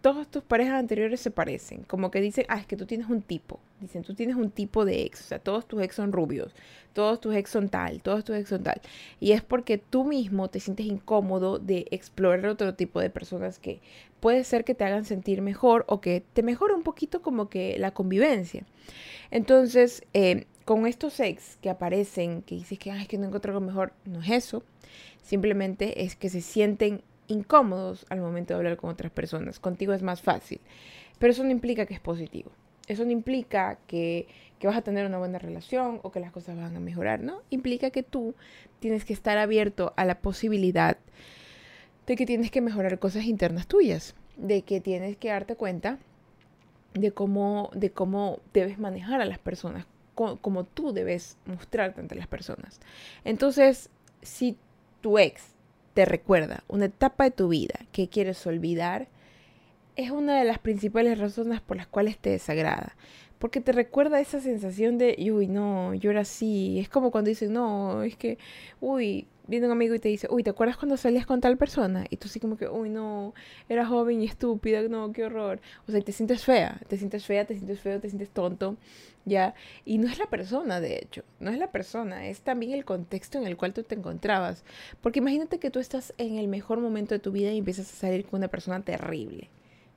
todas 0.00 0.28
tus 0.28 0.42
parejas 0.42 0.74
anteriores 0.74 1.20
se 1.20 1.30
parecen. 1.30 1.82
Como 1.82 2.10
que 2.10 2.20
dicen, 2.20 2.46
ah, 2.48 2.58
es 2.58 2.66
que 2.66 2.76
tú 2.76 2.86
tienes 2.86 3.08
un 3.08 3.22
tipo. 3.22 3.60
Dicen, 3.80 4.02
tú 4.02 4.14
tienes 4.14 4.36
un 4.36 4.50
tipo 4.50 4.84
de 4.84 5.02
ex. 5.02 5.20
O 5.20 5.24
sea, 5.24 5.38
todos 5.38 5.66
tus 5.66 5.82
ex 5.82 5.94
son 5.94 6.12
rubios. 6.12 6.54
Todos 6.92 7.20
tus 7.20 7.34
ex 7.34 7.50
son 7.50 7.68
tal. 7.68 8.02
Todos 8.02 8.24
tus 8.24 8.36
ex 8.36 8.48
son 8.48 8.62
tal. 8.62 8.80
Y 9.20 9.32
es 9.32 9.42
porque 9.42 9.78
tú 9.78 10.04
mismo 10.04 10.48
te 10.48 10.60
sientes 10.60 10.86
incómodo 10.86 11.58
de 11.58 11.86
explorar 11.90 12.46
otro 12.46 12.74
tipo 12.74 13.00
de 13.00 13.10
personas 13.10 13.58
que 13.58 13.80
puede 14.20 14.44
ser 14.44 14.64
que 14.64 14.74
te 14.74 14.84
hagan 14.84 15.04
sentir 15.04 15.42
mejor 15.42 15.84
o 15.88 16.00
que 16.00 16.22
te 16.32 16.42
mejore 16.42 16.74
un 16.74 16.82
poquito 16.82 17.22
como 17.22 17.48
que 17.48 17.78
la 17.78 17.92
convivencia. 17.92 18.64
Entonces, 19.30 20.02
eh, 20.14 20.46
con 20.64 20.86
estos 20.86 21.20
ex 21.20 21.56
que 21.56 21.70
aparecen, 21.70 22.42
que 22.42 22.54
dices 22.54 22.78
que, 22.78 22.90
Ay, 22.90 23.02
es 23.02 23.08
que 23.08 23.18
no 23.18 23.26
encuentro 23.26 23.52
algo 23.52 23.64
mejor, 23.64 23.92
no 24.04 24.22
es 24.22 24.30
eso. 24.30 24.62
Simplemente 25.22 26.04
es 26.04 26.16
que 26.16 26.28
se 26.28 26.40
sienten 26.40 27.02
incómodos 27.30 28.04
al 28.10 28.20
momento 28.20 28.52
de 28.52 28.58
hablar 28.58 28.76
con 28.76 28.90
otras 28.90 29.10
personas. 29.10 29.58
Contigo 29.60 29.92
es 29.92 30.02
más 30.02 30.20
fácil. 30.20 30.60
Pero 31.18 31.32
eso 31.32 31.44
no 31.44 31.50
implica 31.50 31.86
que 31.86 31.94
es 31.94 32.00
positivo. 32.00 32.50
Eso 32.88 33.04
no 33.04 33.12
implica 33.12 33.78
que, 33.86 34.26
que, 34.58 34.66
vas 34.66 34.76
a 34.76 34.82
tener 34.82 35.06
una 35.06 35.18
buena 35.18 35.38
relación 35.38 36.00
o 36.02 36.10
que 36.10 36.18
las 36.18 36.32
cosas 36.32 36.56
van 36.56 36.76
a 36.76 36.80
mejorar, 36.80 37.20
¿no? 37.20 37.42
Implica 37.48 37.90
que 37.90 38.02
tú 38.02 38.34
tienes 38.80 39.04
que 39.04 39.12
estar 39.12 39.38
abierto 39.38 39.92
a 39.96 40.04
la 40.04 40.18
posibilidad 40.18 40.98
de 42.06 42.16
que 42.16 42.26
tienes 42.26 42.50
que 42.50 42.60
mejorar 42.60 42.98
cosas 42.98 43.24
internas 43.24 43.68
tuyas, 43.68 44.16
de 44.36 44.62
que 44.62 44.80
tienes 44.80 45.16
que 45.16 45.28
darte 45.28 45.54
cuenta 45.54 45.98
de 46.94 47.12
cómo, 47.12 47.70
de 47.74 47.90
cómo 47.92 48.40
debes 48.52 48.78
manejar 48.78 49.20
a 49.20 49.24
las 49.24 49.38
personas, 49.38 49.86
cómo 50.14 50.64
tú 50.64 50.92
debes 50.92 51.36
mostrarte 51.46 52.00
ante 52.00 52.16
las 52.16 52.26
personas. 52.26 52.80
Entonces, 53.24 53.90
si 54.22 54.56
tu 55.00 55.18
ex 55.18 55.54
te 55.94 56.04
recuerda 56.04 56.64
una 56.68 56.86
etapa 56.86 57.24
de 57.24 57.30
tu 57.30 57.48
vida 57.48 57.80
que 57.92 58.08
quieres 58.08 58.46
olvidar, 58.46 59.08
es 59.96 60.10
una 60.10 60.38
de 60.38 60.44
las 60.44 60.58
principales 60.58 61.18
razones 61.18 61.60
por 61.60 61.76
las 61.76 61.86
cuales 61.86 62.18
te 62.18 62.30
desagrada. 62.30 62.96
Porque 63.38 63.60
te 63.60 63.72
recuerda 63.72 64.20
esa 64.20 64.40
sensación 64.40 64.98
de, 64.98 65.16
uy, 65.32 65.46
no, 65.46 65.94
yo 65.94 66.10
era 66.10 66.20
así. 66.20 66.78
Es 66.78 66.90
como 66.90 67.10
cuando 67.10 67.30
dicen, 67.30 67.54
no, 67.54 68.02
es 68.02 68.14
que, 68.16 68.38
uy, 68.80 69.26
viene 69.50 69.66
un 69.66 69.72
amigo 69.72 69.96
y 69.96 69.98
te 69.98 70.08
dice, 70.08 70.28
uy, 70.30 70.44
¿te 70.44 70.50
acuerdas 70.50 70.76
cuando 70.76 70.96
salías 70.96 71.26
con 71.26 71.40
tal 71.40 71.58
persona? 71.58 72.06
Y 72.08 72.16
tú 72.18 72.28
así 72.28 72.38
como 72.38 72.56
que, 72.56 72.68
uy, 72.68 72.88
no, 72.88 73.34
era 73.68 73.84
joven 73.84 74.22
y 74.22 74.26
estúpida, 74.26 74.80
no, 74.82 75.12
qué 75.12 75.24
horror. 75.24 75.60
O 75.88 75.92
sea, 75.92 76.00
te 76.00 76.12
sientes 76.12 76.44
fea, 76.44 76.80
te 76.86 76.96
sientes 76.96 77.26
fea, 77.26 77.44
te 77.44 77.54
sientes 77.54 77.80
feo, 77.80 78.00
te 78.00 78.08
sientes 78.08 78.30
tonto, 78.30 78.76
¿ya? 79.24 79.54
Y 79.84 79.98
no 79.98 80.08
es 80.08 80.18
la 80.20 80.26
persona, 80.26 80.80
de 80.80 80.98
hecho, 80.98 81.24
no 81.40 81.50
es 81.50 81.58
la 81.58 81.72
persona, 81.72 82.28
es 82.28 82.42
también 82.42 82.72
el 82.72 82.84
contexto 82.84 83.38
en 83.38 83.46
el 83.46 83.56
cual 83.56 83.74
tú 83.74 83.82
te 83.82 83.96
encontrabas. 83.96 84.64
Porque 85.00 85.18
imagínate 85.18 85.58
que 85.58 85.70
tú 85.70 85.80
estás 85.80 86.14
en 86.16 86.36
el 86.36 86.46
mejor 86.46 86.78
momento 86.78 87.14
de 87.14 87.18
tu 87.18 87.32
vida 87.32 87.50
y 87.50 87.58
empiezas 87.58 87.92
a 87.92 87.96
salir 87.96 88.24
con 88.26 88.38
una 88.38 88.48
persona 88.48 88.82
terrible, 88.84 89.50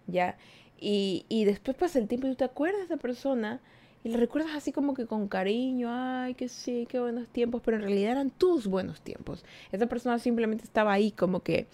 ¿ya? 0.08 0.36
Y, 0.80 1.28
y 1.30 1.46
después 1.46 1.78
pasa 1.78 2.00
el 2.00 2.08
tiempo 2.08 2.26
y 2.26 2.32
tú 2.32 2.38
te 2.38 2.44
acuerdas 2.46 2.80
de 2.80 2.86
esa 2.86 2.98
persona 2.98 3.62
y 4.04 4.10
le 4.10 4.18
recuerdas 4.18 4.52
así 4.56 4.72
como 4.72 4.94
que 4.94 5.06
con 5.06 5.28
cariño, 5.28 5.88
ay, 5.90 6.34
que 6.34 6.50
sí, 6.50 6.86
qué 6.90 7.00
buenos 7.00 7.30
tiempos, 7.30 7.62
pero 7.64 7.78
en 7.78 7.84
realidad 7.84 8.12
eran 8.12 8.30
tus 8.32 8.68
buenos 8.68 9.02
tiempos. 9.02 9.46
Esa 9.72 9.88
persona 9.88 10.20
simplemente 10.20 10.66
estaba 10.66 10.92
ahí 10.92 11.12
como 11.12 11.42
que 11.42 11.68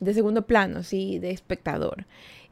de 0.00 0.12
segundo 0.12 0.42
plano, 0.46 0.82
sí, 0.82 1.18
de 1.18 1.30
espectador. 1.30 2.06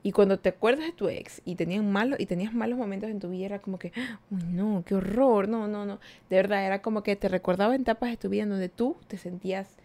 Y 0.04 0.12
cuando 0.12 0.38
te 0.38 0.50
acuerdas 0.50 0.84
de 0.84 0.92
tu 0.92 1.08
ex 1.08 1.40
y, 1.44 1.56
tenían 1.56 1.90
malos, 1.90 2.20
y 2.20 2.26
tenías 2.26 2.52
malos 2.52 2.78
momentos 2.78 3.10
en 3.10 3.20
tu 3.20 3.30
vida, 3.30 3.46
era 3.46 3.58
como 3.60 3.78
que, 3.78 3.90
uy, 4.30 4.42
no, 4.44 4.84
qué 4.86 4.94
horror, 4.94 5.48
no, 5.48 5.66
no, 5.66 5.86
no. 5.86 5.98
De 6.28 6.36
verdad, 6.36 6.64
era 6.64 6.82
como 6.82 7.02
que 7.02 7.16
te 7.16 7.28
recordaba 7.28 7.74
etapas 7.74 8.10
de 8.10 8.16
tu 8.18 8.28
vida 8.28 8.42
en 8.42 8.50
donde 8.50 8.68
tú 8.68 8.96
te 9.08 9.16
sentías 9.16 9.76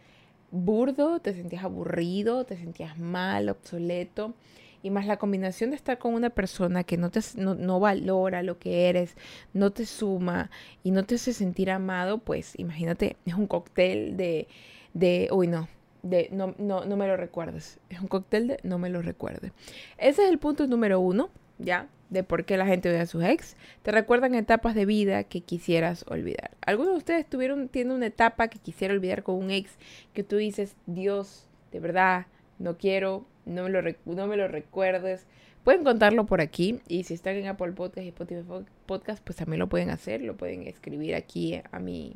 burdo, 0.52 1.20
te 1.20 1.34
sentías 1.34 1.64
aburrido, 1.64 2.44
te 2.44 2.58
sentías 2.58 3.00
mal, 3.00 3.50
obsoleto. 3.50 4.34
Y 4.82 4.92
más 4.92 5.06
la 5.06 5.18
combinación 5.18 5.72
de 5.72 5.76
estar 5.76 5.98
con 5.98 6.13
una 6.13 6.30
persona 6.30 6.84
que 6.84 6.98
no, 6.98 7.10
te, 7.10 7.20
no, 7.36 7.80
valora 7.80 8.44
lo 8.44 8.60
que 8.60 8.89
eres, 8.89 9.15
no 9.54 9.72
te 9.72 9.86
suma 9.86 10.50
y 10.84 10.92
no 10.92 11.04
te 11.04 11.15
hace 11.15 11.34
sentir 11.34 11.70
amado, 11.70 12.20
pues 12.20 12.58
imagínate, 12.58 13.18
es 13.26 13.34
un 13.34 13.48
cóctel 13.48 14.15
de, 14.15 14.48
de 14.94 15.28
uy 15.32 15.48
no, 15.48 15.68
de 16.02 16.30
no, 16.32 16.56
no, 16.58 16.86
no 16.86 16.98
me 16.98 17.08
lo 17.08 17.18
recuerdes. 17.18 17.80
Es 17.89 18.00
un 18.00 18.08
cóctel 18.08 18.48
de 18.48 18.60
no 18.63 18.78
me 18.78 18.89
lo 18.89 19.02
recuerdes. 19.02 19.52
Ese 19.98 20.24
es 20.24 20.30
el 20.30 20.39
punto 20.39 20.65
número 20.68 21.00
uno, 21.00 21.30
¿ya? 21.58 21.88
De 22.10 22.24
por 22.24 22.46
qué 22.46 22.58
la 22.58 22.65
gente 22.65 22.89
odia 22.89 23.02
a 23.02 23.06
sus 23.06 23.24
ex. 23.24 23.56
Te 23.84 23.92
recuerdan 23.92 24.34
etapas 24.34 24.76
de 24.76 24.86
vida 24.86 25.24
que 25.26 25.42
quisieras 25.42 26.06
olvidar. 26.08 26.52
¿Algunos 26.62 26.94
de 26.94 26.98
ustedes 26.98 27.30
tuvieron, 27.30 27.68
tienen 27.68 27.94
una 27.94 28.08
etapa 28.08 28.48
que 28.48 28.60
quisiera 28.60 28.94
olvidar 28.94 29.24
con 29.24 29.36
un 29.36 29.52
ex 29.52 29.72
que 30.13 30.24
tú 30.24 30.38
dices, 30.38 30.76
Dios, 30.88 31.48
de 31.72 31.80
verdad, 31.80 32.26
no 32.58 32.78
quiero, 32.78 33.26
no 33.50 33.64
me 33.64 33.70
lo, 33.70 33.82
no 34.06 34.28
me 34.28 34.38
lo 34.38 34.48
recuerdes? 34.48 35.26
Pueden 35.64 35.84
contarlo 35.84 36.26
por 36.26 36.42
aquí 36.42 36.80
y 36.88 37.04
si 37.04 37.14
están 37.14 37.36
en 37.36 37.48
Apple 37.48 37.74
Podcast 37.74 38.06
y 38.06 38.10
Spotify 38.10 38.44
Podcast, 38.86 39.24
pues 39.24 39.38
también 39.38 39.60
lo 39.60 39.68
pueden 39.68 39.90
hacer, 39.90 40.22
lo 40.22 40.38
pueden 40.38 40.66
escribir 40.68 41.16
aquí 41.16 41.62
a 41.72 41.80
mi, 41.80 42.16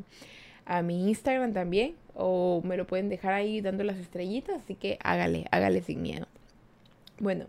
a 0.66 0.82
mi 0.82 1.10
Instagram 1.10 1.54
también 1.54 1.96
o 2.16 2.62
me 2.64 2.78
lo 2.78 2.88
pueden 2.88 3.10
dejar 3.10 3.34
ahí 3.34 3.62
dando 3.62 3.84
las 3.84 3.98
estrellitas, 3.98 4.64
así 4.64 4.76
que 4.76 4.98
hágale, 5.04 5.46
hágale 5.52 5.82
sin 5.82 6.02
miedo. 6.02 6.28
Bueno, 7.20 7.48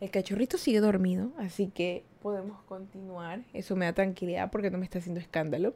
el 0.00 0.10
cachorrito 0.10 0.58
sigue 0.58 0.80
dormido, 0.80 1.30
así 1.38 1.68
que 1.68 2.02
podemos 2.22 2.60
continuar. 2.62 3.40
Eso 3.52 3.76
me 3.76 3.84
da 3.84 3.92
tranquilidad 3.92 4.50
porque 4.50 4.70
no 4.70 4.78
me 4.78 4.84
está 4.84 4.98
haciendo 4.98 5.20
escándalo. 5.20 5.74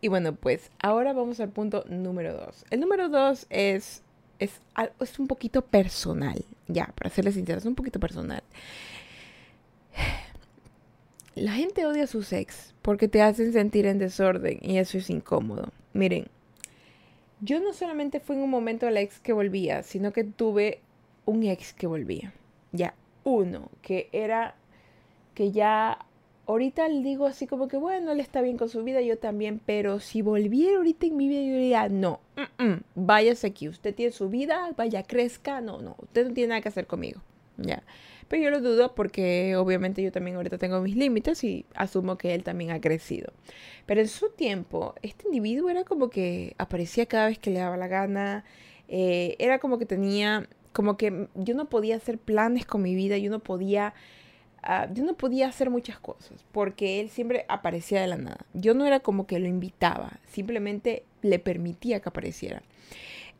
Y 0.00 0.08
bueno, 0.08 0.34
pues 0.34 0.70
ahora 0.80 1.12
vamos 1.12 1.40
al 1.40 1.50
punto 1.50 1.84
número 1.88 2.34
dos. 2.34 2.64
El 2.70 2.80
número 2.80 3.08
dos 3.08 3.46
es, 3.50 4.02
es, 4.38 4.60
es 5.00 5.18
un 5.18 5.26
poquito 5.26 5.62
personal, 5.62 6.44
ya, 6.68 6.92
para 6.94 7.10
serles 7.10 7.34
sinceros, 7.34 7.62
es 7.62 7.66
un 7.66 7.74
poquito 7.74 7.98
personal. 7.98 8.42
La 11.34 11.52
gente 11.52 11.86
odia 11.86 12.04
a 12.04 12.08
sus 12.08 12.32
ex 12.32 12.74
porque 12.82 13.08
te 13.08 13.22
hacen 13.22 13.52
sentir 13.52 13.86
en 13.86 13.98
desorden 13.98 14.58
y 14.60 14.78
eso 14.78 14.98
es 14.98 15.08
incómodo. 15.08 15.72
Miren, 15.92 16.26
yo 17.40 17.60
no 17.60 17.72
solamente 17.72 18.20
fui 18.20 18.36
en 18.36 18.42
un 18.42 18.50
momento 18.50 18.90
la 18.90 19.00
ex 19.00 19.20
que 19.20 19.32
volvía, 19.32 19.82
sino 19.82 20.12
que 20.12 20.24
tuve 20.24 20.80
un 21.24 21.44
ex 21.44 21.72
que 21.72 21.86
volvía. 21.86 22.32
Ya, 22.72 22.94
uno, 23.24 23.70
que 23.82 24.08
era 24.12 24.56
que 25.34 25.52
ya 25.52 25.98
ahorita 26.48 26.88
le 26.88 27.02
digo 27.02 27.26
así 27.26 27.46
como 27.46 27.68
que 27.68 27.76
bueno, 27.76 28.10
él 28.10 28.20
está 28.20 28.40
bien 28.40 28.56
con 28.56 28.70
su 28.70 28.82
vida, 28.82 29.02
yo 29.02 29.18
también, 29.18 29.60
pero 29.64 30.00
si 30.00 30.22
volviera 30.22 30.78
ahorita 30.78 31.06
en 31.06 31.16
mi 31.16 31.28
vida, 31.28 31.42
yo 31.42 31.58
diría, 31.58 31.88
no, 31.90 32.20
váyase 32.94 33.48
aquí, 33.48 33.68
usted 33.68 33.94
tiene 33.94 34.12
su 34.12 34.30
vida, 34.30 34.70
vaya, 34.76 35.02
crezca, 35.02 35.60
no, 35.60 35.82
no, 35.82 35.94
usted 35.98 36.26
no 36.26 36.34
tiene 36.34 36.48
nada 36.48 36.60
que 36.62 36.70
hacer 36.70 36.86
conmigo, 36.86 37.20
ya. 37.58 37.82
Pero 38.28 38.42
yo 38.42 38.50
lo 38.50 38.60
dudo 38.60 38.94
porque 38.94 39.56
obviamente 39.56 40.02
yo 40.02 40.10
también 40.10 40.36
ahorita 40.36 40.58
tengo 40.58 40.80
mis 40.80 40.96
límites 40.96 41.44
y 41.44 41.64
asumo 41.74 42.18
que 42.18 42.34
él 42.34 42.44
también 42.44 42.70
ha 42.70 42.80
crecido. 42.80 43.32
Pero 43.86 44.00
en 44.00 44.08
su 44.08 44.30
tiempo, 44.30 44.94
este 45.02 45.26
individuo 45.26 45.70
era 45.70 45.84
como 45.84 46.10
que 46.10 46.54
aparecía 46.58 47.06
cada 47.06 47.28
vez 47.28 47.38
que 47.38 47.50
le 47.50 47.60
daba 47.60 47.76
la 47.76 47.88
gana, 47.88 48.44
eh, 48.88 49.36
era 49.38 49.58
como 49.58 49.78
que 49.78 49.86
tenía, 49.86 50.48
como 50.72 50.96
que 50.96 51.28
yo 51.34 51.54
no 51.54 51.68
podía 51.68 51.96
hacer 51.96 52.18
planes 52.18 52.64
con 52.64 52.82
mi 52.82 52.94
vida, 52.94 53.18
yo 53.18 53.30
no 53.30 53.40
podía... 53.40 53.92
Ah, 54.70 54.86
yo 54.92 55.02
no 55.02 55.14
podía 55.16 55.48
hacer 55.48 55.70
muchas 55.70 55.98
cosas 55.98 56.44
porque 56.52 57.00
él 57.00 57.08
siempre 57.08 57.46
aparecía 57.48 58.02
de 58.02 58.06
la 58.06 58.18
nada. 58.18 58.44
Yo 58.52 58.74
no 58.74 58.84
era 58.84 59.00
como 59.00 59.26
que 59.26 59.38
lo 59.38 59.48
invitaba, 59.48 60.20
simplemente 60.26 61.06
le 61.22 61.38
permitía 61.38 62.00
que 62.00 62.10
apareciera. 62.10 62.62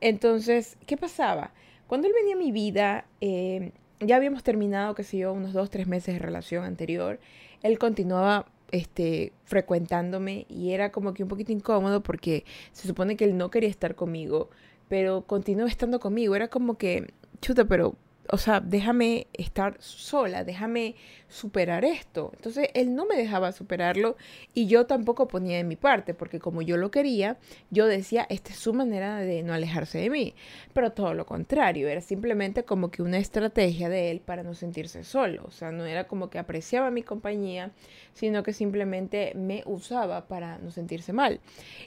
Entonces, 0.01 0.79
¿qué 0.87 0.97
pasaba? 0.97 1.53
Cuando 1.87 2.07
él 2.07 2.15
venía 2.19 2.35
a 2.35 2.39
mi 2.39 2.51
vida, 2.51 3.05
eh, 3.21 3.73
ya 4.01 4.17
habíamos 4.17 4.43
terminado, 4.43 4.95
qué 4.95 5.05
sé 5.05 5.19
yo, 5.19 5.35
unos 5.35 5.53
dos, 5.53 5.69
tres 5.69 5.87
meses 5.87 6.15
de 6.15 6.19
relación 6.19 6.65
anterior. 6.65 7.21
Él 7.63 7.79
continuaba 7.79 8.47
este, 8.71 9.35
frecuentándome 9.45 10.47
y 10.49 10.71
era 10.71 10.93
como 10.93 11.13
que 11.13 11.25
un 11.25 11.29
poquito 11.29 11.53
incómodo 11.53 12.03
porque 12.03 12.47
se 12.73 12.89
supone 12.89 13.19
que 13.19 13.27
él 13.27 13.37
no 13.37 13.51
quería 13.51 13.69
estar 13.69 13.97
conmigo, 13.97 14.49
pero 14.89 15.27
continuó 15.27 15.67
estando 15.67 16.01
conmigo. 16.01 16.35
Era 16.35 16.49
como 16.49 16.79
que, 16.79 17.13
chuta, 17.43 17.67
pero 17.67 17.97
o 18.31 18.39
sea, 18.39 18.61
déjame 18.61 19.27
estar 19.33 19.77
sola, 19.81 20.45
déjame 20.45 20.95
superar 21.29 21.85
esto. 21.85 22.31
Entonces 22.37 22.69
él 22.75 22.95
no 22.95 23.07
me 23.07 23.17
dejaba 23.17 23.53
superarlo 23.53 24.17
y 24.55 24.67
yo 24.67 24.87
tampoco 24.87 25.29
ponía 25.29 25.57
de 25.57 25.65
mi 25.65 25.77
parte, 25.77 26.15
porque 26.15 26.39
como 26.39 26.63
yo 26.63 26.77
lo 26.77 26.91
quería, 26.91 27.39
yo 27.71 27.87
decía, 27.87 28.27
esta 28.29 28.53
es 28.53 28.59
su 28.59 28.75
manera 28.75 29.17
de 29.19 29.43
no 29.43 29.55
alejarse 29.55 29.99
de 29.99 30.11
mí. 30.11 30.35
Pero 30.75 30.93
todo 30.93 31.15
lo 31.15 31.27
contrario, 31.27 31.89
era 31.89 32.01
simplemente 32.01 32.65
como 32.65 32.91
que 32.91 33.03
una 33.03 33.19
estrategia 33.19 33.89
de 33.89 34.11
él 34.11 34.21
para 34.21 34.43
no 34.43 34.55
sentirse 34.55 35.05
solo. 35.05 35.45
O 35.47 35.51
sea, 35.51 35.73
no 35.73 35.85
era 35.87 36.07
como 36.07 36.31
que 36.31 36.39
apreciaba 36.39 36.91
mi 36.91 37.03
compañía, 37.03 37.73
sino 38.15 38.43
que 38.43 38.53
simplemente 38.53 39.33
me 39.35 39.63
usaba 39.67 40.29
para 40.29 40.59
no 40.59 40.71
sentirse 40.71 41.13
mal. 41.13 41.41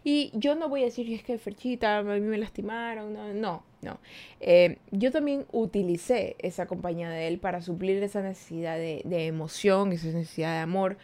Y 0.04 0.32
yo 0.34 0.56
no 0.56 0.70
voy 0.70 0.82
a 0.82 0.86
decir, 0.86 1.12
es 1.14 1.24
que 1.24 1.38
Ferchita, 1.38 2.00
a 2.00 2.04
mí 2.04 2.20
me 2.22 2.38
lastimaron, 2.38 3.14
no, 3.14 3.34
no 3.34 3.71
no. 3.82 4.00
Eh, 4.40 4.78
yo 4.92 5.12
también 5.12 5.46
utilicé 5.52 6.36
esa 6.40 6.68
compañía 6.68 7.10
de 7.10 7.28
él 7.28 7.40
para 7.40 7.62
suplir 7.62 8.02
esa 8.04 8.22
necesidad 8.22 8.78
de, 8.78 9.02
emoción, 9.26 9.92
esa 9.92 10.08
necesidad 10.08 10.54
de 10.54 10.60
amor, 10.60 10.98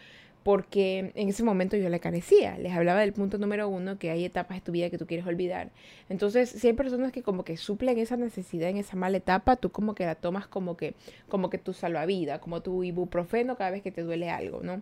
porque 0.43 1.11
en 1.15 1.27
ese 1.27 1.43
momento 1.43 1.75
yo 1.75 1.89
le 1.89 1.99
carecía. 1.99 2.57
Les 2.57 2.71
hablaba 2.71 3.01
del 3.01 3.13
punto 3.13 3.37
número 3.37 3.67
uno, 3.67 3.97
que 3.97 4.11
hay 4.11 4.23
etapas 4.23 4.57
de 4.57 4.61
tu 4.61 4.71
vida 4.71 4.89
que 4.89 4.97
tú 4.97 5.07
quieres 5.07 5.25
olvidar. 5.25 5.71
Entonces, 6.07 6.49
si 6.49 6.67
hay 6.67 6.73
personas 6.73 7.11
que 7.11 7.23
como 7.23 7.43
que 7.43 7.57
suplen 7.57 7.97
esa 7.97 8.15
necesidad 8.15 8.69
en 8.69 8.77
esa 8.77 8.95
mala 8.95 9.17
etapa, 9.17 9.55
tú 9.55 9.71
como 9.71 9.95
que 9.95 10.05
la 10.05 10.15
tomas 10.15 10.47
como 10.47 10.77
que, 10.77 10.93
como 11.27 11.49
que 11.49 11.57
tu 11.57 11.73
salvavidas, 11.73 12.39
como 12.39 12.61
tu 12.61 12.83
ibuprofeno 12.83 13.57
cada 13.57 13.71
vez 13.71 13.81
que 13.81 13.91
te 13.91 14.03
duele 14.03 14.29
algo, 14.29 14.61
¿no? 14.61 14.81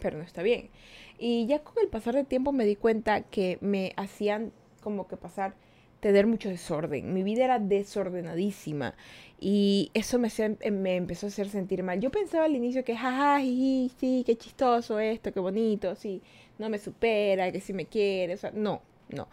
Pero 0.00 0.16
no 0.16 0.24
está 0.24 0.42
bien. 0.42 0.70
Y 1.18 1.46
ya 1.46 1.58
con 1.58 1.74
el 1.82 1.88
pasar 1.88 2.14
del 2.14 2.26
tiempo 2.26 2.52
me 2.52 2.64
di 2.64 2.76
cuenta 2.76 3.20
que 3.20 3.58
me 3.60 3.92
hacían 3.96 4.52
como 4.80 5.08
que 5.08 5.18
pasar 5.18 5.54
tener 6.00 6.26
mucho 6.26 6.48
desorden. 6.48 7.12
Mi 7.12 7.22
vida 7.22 7.44
era 7.44 7.58
desordenadísima 7.58 8.94
y 9.38 9.90
eso 9.94 10.18
me, 10.18 10.28
me 10.70 10.96
empezó 10.96 11.26
a 11.26 11.28
hacer 11.28 11.48
sentir 11.48 11.82
mal. 11.82 12.00
Yo 12.00 12.10
pensaba 12.10 12.44
al 12.44 12.56
inicio 12.56 12.84
que, 12.84 12.96
jaja, 12.96 13.40
sí, 13.40 14.22
qué 14.26 14.36
chistoso 14.36 14.98
esto, 14.98 15.32
qué 15.32 15.40
bonito, 15.40 15.94
sí, 15.94 16.22
no 16.58 16.68
me 16.68 16.78
supera, 16.78 17.50
que 17.52 17.60
sí 17.60 17.72
me 17.72 17.86
quiere, 17.86 18.34
o 18.34 18.36
sea, 18.36 18.50
no, 18.54 18.82
no. 19.10 19.28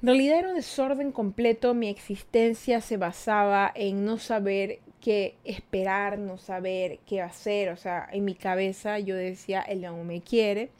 En 0.00 0.08
realidad 0.08 0.40
era 0.40 0.48
un 0.48 0.56
desorden 0.56 1.12
completo, 1.12 1.74
mi 1.74 1.88
existencia 1.88 2.80
se 2.80 2.96
basaba 2.96 3.70
en 3.72 4.04
no 4.04 4.18
saber 4.18 4.80
qué 5.00 5.36
esperar, 5.44 6.18
no 6.18 6.38
saber 6.38 6.98
qué 7.06 7.20
hacer, 7.20 7.68
o 7.68 7.76
sea, 7.76 8.08
en 8.10 8.24
mi 8.24 8.34
cabeza 8.34 8.98
yo 8.98 9.14
decía, 9.14 9.60
él 9.62 9.82
no 9.82 10.02
me 10.02 10.20
quiere, 10.20 10.70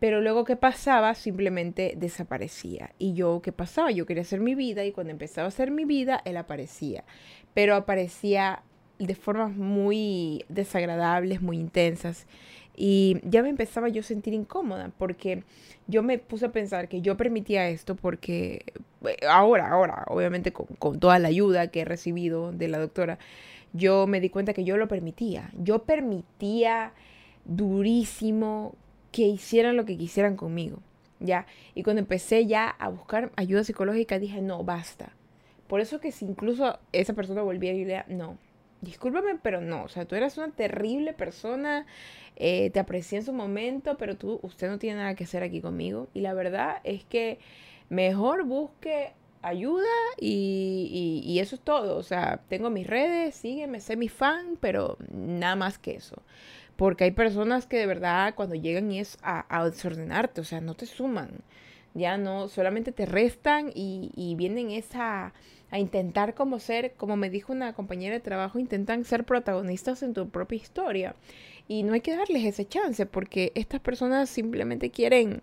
pero 0.00 0.22
luego, 0.22 0.44
¿qué 0.44 0.56
pasaba? 0.56 1.14
Simplemente 1.14 1.94
desaparecía. 1.96 2.92
Y 2.98 3.12
yo, 3.12 3.42
¿qué 3.42 3.52
pasaba? 3.52 3.90
Yo 3.90 4.06
quería 4.06 4.22
hacer 4.22 4.40
mi 4.40 4.54
vida 4.54 4.84
y 4.84 4.92
cuando 4.92 5.10
empezaba 5.12 5.44
a 5.44 5.48
hacer 5.48 5.70
mi 5.70 5.84
vida, 5.84 6.22
él 6.24 6.38
aparecía. 6.38 7.04
Pero 7.52 7.76
aparecía 7.76 8.62
de 8.98 9.14
formas 9.14 9.54
muy 9.54 10.46
desagradables, 10.48 11.42
muy 11.42 11.58
intensas. 11.58 12.26
Y 12.74 13.18
ya 13.24 13.42
me 13.42 13.50
empezaba 13.50 13.90
yo 13.90 14.00
a 14.00 14.04
sentir 14.04 14.32
incómoda 14.32 14.90
porque 14.96 15.44
yo 15.86 16.02
me 16.02 16.18
puse 16.18 16.46
a 16.46 16.52
pensar 16.52 16.88
que 16.88 17.02
yo 17.02 17.18
permitía 17.18 17.68
esto 17.68 17.94
porque 17.94 18.64
eh, 19.04 19.16
ahora, 19.28 19.68
ahora, 19.68 20.04
obviamente 20.08 20.50
con, 20.50 20.66
con 20.78 20.98
toda 20.98 21.18
la 21.18 21.28
ayuda 21.28 21.70
que 21.70 21.80
he 21.80 21.84
recibido 21.84 22.52
de 22.52 22.68
la 22.68 22.78
doctora, 22.78 23.18
yo 23.74 24.06
me 24.06 24.20
di 24.20 24.30
cuenta 24.30 24.54
que 24.54 24.64
yo 24.64 24.78
lo 24.78 24.88
permitía. 24.88 25.50
Yo 25.58 25.82
permitía 25.82 26.94
durísimo 27.44 28.76
que 29.12 29.22
hicieran 29.22 29.76
lo 29.76 29.84
que 29.84 29.96
quisieran 29.96 30.36
conmigo, 30.36 30.80
¿ya? 31.18 31.46
Y 31.74 31.82
cuando 31.82 32.00
empecé 32.00 32.46
ya 32.46 32.68
a 32.68 32.88
buscar 32.88 33.32
ayuda 33.36 33.64
psicológica, 33.64 34.18
dije, 34.18 34.40
no, 34.40 34.64
basta. 34.64 35.14
Por 35.66 35.80
eso 35.80 36.00
que 36.00 36.12
si 36.12 36.24
incluso 36.24 36.78
esa 36.92 37.14
persona 37.14 37.42
volviera 37.42 37.78
y 37.78 37.84
le 37.84 38.04
no, 38.08 38.38
discúlpame, 38.80 39.38
pero 39.42 39.60
no, 39.60 39.84
o 39.84 39.88
sea, 39.88 40.04
tú 40.04 40.14
eras 40.16 40.36
una 40.38 40.50
terrible 40.50 41.12
persona, 41.12 41.86
eh, 42.36 42.70
te 42.70 42.80
aprecié 42.80 43.18
en 43.18 43.24
su 43.24 43.32
momento, 43.32 43.96
pero 43.96 44.16
tú, 44.16 44.40
usted 44.42 44.68
no 44.68 44.78
tiene 44.78 45.00
nada 45.00 45.14
que 45.14 45.24
hacer 45.24 45.42
aquí 45.42 45.60
conmigo. 45.60 46.08
Y 46.14 46.20
la 46.20 46.34
verdad 46.34 46.80
es 46.84 47.04
que 47.04 47.38
mejor 47.88 48.44
busque 48.44 49.12
ayuda 49.42 49.88
y, 50.18 51.22
y, 51.24 51.38
eso 51.38 51.56
es 51.56 51.60
todo. 51.62 51.96
O 51.96 52.02
sea, 52.02 52.40
tengo 52.48 52.70
mis 52.70 52.86
redes, 52.86 53.34
sígueme, 53.34 53.80
sé 53.80 53.96
mi 53.96 54.08
fan, 54.08 54.56
pero 54.60 54.96
nada 55.12 55.56
más 55.56 55.78
que 55.78 55.92
eso. 55.92 56.22
Porque 56.80 57.04
hay 57.04 57.10
personas 57.10 57.66
que 57.66 57.76
de 57.76 57.84
verdad 57.84 58.34
cuando 58.34 58.54
llegan 58.54 58.90
y 58.90 59.00
es 59.00 59.18
a, 59.22 59.64
desordenarte, 59.66 60.40
o 60.40 60.44
sea, 60.44 60.62
no 60.62 60.72
te 60.72 60.86
suman. 60.86 61.42
Ya 61.92 62.16
no, 62.16 62.48
solamente 62.48 62.90
te 62.90 63.04
restan 63.04 63.70
y, 63.74 64.34
vienen 64.38 64.70
esa 64.70 65.34
a 65.70 65.78
intentar 65.78 66.34
como 66.34 66.58
ser, 66.58 66.94
como 66.94 67.18
me 67.18 67.28
dijo 67.28 67.52
una 67.52 67.74
compañera 67.74 68.14
de 68.14 68.20
trabajo, 68.20 68.58
intentan 68.58 69.04
ser 69.04 69.24
protagonistas 69.24 70.02
en 70.02 70.14
tu 70.14 70.30
propia 70.30 70.56
historia. 70.56 71.16
Y 71.68 71.82
no 71.82 71.92
hay 71.92 72.00
que 72.00 72.16
darles 72.16 72.46
ese 72.46 72.66
chance 72.66 73.04
porque 73.04 73.52
estas 73.56 73.80
personas 73.80 74.30
simplemente 74.30 74.90
quieren 74.90 75.42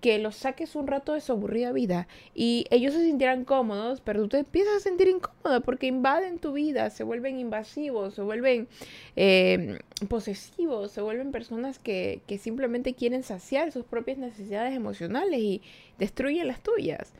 que 0.00 0.18
los 0.18 0.36
saques 0.36 0.76
un 0.76 0.86
rato 0.86 1.14
de 1.14 1.20
su 1.20 1.32
aburrida 1.32 1.72
vida 1.72 2.06
y 2.34 2.66
ellos 2.70 2.94
se 2.94 3.02
sintieran 3.02 3.44
cómodos, 3.44 4.00
pero 4.00 4.22
tú 4.22 4.28
te 4.28 4.38
empiezas 4.38 4.76
a 4.76 4.80
sentir 4.80 5.08
incómoda 5.08 5.60
porque 5.60 5.86
invaden 5.86 6.38
tu 6.38 6.52
vida, 6.52 6.90
se 6.90 7.04
vuelven 7.04 7.38
invasivos, 7.38 8.14
se 8.14 8.22
vuelven 8.22 8.68
eh, 9.16 9.78
posesivos, 10.08 10.92
se 10.92 11.00
vuelven 11.00 11.32
personas 11.32 11.78
que, 11.78 12.20
que 12.26 12.38
simplemente 12.38 12.94
quieren 12.94 13.22
saciar 13.22 13.72
sus 13.72 13.84
propias 13.84 14.18
necesidades 14.18 14.74
emocionales 14.74 15.40
y 15.40 15.62
destruyen 15.98 16.46
las 16.46 16.60
tuyas. 16.60 17.12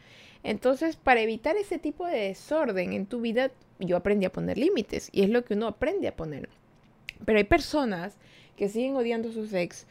Entonces, 0.44 0.96
para 0.96 1.20
evitar 1.20 1.56
ese 1.56 1.78
tipo 1.78 2.06
de 2.06 2.28
desorden 2.28 2.92
en 2.92 3.06
tu 3.06 3.20
vida, 3.20 3.50
yo 3.80 3.96
aprendí 3.96 4.24
a 4.24 4.32
poner 4.32 4.56
límites 4.56 5.08
y 5.12 5.22
es 5.22 5.30
lo 5.30 5.44
que 5.44 5.54
uno 5.54 5.66
aprende 5.66 6.06
a 6.06 6.14
poner. 6.16 6.48
Pero 7.24 7.38
hay 7.38 7.44
personas 7.44 8.16
que 8.56 8.68
siguen 8.68 8.94
odiando 8.96 9.30
a 9.30 9.32
sus 9.32 9.52
ex 9.52 9.86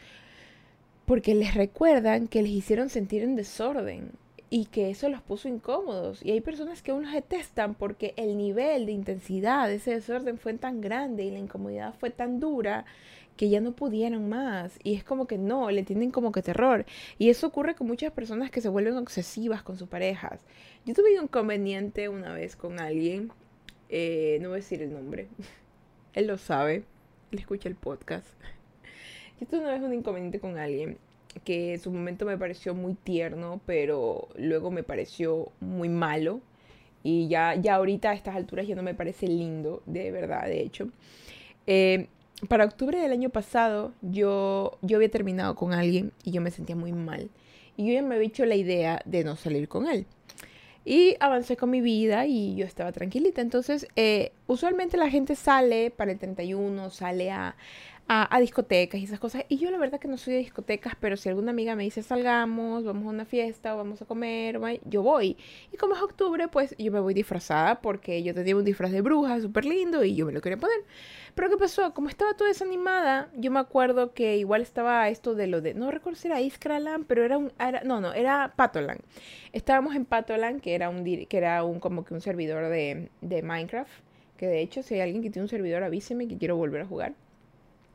porque 1.08 1.36
les 1.36 1.56
recuerdan 1.56 2.28
que 2.28 2.42
les 2.42 2.52
hicieron 2.52 2.90
sentir 2.90 3.24
en 3.24 3.38
desorden 3.38 4.12
y 4.50 4.66
que 4.66 4.90
eso 4.90 5.08
los 5.08 5.22
puso 5.22 5.48
incómodos. 5.48 6.20
Y 6.22 6.32
hay 6.32 6.42
personas 6.42 6.82
que 6.82 6.92
uno 6.92 7.10
detestan 7.10 7.76
porque 7.76 8.14
el 8.18 8.38
nivel 8.38 8.86
de 8.86 8.92
intensidad 8.92 9.70
de 9.70 9.76
ese 9.76 9.92
desorden 9.92 10.38
fue 10.38 10.54
tan 10.56 10.82
grande 10.82 11.24
y 11.24 11.32
la 11.32 11.40
incomodidad 11.40 11.94
fue 11.98 12.10
tan 12.10 12.42
dura 12.42 12.84
que 13.38 13.48
ya 13.48 13.62
no 13.62 13.72
pudieron 13.72 14.28
más. 14.28 14.78
Y 14.84 14.96
es 14.96 15.06
como 15.06 15.28
que 15.28 15.38
no, 15.38 15.72
le 15.72 15.84
tienen 15.84 16.12
como 16.12 16.34
que 16.34 16.42
terror. 16.42 16.86
Y 17.18 17.30
eso 17.30 17.48
ocurre 17.48 17.76
con 17.76 17.88
muchas 17.88 18.12
personas 18.12 18.52
que 18.52 18.60
se 18.60 18.68
vuelven 18.68 18.98
obsesivas 18.98 19.64
con 19.64 19.78
sus 19.78 19.88
parejas. 19.88 20.42
Yo 20.86 20.94
tuve 20.94 21.18
un 21.18 21.24
inconveniente 21.24 22.10
una 22.10 22.34
vez 22.34 22.58
con 22.58 22.82
alguien, 22.82 23.32
eh, 23.88 24.40
no 24.42 24.50
voy 24.50 24.58
a 24.58 24.58
decir 24.58 24.82
el 24.82 24.92
nombre, 24.92 25.30
él 26.16 26.28
lo 26.28 26.38
sabe, 26.38 26.84
él 27.32 27.40
escucha 27.40 27.70
el 27.70 27.76
podcast. 27.76 28.28
Tuve 29.46 29.60
una 29.60 29.72
vez 29.72 29.82
un 29.82 29.94
inconveniente 29.94 30.40
con 30.40 30.58
alguien 30.58 30.98
que 31.44 31.74
en 31.74 31.80
su 31.80 31.92
momento 31.92 32.26
me 32.26 32.38
pareció 32.38 32.74
muy 32.74 32.96
tierno, 32.96 33.62
pero 33.66 34.28
luego 34.36 34.72
me 34.72 34.84
pareció 34.84 35.52
muy 35.60 35.90
malo. 35.90 36.42
Y 37.04 37.28
ya, 37.28 37.56
ya 37.56 37.76
ahorita 37.76 38.10
a 38.10 38.14
estas 38.14 38.36
alturas 38.36 38.68
ya 38.68 38.76
no 38.76 38.84
me 38.84 38.94
parece 38.94 39.28
lindo, 39.28 39.82
de 39.86 40.12
verdad, 40.12 40.46
de 40.46 40.62
hecho. 40.62 40.90
Eh, 41.68 42.08
para 42.50 42.66
octubre 42.66 43.00
del 43.00 43.12
año 43.12 43.30
pasado 43.30 43.94
yo, 44.02 44.78
yo 44.82 44.98
había 44.98 45.10
terminado 45.10 45.56
con 45.56 45.74
alguien 45.74 46.12
y 46.24 46.32
yo 46.32 46.42
me 46.42 46.52
sentía 46.52 46.76
muy 46.76 46.92
mal. 46.92 47.30
Y 47.78 47.94
yo 47.94 48.04
me 48.04 48.16
había 48.16 48.28
hecho 48.28 48.46
la 48.46 48.56
idea 48.56 49.02
de 49.06 49.24
no 49.24 49.36
salir 49.36 49.68
con 49.68 49.88
él. 49.88 50.06
Y 50.84 51.16
avancé 51.20 51.58
con 51.58 51.70
mi 51.70 51.82
vida 51.82 52.26
y 52.26 52.56
yo 52.56 52.66
estaba 52.66 52.92
tranquilita. 52.92 53.42
Entonces, 53.42 53.88
eh, 53.96 54.32
usualmente 54.48 54.98
la 54.98 55.10
gente 55.10 55.36
sale 55.36 55.92
para 55.92 56.12
el 56.12 56.18
31, 56.18 56.90
sale 56.90 57.30
a, 57.30 57.56
a, 58.10 58.40
discotecas 58.40 59.02
y 59.02 59.04
esas 59.04 59.20
cosas. 59.20 59.44
Y 59.50 59.58
yo 59.58 59.70
la 59.70 59.78
verdad 59.78 60.00
que 60.00 60.08
no 60.08 60.18
soy 60.18 60.34
de 60.34 60.40
discotecas, 60.40 60.94
pero 61.00 61.18
si 61.18 61.28
alguna 61.30 61.52
amiga 61.52 61.76
me 61.76 61.84
dice 61.84 62.04
salgamos, 62.04 62.86
vamos 62.86 63.06
a 63.06 63.10
una 63.10 63.26
fiesta 63.26 63.74
o 63.74 63.78
vamos 63.78 64.02
a 64.02 64.06
comer, 64.06 64.60
yo 64.86 65.02
voy. 65.02 65.38
Y 65.74 65.78
como 65.78 65.96
es 65.96 66.02
octubre, 66.02 66.48
pues 66.48 66.76
yo 66.78 66.92
me 66.92 67.00
voy 67.00 67.14
disfrazada 67.14 67.82
porque 67.82 68.24
yo 68.24 68.34
tenía 68.34 68.56
un 68.56 68.64
disfraz 68.64 68.92
de 68.92 69.02
bruja 69.02 69.42
súper 69.42 69.66
lindo 69.66 70.04
y 70.04 70.16
yo 70.16 70.26
me 70.26 70.32
lo 70.32 70.42
quería 70.42 70.58
poner. 70.58 70.78
Pero 71.36 71.50
¿qué 71.50 71.58
pasó? 71.58 71.94
Como 71.94 72.10
estaba 72.10 72.34
toda 72.34 72.50
desanimada, 72.50 73.30
yo 73.36 73.52
me 73.52 73.60
acuerdo 73.60 74.14
que 74.14 74.38
igual 74.38 74.62
estaba 74.62 75.10
esto 75.10 75.36
de 75.36 75.48
lo 75.48 75.62
de, 75.62 75.74
no 75.74 75.92
recuerdo 75.92 76.18
si 76.20 76.28
era 76.28 76.42
Iskraland, 76.42 77.06
pero 77.08 77.24
era 77.24 77.38
un, 77.38 77.52
era, 77.60 77.84
no, 77.84 78.02
no, 78.02 78.14
era 78.14 78.54
Patoland. 78.56 79.02
Estábamos 79.54 79.96
en 79.96 80.06
Patoland, 80.06 80.62
que 80.62 80.76
era 80.76 80.90
un, 80.90 81.04
que 81.04 81.38
era 81.38 81.64
un 81.64 81.80
como 81.80 82.06
que 82.06 82.14
un 82.14 82.22
servidor 82.22 82.70
de, 82.70 83.10
de 83.22 83.42
Minecraft. 83.44 83.92
Que 84.38 84.48
de 84.48 84.62
hecho, 84.62 84.84
si 84.84 84.96
hay 84.96 85.02
alguien 85.02 85.24
que 85.24 85.30
tiene 85.30 85.44
un 85.44 85.50
servidor, 85.50 85.84
avíseme 85.84 86.28
que 86.28 86.38
quiero 86.38 86.56
volver 86.56 86.82
a 86.82 86.86
jugar. 86.86 87.14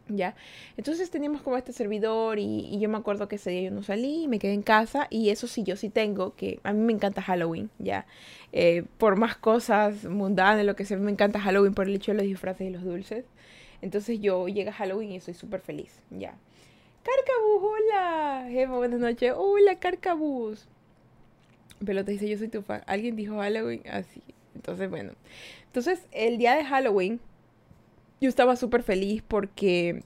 ¿Ya? 0.09 0.35
Entonces 0.77 1.11
teníamos 1.11 1.43
como 1.43 1.57
este 1.57 1.73
servidor 1.73 2.39
y, 2.39 2.79
yo 2.79 2.89
me 2.89 2.99
acuerdo 2.99 3.29
que 3.29 3.37
ese 3.37 3.51
día 3.51 3.63
yo 3.63 3.71
no 3.71 3.83
salí, 3.83 4.29
me 4.29 4.39
quedé 4.39 4.55
en 4.55 4.63
casa 4.63 5.07
y 5.11 5.31
eso 5.31 5.47
sí, 5.47 5.63
yo 5.63 5.77
sí 5.77 5.89
tengo, 5.89 6.35
que 6.35 6.61
a 6.63 6.73
mí 6.73 6.81
me 6.81 6.93
encanta 6.93 7.23
Halloween, 7.23 7.71
¿ya? 7.79 8.07
Eh, 8.53 8.85
por 8.99 9.17
más 9.17 9.37
cosas 9.37 10.05
mundanas, 10.05 10.65
lo 10.65 10.77
que 10.77 10.85
sea, 10.85 10.97
me 10.99 11.11
encanta 11.11 11.41
Halloween 11.41 11.75
por 11.75 11.89
el 11.89 11.95
hecho 11.95 12.13
de 12.13 12.19
los 12.19 12.27
disfraces 12.27 12.69
y 12.69 12.71
los 12.71 12.85
dulces. 12.85 13.25
Entonces 13.81 14.21
yo 14.21 14.49
llega 14.49 14.73
Halloween 14.73 15.13
y 15.13 15.21
soy 15.21 15.35
súper 15.35 15.61
feliz, 15.61 16.01
¿ya? 16.11 16.35
Carcabus, 17.03 17.63
hola. 17.63 18.47
Gemma, 18.49 18.77
buenas 18.77 19.01
noches. 19.01 19.33
Hola, 19.37 19.77
Carcabus. 19.81 20.69
Pelota 21.85 22.13
dice, 22.13 22.29
yo 22.29 22.39
soy 22.39 22.47
tu 22.47 22.63
fan. 22.63 22.83
Alguien 22.87 23.17
dijo 23.17 23.39
Halloween 23.39 23.83
así. 23.91 24.23
Entonces, 24.55 24.89
bueno. 24.89 25.13
Entonces, 25.67 26.07
el 26.13 26.39
día 26.39 26.55
de 26.55 26.65
Halloween 26.65 27.21
yo 28.23 28.29
estaba 28.29 28.55
súper 28.55 28.85
feliz 28.85 29.23
porque, 29.27 30.05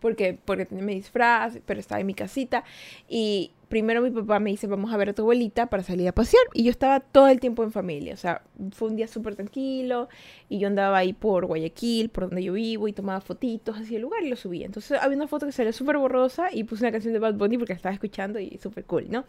porque, 0.00 0.36
porque 0.44 0.66
tenía 0.66 0.84
mi 0.84 0.94
disfraz, 0.96 1.60
pero 1.64 1.78
estaba 1.78 2.00
en 2.00 2.06
mi 2.08 2.14
casita. 2.14 2.64
Y 3.08 3.52
primero 3.68 4.02
mi 4.02 4.10
papá 4.10 4.40
me 4.40 4.50
dice, 4.50 4.66
vamos 4.66 4.92
a 4.92 4.96
ver 4.96 5.10
a 5.10 5.12
tu 5.12 5.22
abuelita 5.22 5.66
para 5.70 5.84
salir 5.84 6.08
a 6.08 6.12
pasear. 6.12 6.42
Y 6.54 6.64
yo 6.64 6.70
estaba 6.72 6.98
todo 6.98 7.28
el 7.28 7.38
tiempo 7.38 7.62
en 7.62 7.70
familia. 7.70 8.14
O 8.14 8.16
sea, 8.16 8.42
fue 8.72 8.88
un 8.88 8.96
día 8.96 9.06
súper 9.06 9.36
tranquilo. 9.36 10.08
Y 10.48 10.58
yo 10.58 10.66
andaba 10.66 10.98
ahí 10.98 11.12
por 11.12 11.46
Guayaquil, 11.46 12.08
por 12.08 12.24
donde 12.24 12.42
yo 12.42 12.54
vivo, 12.54 12.88
y 12.88 12.92
tomaba 12.92 13.20
fotitos 13.20 13.76
hacia 13.76 13.94
el 13.96 14.02
lugar 14.02 14.24
y 14.24 14.28
lo 14.28 14.34
subía. 14.34 14.66
Entonces 14.66 14.98
había 15.00 15.16
una 15.16 15.28
foto 15.28 15.46
que 15.46 15.52
salió 15.52 15.72
súper 15.72 15.98
borrosa 15.98 16.52
y 16.52 16.64
puse 16.64 16.82
una 16.82 16.90
canción 16.90 17.12
de 17.12 17.20
Bad 17.20 17.34
Bunny 17.34 17.58
porque 17.58 17.74
la 17.74 17.76
estaba 17.76 17.94
escuchando 17.94 18.40
y 18.40 18.58
súper 18.58 18.84
cool, 18.86 19.06
¿no? 19.08 19.24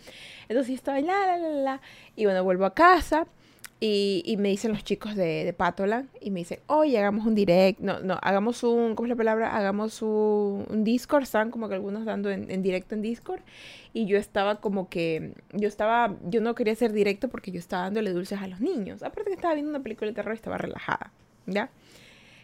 Entonces 0.50 0.70
yo 0.70 0.76
estaba 0.76 1.00
la, 1.02 1.28
la, 1.28 1.38
la, 1.38 1.50
la. 1.50 1.82
Y 2.16 2.26
bueno, 2.26 2.44
vuelvo 2.44 2.66
a 2.66 2.74
casa. 2.74 3.28
Y, 3.86 4.38
me 4.38 4.48
dicen 4.48 4.72
los 4.72 4.86
chicos 4.86 5.14
de, 5.14 5.44
de 5.44 5.52
Patola 5.52 6.06
y 6.22 6.32
me 6.32 6.40
dicen, 6.40 6.60
oye, 6.68 6.98
hagamos 6.98 7.26
un 7.26 7.36
direct, 7.36 7.82
no, 7.82 8.00
no, 8.00 8.18
hagamos 8.22 8.64
un, 8.64 8.96
¿cómo 8.96 9.08
es 9.08 9.10
la 9.10 9.18
palabra? 9.18 9.58
Hagamos 9.58 10.02
un, 10.02 10.66
un 10.70 10.86
Discord, 10.86 11.24
están 11.24 11.52
como 11.52 11.68
que 11.68 11.76
algunos 11.76 12.06
dando 12.06 12.30
en, 12.32 12.50
en, 12.50 12.62
directo 12.62 12.96
en 12.96 13.02
Discord. 13.02 13.42
Y 13.92 14.06
yo 14.06 14.18
estaba 14.18 14.62
como 14.62 14.88
que, 14.88 15.34
yo 15.52 15.68
estaba, 15.68 16.16
yo 16.24 16.40
no 16.40 16.56
quería 16.56 16.72
hacer 16.72 16.94
directo 16.94 17.28
porque 17.28 17.52
yo 17.52 17.60
estaba 17.60 17.84
dándole 17.84 18.12
dulces 18.12 18.40
a 18.40 18.48
los 18.48 18.62
niños. 18.62 19.04
Aparte 19.04 19.32
que 19.32 19.36
estaba 19.36 19.54
viendo 19.54 19.72
una 19.72 19.84
película 19.84 20.10
de 20.10 20.16
terror 20.16 20.34
y 20.34 20.38
estaba 20.38 20.58
relajada, 20.58 21.12
¿ya? 21.46 21.70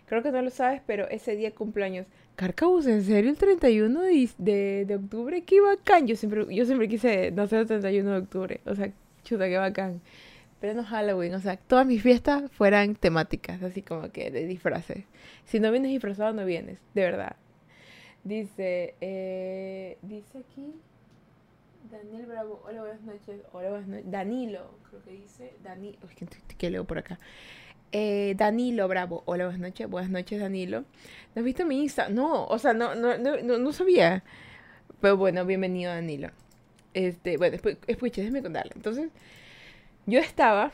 Creo 0.07 0.21
que 0.21 0.33
no 0.33 0.41
lo 0.41 0.49
sabes, 0.49 0.81
pero 0.85 1.07
ese 1.07 1.37
día 1.37 1.55
cumpleaños. 1.55 2.05
Carcabus, 2.35 2.85
¿en 2.85 3.01
serio 3.01 3.31
el 3.31 3.37
31 3.37 4.01
de, 4.01 4.29
de, 4.39 4.85
de, 4.85 4.95
octubre? 4.95 5.41
¡Qué 5.43 5.61
bacán! 5.61 6.05
Yo 6.05 6.17
siempre, 6.17 6.53
yo 6.53 6.65
siempre 6.65 6.89
quise 6.89 7.31
no 7.31 7.47
ser 7.47 7.59
el 7.59 7.67
31 7.67 8.11
de 8.11 8.17
octubre. 8.17 8.59
O 8.65 8.75
sea, 8.75 8.91
chuta, 9.23 9.47
qué 9.47 9.57
bacán 9.57 10.01
pero 10.59 10.73
no 10.73 10.83
Halloween, 10.83 11.33
o 11.33 11.39
sea, 11.39 11.57
todas 11.57 11.85
mis 11.85 12.01
fiestas 12.01 12.51
fueran 12.51 12.95
temáticas, 12.95 13.63
así 13.63 13.81
como 13.81 14.11
que 14.11 14.29
de 14.31 14.45
disfraces. 14.45 15.05
Si 15.45 15.59
no 15.59 15.71
vienes 15.71 15.91
disfrazado, 15.91 16.33
no 16.33 16.45
vienes, 16.45 16.79
de 16.93 17.01
verdad. 17.01 17.35
Dice, 18.23 18.95
eh, 18.99 19.97
dice 20.01 20.39
aquí, 20.39 20.73
Daniel 21.89 22.25
Bravo, 22.25 22.61
hola, 22.65 22.81
buenas 22.81 23.01
noches, 23.01 23.41
hola, 23.53 23.69
buenas 23.69 23.87
noches, 23.87 24.11
Danilo, 24.11 24.71
creo 24.89 25.03
que 25.03 25.11
dice, 25.11 25.53
Danilo, 25.63 25.97
es 26.09 26.55
que, 26.57 26.69
leo 26.69 26.83
por 26.83 26.97
acá. 26.97 27.19
Eh, 27.91 28.35
Danilo 28.37 28.87
Bravo, 28.87 29.23
hola, 29.25 29.45
buenas 29.45 29.61
noches, 29.61 29.89
buenas 29.89 30.11
noches, 30.11 30.41
Danilo. 30.41 30.81
¿No 31.33 31.39
has 31.39 31.43
visto 31.45 31.65
mi 31.65 31.81
Insta? 31.81 32.09
No, 32.09 32.45
o 32.45 32.59
sea, 32.59 32.73
no, 32.73 32.93
no, 32.93 33.17
no, 33.17 33.57
no, 33.57 33.71
sabía. 33.71 34.23
Pero 35.01 35.15
bueno, 35.17 35.45
bienvenido, 35.45 35.91
Danilo. 35.91 36.29
Este, 36.93 37.37
bueno, 37.37 37.53
después, 37.53 37.77
escuché, 37.87 38.21
déjeme 38.21 38.43
contarle. 38.43 38.73
Entonces, 38.75 39.09
yo 40.09 40.19
estaba, 40.19 40.71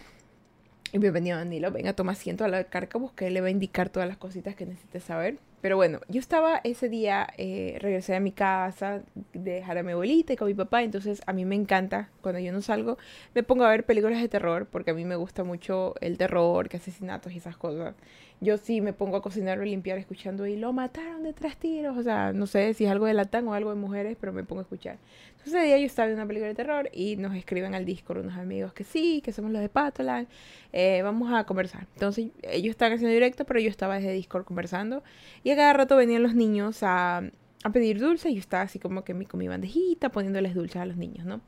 y 0.93 0.97
bienvenido 0.97 1.37
Danilo, 1.37 1.69
venga, 1.69 1.91
toma 1.91 2.13
asiento 2.13 2.45
a 2.45 2.47
la 2.47 2.63
carca, 2.63 2.97
que 3.17 3.27
él 3.27 3.33
le 3.33 3.41
va 3.41 3.47
a 3.47 3.49
indicar 3.49 3.89
todas 3.89 4.07
las 4.07 4.17
cositas 4.17 4.55
que 4.55 4.65
necesites 4.65 5.03
saber. 5.03 5.39
Pero 5.59 5.75
bueno, 5.75 5.99
yo 6.07 6.19
estaba 6.19 6.61
ese 6.63 6.87
día, 6.87 7.27
eh, 7.37 7.77
regresé 7.81 8.15
a 8.15 8.19
mi 8.21 8.31
casa, 8.31 9.01
dejar 9.33 9.77
a 9.77 9.83
mi 9.83 9.91
abuelita 9.91 10.31
y 10.31 10.35
con 10.37 10.47
mi 10.47 10.53
papá, 10.53 10.83
entonces 10.83 11.21
a 11.25 11.33
mí 11.33 11.43
me 11.43 11.55
encanta, 11.55 12.09
cuando 12.21 12.39
yo 12.39 12.53
no 12.53 12.61
salgo, 12.61 12.97
me 13.33 13.43
pongo 13.43 13.65
a 13.65 13.69
ver 13.69 13.85
películas 13.85 14.21
de 14.21 14.29
terror, 14.29 14.67
porque 14.71 14.91
a 14.91 14.93
mí 14.93 15.03
me 15.03 15.15
gusta 15.17 15.43
mucho 15.43 15.95
el 15.99 16.17
terror, 16.17 16.69
que 16.69 16.77
asesinatos 16.77 17.33
y 17.33 17.37
esas 17.37 17.57
cosas 17.57 17.95
yo 18.41 18.57
sí 18.57 18.81
me 18.81 18.93
pongo 18.93 19.17
a 19.17 19.21
cocinar 19.21 19.59
o 19.59 19.63
limpiar 19.63 19.97
escuchando 19.97 20.45
y 20.45 20.55
lo 20.55 20.73
mataron 20.73 21.23
de 21.23 21.33
tres 21.33 21.57
tiros. 21.57 21.97
O 21.97 22.03
sea, 22.03 22.33
no 22.33 22.47
sé 22.47 22.73
si 22.73 22.85
es 22.85 22.91
algo 22.91 23.05
de 23.05 23.13
latán 23.13 23.47
o 23.47 23.53
algo 23.53 23.69
de 23.69 23.75
mujeres, 23.75 24.17
pero 24.19 24.33
me 24.33 24.43
pongo 24.43 24.61
a 24.61 24.63
escuchar. 24.63 24.97
Entonces 25.31 25.53
ese 25.53 25.65
día 25.65 25.77
yo 25.77 25.85
estaba 25.85 26.09
en 26.09 26.15
una 26.15 26.27
película 26.27 26.47
de 26.47 26.55
terror 26.55 26.89
y 26.93 27.15
nos 27.17 27.35
escriben 27.35 27.75
al 27.75 27.85
Discord 27.85 28.19
unos 28.19 28.37
amigos 28.37 28.73
que 28.73 28.83
sí, 28.83 29.21
que 29.21 29.31
somos 29.31 29.51
los 29.51 29.61
de 29.61 29.69
Patoland, 29.69 30.27
eh, 30.73 31.01
vamos 31.01 31.31
a 31.33 31.45
conversar. 31.45 31.87
Entonces 31.93 32.29
ellos 32.43 32.71
estaban 32.71 32.93
haciendo 32.93 33.13
directo, 33.13 33.45
pero 33.45 33.59
yo 33.59 33.69
estaba 33.69 33.95
desde 33.95 34.11
Discord 34.11 34.45
conversando 34.45 35.03
y 35.43 35.51
a 35.51 35.55
cada 35.55 35.73
rato 35.73 35.95
venían 35.95 36.23
los 36.23 36.35
niños 36.35 36.83
a, 36.83 37.23
a 37.63 37.69
pedir 37.71 37.99
dulces 37.99 38.31
y 38.31 38.35
yo 38.35 38.39
estaba 38.39 38.63
así 38.63 38.79
como 38.79 39.03
que 39.03 39.13
con 39.25 39.39
mi 39.39 39.47
bandejita 39.47 40.09
poniéndoles 40.09 40.53
dulces 40.55 40.77
a 40.77 40.85
los 40.85 40.97
niños, 40.97 41.25
¿no? 41.25 41.41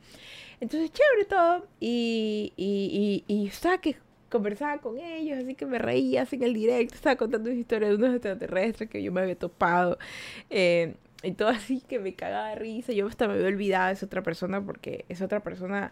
Entonces, 0.59 0.91
chévere 0.91 1.25
todo. 1.25 1.67
Y, 1.79 2.53
y, 2.55 3.23
y, 3.27 3.33
y 3.33 3.47
estaba 3.47 3.79
que 3.79 3.97
conversaba 4.29 4.79
con 4.79 4.97
ellos, 4.99 5.37
así 5.37 5.55
que 5.55 5.65
me 5.65 5.79
reía 5.79 6.23
así 6.23 6.35
en 6.35 6.43
el 6.43 6.53
directo, 6.53 6.95
estaba 6.95 7.15
contando 7.15 7.49
una 7.49 7.59
historia 7.59 7.89
de 7.89 7.95
unos 7.95 8.11
extraterrestres 8.11 8.89
que 8.89 9.01
yo 9.01 9.11
me 9.11 9.21
había 9.21 9.35
topado. 9.35 9.97
Eh, 10.49 10.95
y 11.23 11.31
todo 11.31 11.49
así 11.49 11.81
que 11.81 11.99
me 11.99 12.13
cagaba 12.13 12.49
de 12.49 12.55
risa. 12.55 12.93
Yo 12.93 13.07
hasta 13.07 13.27
me 13.27 13.33
había 13.33 13.47
olvidado 13.47 13.87
de 13.87 13.93
esa 13.93 14.05
otra 14.05 14.23
persona 14.23 14.63
porque 14.63 15.05
esa 15.09 15.25
otra 15.25 15.41
persona 15.41 15.91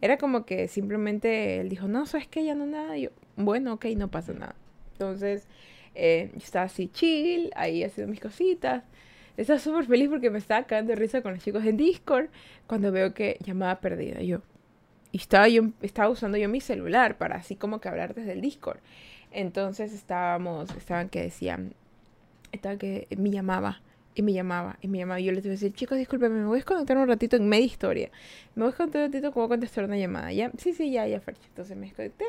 era 0.00 0.18
como 0.18 0.44
que 0.44 0.68
simplemente 0.68 1.60
él 1.60 1.68
dijo, 1.68 1.88
no, 1.88 2.06
sabes 2.06 2.26
que 2.28 2.44
ya 2.44 2.54
no 2.54 2.66
nada. 2.66 2.96
Y 2.96 3.02
yo, 3.02 3.10
bueno, 3.36 3.74
ok, 3.74 3.86
no 3.96 4.08
pasa 4.10 4.32
nada. 4.32 4.54
Entonces, 4.92 5.46
eh, 5.94 6.30
estaba 6.36 6.66
así 6.66 6.88
chill, 6.88 7.50
ahí 7.56 7.84
haciendo 7.84 8.10
mis 8.10 8.20
cositas. 8.20 8.84
estaba 9.36 9.58
súper 9.58 9.86
feliz 9.86 10.08
porque 10.08 10.30
me 10.30 10.38
estaba 10.38 10.64
cagando 10.64 10.90
de 10.90 10.96
risa 10.96 11.22
con 11.22 11.34
los 11.34 11.42
chicos 11.42 11.64
en 11.64 11.76
Discord 11.76 12.28
cuando 12.66 12.92
veo 12.92 13.14
que 13.14 13.38
llamada 13.44 13.80
perdida. 13.80 14.20
Yo. 14.22 14.42
Y 15.14 15.18
estaba, 15.18 15.46
yo, 15.46 15.62
estaba 15.80 16.08
usando 16.08 16.36
yo 16.38 16.48
mi 16.48 16.60
celular 16.60 17.18
para 17.18 17.36
así 17.36 17.54
como 17.54 17.80
que 17.80 17.88
hablar 17.88 18.16
desde 18.16 18.32
el 18.32 18.40
Discord. 18.40 18.80
Entonces 19.30 19.92
estábamos, 19.92 20.74
estaban 20.76 21.08
que 21.08 21.22
decían, 21.22 21.74
estaba 22.50 22.76
que 22.78 23.06
me 23.16 23.30
llamaba 23.30 23.80
y 24.16 24.22
me 24.22 24.32
llamaba 24.32 24.76
y 24.82 24.88
me 24.88 24.98
llamaba. 24.98 25.20
Yo 25.20 25.30
les 25.30 25.44
iba 25.44 25.52
a 25.52 25.54
decir, 25.54 25.72
chicos, 25.72 25.98
discúlpenme, 25.98 26.40
me 26.40 26.46
voy 26.46 26.56
a 26.56 26.56
desconectar 26.56 26.98
un 26.98 27.06
ratito 27.06 27.36
en 27.36 27.48
media 27.48 27.64
historia. 27.64 28.10
Me 28.56 28.64
voy 28.64 28.70
a 28.70 28.70
desconectar 28.72 29.02
un 29.02 29.12
ratito 29.12 29.32
como 29.32 29.48
contestar 29.48 29.84
una 29.84 29.96
llamada. 29.96 30.32
¿Ya? 30.32 30.50
Sí, 30.58 30.72
sí, 30.72 30.90
ya, 30.90 31.06
ya, 31.06 31.20
Fercho. 31.20 31.46
Entonces 31.46 31.76
me 31.76 31.86
desconecté 31.86 32.24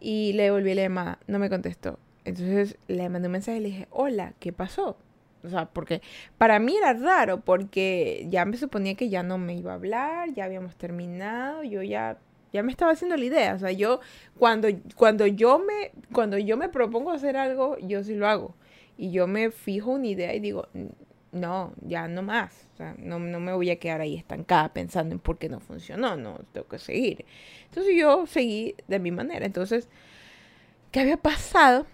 y 0.00 0.32
le 0.34 0.44
devolví 0.44 0.74
la 0.74 0.82
llamada. 0.82 1.18
No 1.26 1.40
me 1.40 1.50
contestó. 1.50 1.98
Entonces 2.24 2.76
le 2.86 3.08
mandé 3.08 3.26
un 3.26 3.32
mensaje 3.32 3.58
y 3.58 3.62
le 3.62 3.68
dije, 3.70 3.88
hola, 3.90 4.34
¿qué 4.38 4.52
pasó? 4.52 4.96
O 5.44 5.48
sea, 5.48 5.66
porque 5.66 6.02
para 6.38 6.58
mí 6.58 6.76
era 6.76 6.92
raro, 6.92 7.40
porque 7.40 8.26
ya 8.30 8.44
me 8.44 8.56
suponía 8.56 8.94
que 8.94 9.08
ya 9.08 9.22
no 9.22 9.38
me 9.38 9.54
iba 9.54 9.72
a 9.72 9.74
hablar, 9.74 10.32
ya 10.34 10.44
habíamos 10.44 10.76
terminado, 10.76 11.64
yo 11.64 11.82
ya, 11.82 12.18
ya 12.52 12.62
me 12.62 12.70
estaba 12.70 12.92
haciendo 12.92 13.16
la 13.16 13.24
idea. 13.24 13.54
O 13.54 13.58
sea, 13.58 13.72
yo, 13.72 14.00
cuando, 14.38 14.68
cuando, 14.96 15.26
yo 15.26 15.58
me, 15.58 15.92
cuando 16.12 16.38
yo 16.38 16.56
me 16.56 16.68
propongo 16.68 17.10
hacer 17.10 17.36
algo, 17.36 17.76
yo 17.78 18.04
sí 18.04 18.14
lo 18.14 18.28
hago. 18.28 18.54
Y 18.96 19.10
yo 19.10 19.26
me 19.26 19.50
fijo 19.50 19.90
una 19.92 20.06
idea 20.06 20.34
y 20.34 20.40
digo, 20.40 20.68
no, 21.32 21.72
ya 21.80 22.06
no 22.08 22.22
más. 22.22 22.68
O 22.74 22.76
sea, 22.76 22.94
no, 22.98 23.18
no 23.18 23.40
me 23.40 23.52
voy 23.52 23.70
a 23.70 23.78
quedar 23.78 24.00
ahí 24.00 24.16
estancada 24.16 24.72
pensando 24.72 25.14
en 25.14 25.18
por 25.18 25.38
qué 25.38 25.48
no 25.48 25.60
funcionó, 25.60 26.16
no, 26.16 26.38
tengo 26.52 26.68
que 26.68 26.78
seguir. 26.78 27.24
Entonces 27.64 27.94
yo 27.96 28.26
seguí 28.26 28.76
de 28.86 28.98
mi 28.98 29.10
manera. 29.10 29.44
Entonces, 29.44 29.88
¿qué 30.90 31.00
había 31.00 31.16
pasado? 31.16 31.86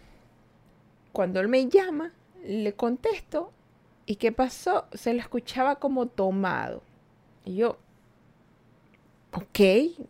Cuando 1.13 1.41
él 1.41 1.49
me 1.49 1.67
llama, 1.69 2.13
le 2.44 2.72
contesto 2.74 3.53
y 4.07 4.16
¿qué 4.16 4.33
pasó? 4.33 4.87
Se 4.92 5.12
lo 5.12 5.20
escuchaba 5.20 5.77
como 5.77 6.07
tomado. 6.07 6.83
Y 7.44 7.57
yo, 7.57 7.79
ok, 9.33 9.61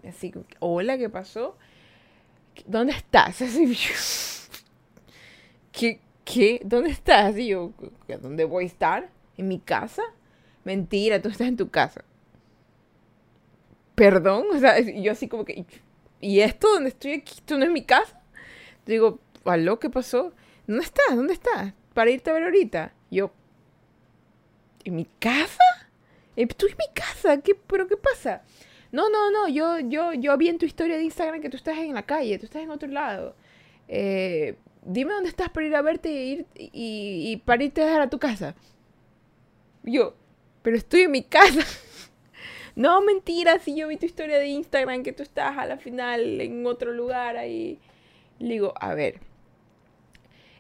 así, 0.09 0.33
hola, 0.61 0.99
¿qué 0.99 1.09
pasó? 1.09 1.57
¿Dónde 2.67 2.93
estás? 2.93 3.41
Así, 3.43 3.77
¿qué, 5.73 6.01
qué? 6.25 6.61
¿Dónde 6.65 6.91
estás? 6.91 7.37
Y 7.39 7.49
yo, 7.49 7.73
¿dónde 8.21 8.45
voy 8.45 8.65
a 8.65 8.67
estar? 8.67 9.11
¿En 9.37 9.49
mi 9.49 9.59
casa? 9.59 10.03
Mentira, 10.65 11.23
tú 11.23 11.29
estás 11.29 11.49
en 11.49 11.57
tu 11.57 11.71
casa. 11.71 12.05
Perdón, 13.95 14.47
o 14.53 14.59
sea, 14.59 14.79
yo 14.81 15.13
así 15.13 15.29
como 15.29 15.45
que, 15.45 15.65
¿y 16.21 16.41
esto 16.41 16.69
donde 16.73 16.91
estoy 16.91 17.15
aquí? 17.15 17.35
¿Esto 17.37 17.59
no 17.59 17.65
es 17.65 17.71
mi 17.71 17.85
casa? 17.85 18.21
Digo, 18.87 19.19
¿aló? 19.45 19.79
¿Qué 19.79 19.91
pasó? 19.91 20.33
¿Dónde 20.67 20.85
estás? 20.85 21.17
¿Dónde 21.17 21.33
estás? 21.33 21.73
Para 21.99 22.13
irte 22.13 22.31
a 22.31 22.33
ver 22.33 22.45
ahorita. 22.45 22.93
Yo, 23.11 23.33
¿en 24.85 24.95
mi 24.95 25.05
casa? 25.19 25.89
Eh, 26.37 26.47
¿Tú 26.47 26.67
en 26.67 26.77
mi 26.79 26.95
casa? 26.95 27.41
¿Qué, 27.41 27.57
¿Pero 27.57 27.89
qué 27.89 27.97
pasa? 27.97 28.45
No, 28.93 29.11
no, 29.11 29.33
no, 29.33 29.49
yo, 29.49 29.81
yo, 29.81 30.13
yo 30.13 30.37
vi 30.37 30.49
en 30.49 30.59
tu 30.59 30.65
historia 30.65 30.97
de 30.97 31.03
Instagram 31.03 31.41
que 31.41 31.51
tú 31.51 31.57
estás 31.57 31.77
en 31.79 31.95
la 31.95 32.05
calle, 32.05 32.39
tú 32.39 32.45
estás 32.45 32.63
en 32.63 32.71
otro 32.71 32.89
lado. 32.89 33.35
Eh, 33.89 34.55
dime 34.85 35.13
dónde 35.13 35.29
estás 35.29 35.49
para 35.49 35.67
ir 35.67 35.75
a 35.75 35.83
verte 35.83 36.09
y, 36.09 36.31
ir, 36.31 36.47
y, 36.55 37.33
y 37.33 37.37
para 37.39 37.65
irte 37.65 37.83
a 37.83 37.87
dejar 37.87 38.03
a 38.03 38.11
tu 38.11 38.21
casa. 38.21 38.55
Yo, 39.83 40.15
pero 40.63 40.77
estoy 40.77 41.01
en 41.01 41.11
mi 41.11 41.25
casa. 41.25 41.67
no, 42.77 43.03
mentira, 43.03 43.59
si 43.59 43.75
yo 43.75 43.89
vi 43.89 43.97
tu 43.97 44.07
historia 44.07 44.39
de 44.39 44.47
Instagram 44.47 45.03
que 45.03 45.13
tú 45.13 45.25
estás 45.25 45.59
a 45.59 45.67
la 45.67 45.79
final 45.79 46.41
en 46.41 46.65
otro 46.65 46.93
lugar 46.93 47.37
ahí. 47.37 47.81
Le 48.39 48.51
digo, 48.51 48.73
a 48.79 48.95
ver. 48.95 49.28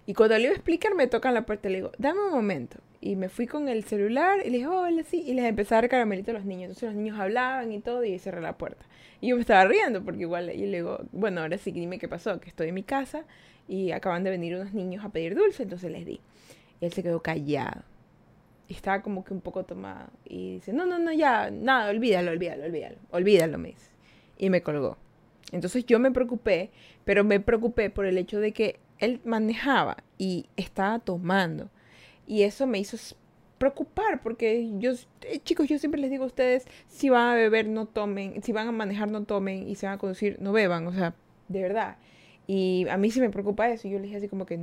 Y 0.08 0.14
cuando 0.14 0.38
le 0.38 0.44
iba 0.44 0.52
a 0.52 0.54
explicar, 0.54 0.94
me 0.94 1.06
tocan 1.06 1.34
la 1.34 1.44
puerta. 1.44 1.68
Le 1.68 1.74
digo, 1.74 1.92
dame 1.98 2.18
un 2.18 2.32
momento. 2.32 2.78
Y 2.98 3.14
me 3.16 3.28
fui 3.28 3.46
con 3.46 3.68
el 3.68 3.84
celular 3.84 4.38
y 4.42 4.48
le 4.48 4.56
dije, 4.56 4.66
hola, 4.66 5.02
sí. 5.02 5.20
Y 5.20 5.34
les 5.34 5.44
empecé 5.44 5.74
a 5.74 5.82
dar 5.82 5.90
caramelito 5.90 6.30
a 6.30 6.34
los 6.34 6.46
niños. 6.46 6.70
Entonces 6.70 6.94
los 6.94 6.94
niños 6.94 7.20
hablaban 7.20 7.70
y 7.72 7.80
todo 7.80 8.02
y 8.02 8.18
cerré 8.18 8.40
la 8.40 8.56
puerta. 8.56 8.86
Y 9.20 9.28
yo 9.28 9.36
me 9.36 9.42
estaba 9.42 9.66
riendo 9.66 10.02
porque 10.02 10.22
igual, 10.22 10.48
y 10.48 10.64
le 10.64 10.78
digo, 10.78 11.00
bueno, 11.12 11.42
ahora 11.42 11.58
sí, 11.58 11.72
dime 11.72 11.98
qué 11.98 12.08
pasó. 12.08 12.40
Que 12.40 12.48
estoy 12.48 12.68
en 12.68 12.74
mi 12.76 12.84
casa 12.84 13.24
y 13.68 13.90
acaban 13.90 14.24
de 14.24 14.30
venir 14.30 14.56
unos 14.56 14.72
niños 14.72 15.04
a 15.04 15.10
pedir 15.10 15.34
dulce. 15.34 15.64
Entonces 15.64 15.92
les 15.92 16.06
di. 16.06 16.22
Y 16.80 16.86
él 16.86 16.92
se 16.94 17.02
quedó 17.02 17.20
callado. 17.20 17.82
Y 18.66 18.72
estaba 18.72 19.02
como 19.02 19.24
que 19.24 19.34
un 19.34 19.42
poco 19.42 19.64
tomado. 19.64 20.08
Y 20.24 20.54
dice, 20.54 20.72
no, 20.72 20.86
no, 20.86 20.98
no, 20.98 21.12
ya, 21.12 21.50
nada, 21.50 21.90
olvídalo, 21.90 22.30
olvídalo, 22.30 22.64
olvídalo. 22.64 22.96
Olvídalo, 23.10 23.58
me 23.58 23.68
dice. 23.72 23.90
Y 24.38 24.48
me 24.48 24.62
colgó. 24.62 24.96
Entonces 25.52 25.84
yo 25.84 25.98
me 25.98 26.10
preocupé, 26.10 26.70
pero 27.04 27.24
me 27.24 27.40
preocupé 27.40 27.90
por 27.90 28.06
el 28.06 28.16
hecho 28.16 28.40
de 28.40 28.52
que 28.52 28.78
él 28.98 29.20
manejaba 29.24 29.98
y 30.16 30.46
estaba 30.56 30.98
tomando. 30.98 31.70
Y 32.26 32.42
eso 32.42 32.66
me 32.66 32.78
hizo 32.78 32.96
preocupar 33.58 34.22
porque 34.22 34.70
yo, 34.78 34.92
eh, 35.22 35.40
chicos, 35.40 35.68
yo 35.68 35.78
siempre 35.78 36.00
les 36.00 36.10
digo 36.10 36.24
a 36.24 36.28
ustedes, 36.28 36.66
si 36.86 37.08
van 37.08 37.30
a 37.30 37.34
beber, 37.34 37.68
no 37.68 37.86
tomen, 37.86 38.42
si 38.42 38.52
van 38.52 38.68
a 38.68 38.72
manejar, 38.72 39.10
no 39.10 39.24
tomen, 39.24 39.68
y 39.68 39.74
se 39.74 39.86
van 39.86 39.96
a 39.96 39.98
conducir, 39.98 40.36
no 40.40 40.52
beban, 40.52 40.86
o 40.86 40.92
sea, 40.92 41.14
de 41.48 41.62
verdad. 41.62 41.96
Y 42.46 42.86
a 42.88 42.96
mí 42.96 43.10
sí 43.10 43.20
me 43.20 43.30
preocupa 43.30 43.68
eso. 43.68 43.88
Yo 43.88 43.98
le 43.98 44.04
dije 44.04 44.16
así 44.16 44.28
como 44.28 44.46
que 44.46 44.58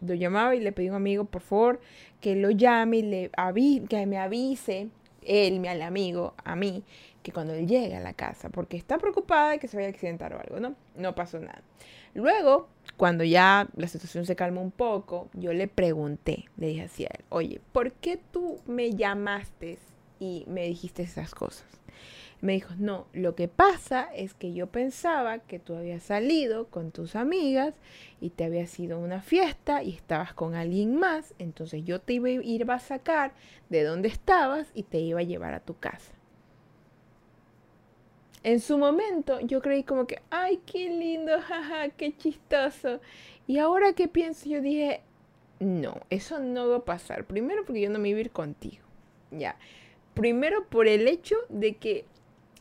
lo 0.00 0.14
llamaba 0.14 0.54
y 0.54 0.60
le 0.60 0.72
pedí 0.72 0.88
a 0.88 0.90
un 0.90 0.96
amigo, 0.96 1.24
por 1.24 1.42
favor, 1.42 1.80
que 2.20 2.36
lo 2.36 2.50
llame 2.50 2.98
y 2.98 3.02
le 3.02 3.30
que 3.88 4.06
me 4.06 4.18
avise, 4.18 4.88
él, 5.22 5.58
mi 5.58 5.68
amigo, 5.68 6.34
a 6.44 6.54
mí, 6.54 6.84
que 7.22 7.32
cuando 7.32 7.54
él 7.54 7.66
llegue 7.66 7.96
a 7.96 8.00
la 8.00 8.12
casa, 8.12 8.48
porque 8.48 8.76
está 8.76 8.98
preocupada 8.98 9.50
de 9.50 9.58
que 9.58 9.66
se 9.66 9.76
vaya 9.76 9.88
a 9.88 9.90
accidentar 9.90 10.32
o 10.34 10.40
algo, 10.40 10.60
¿no? 10.60 10.76
No 10.94 11.14
pasó 11.14 11.40
nada. 11.40 11.62
Luego, 12.14 12.68
cuando 12.96 13.24
ya 13.24 13.68
la 13.76 13.88
situación 13.88 14.24
se 14.24 14.36
calmó 14.36 14.62
un 14.62 14.70
poco, 14.70 15.28
yo 15.34 15.52
le 15.52 15.68
pregunté, 15.68 16.46
le 16.56 16.68
dije 16.68 16.82
así 16.82 17.04
a 17.04 17.08
él, 17.08 17.24
oye, 17.28 17.60
¿por 17.72 17.92
qué 17.92 18.18
tú 18.32 18.60
me 18.66 18.92
llamaste 18.92 19.78
y 20.18 20.44
me 20.48 20.64
dijiste 20.66 21.02
esas 21.02 21.34
cosas? 21.34 21.66
Me 22.40 22.52
dijo, 22.52 22.74
no, 22.78 23.06
lo 23.12 23.34
que 23.34 23.48
pasa 23.48 24.08
es 24.14 24.34
que 24.34 24.52
yo 24.52 24.66
pensaba 24.66 25.38
que 25.38 25.58
tú 25.58 25.74
habías 25.74 26.02
salido 26.02 26.66
con 26.68 26.90
tus 26.90 27.16
amigas 27.16 27.74
y 28.20 28.30
te 28.30 28.44
había 28.44 28.66
sido 28.66 28.98
una 28.98 29.22
fiesta 29.22 29.82
y 29.82 29.94
estabas 29.94 30.34
con 30.34 30.54
alguien 30.54 30.96
más, 30.96 31.34
entonces 31.38 31.84
yo 31.84 32.00
te 32.00 32.14
iba 32.14 32.28
a 32.28 32.32
ir 32.32 32.70
a 32.70 32.78
sacar 32.78 33.32
de 33.70 33.84
donde 33.84 34.08
estabas 34.08 34.68
y 34.74 34.82
te 34.82 34.98
iba 34.98 35.20
a 35.20 35.24
llevar 35.24 35.54
a 35.54 35.60
tu 35.60 35.78
casa. 35.78 36.15
En 38.46 38.60
su 38.60 38.78
momento 38.78 39.40
yo 39.40 39.60
creí 39.60 39.82
como 39.82 40.06
que, 40.06 40.22
ay, 40.30 40.60
qué 40.64 40.88
lindo, 40.88 41.32
jaja, 41.40 41.88
qué 41.88 42.16
chistoso. 42.16 43.00
Y 43.48 43.58
ahora 43.58 43.92
que 43.92 44.06
pienso, 44.06 44.48
yo 44.48 44.60
dije, 44.60 45.00
no, 45.58 46.00
eso 46.10 46.38
no 46.38 46.68
va 46.68 46.76
a 46.76 46.84
pasar. 46.84 47.24
Primero 47.24 47.64
porque 47.64 47.80
yo 47.80 47.90
no 47.90 47.98
me 47.98 48.08
iba 48.10 48.18
a 48.18 48.20
ir 48.20 48.30
contigo. 48.30 48.84
Ya. 49.32 49.56
Primero 50.14 50.64
por 50.68 50.86
el 50.86 51.08
hecho 51.08 51.34
de 51.48 51.74
que 51.74 52.04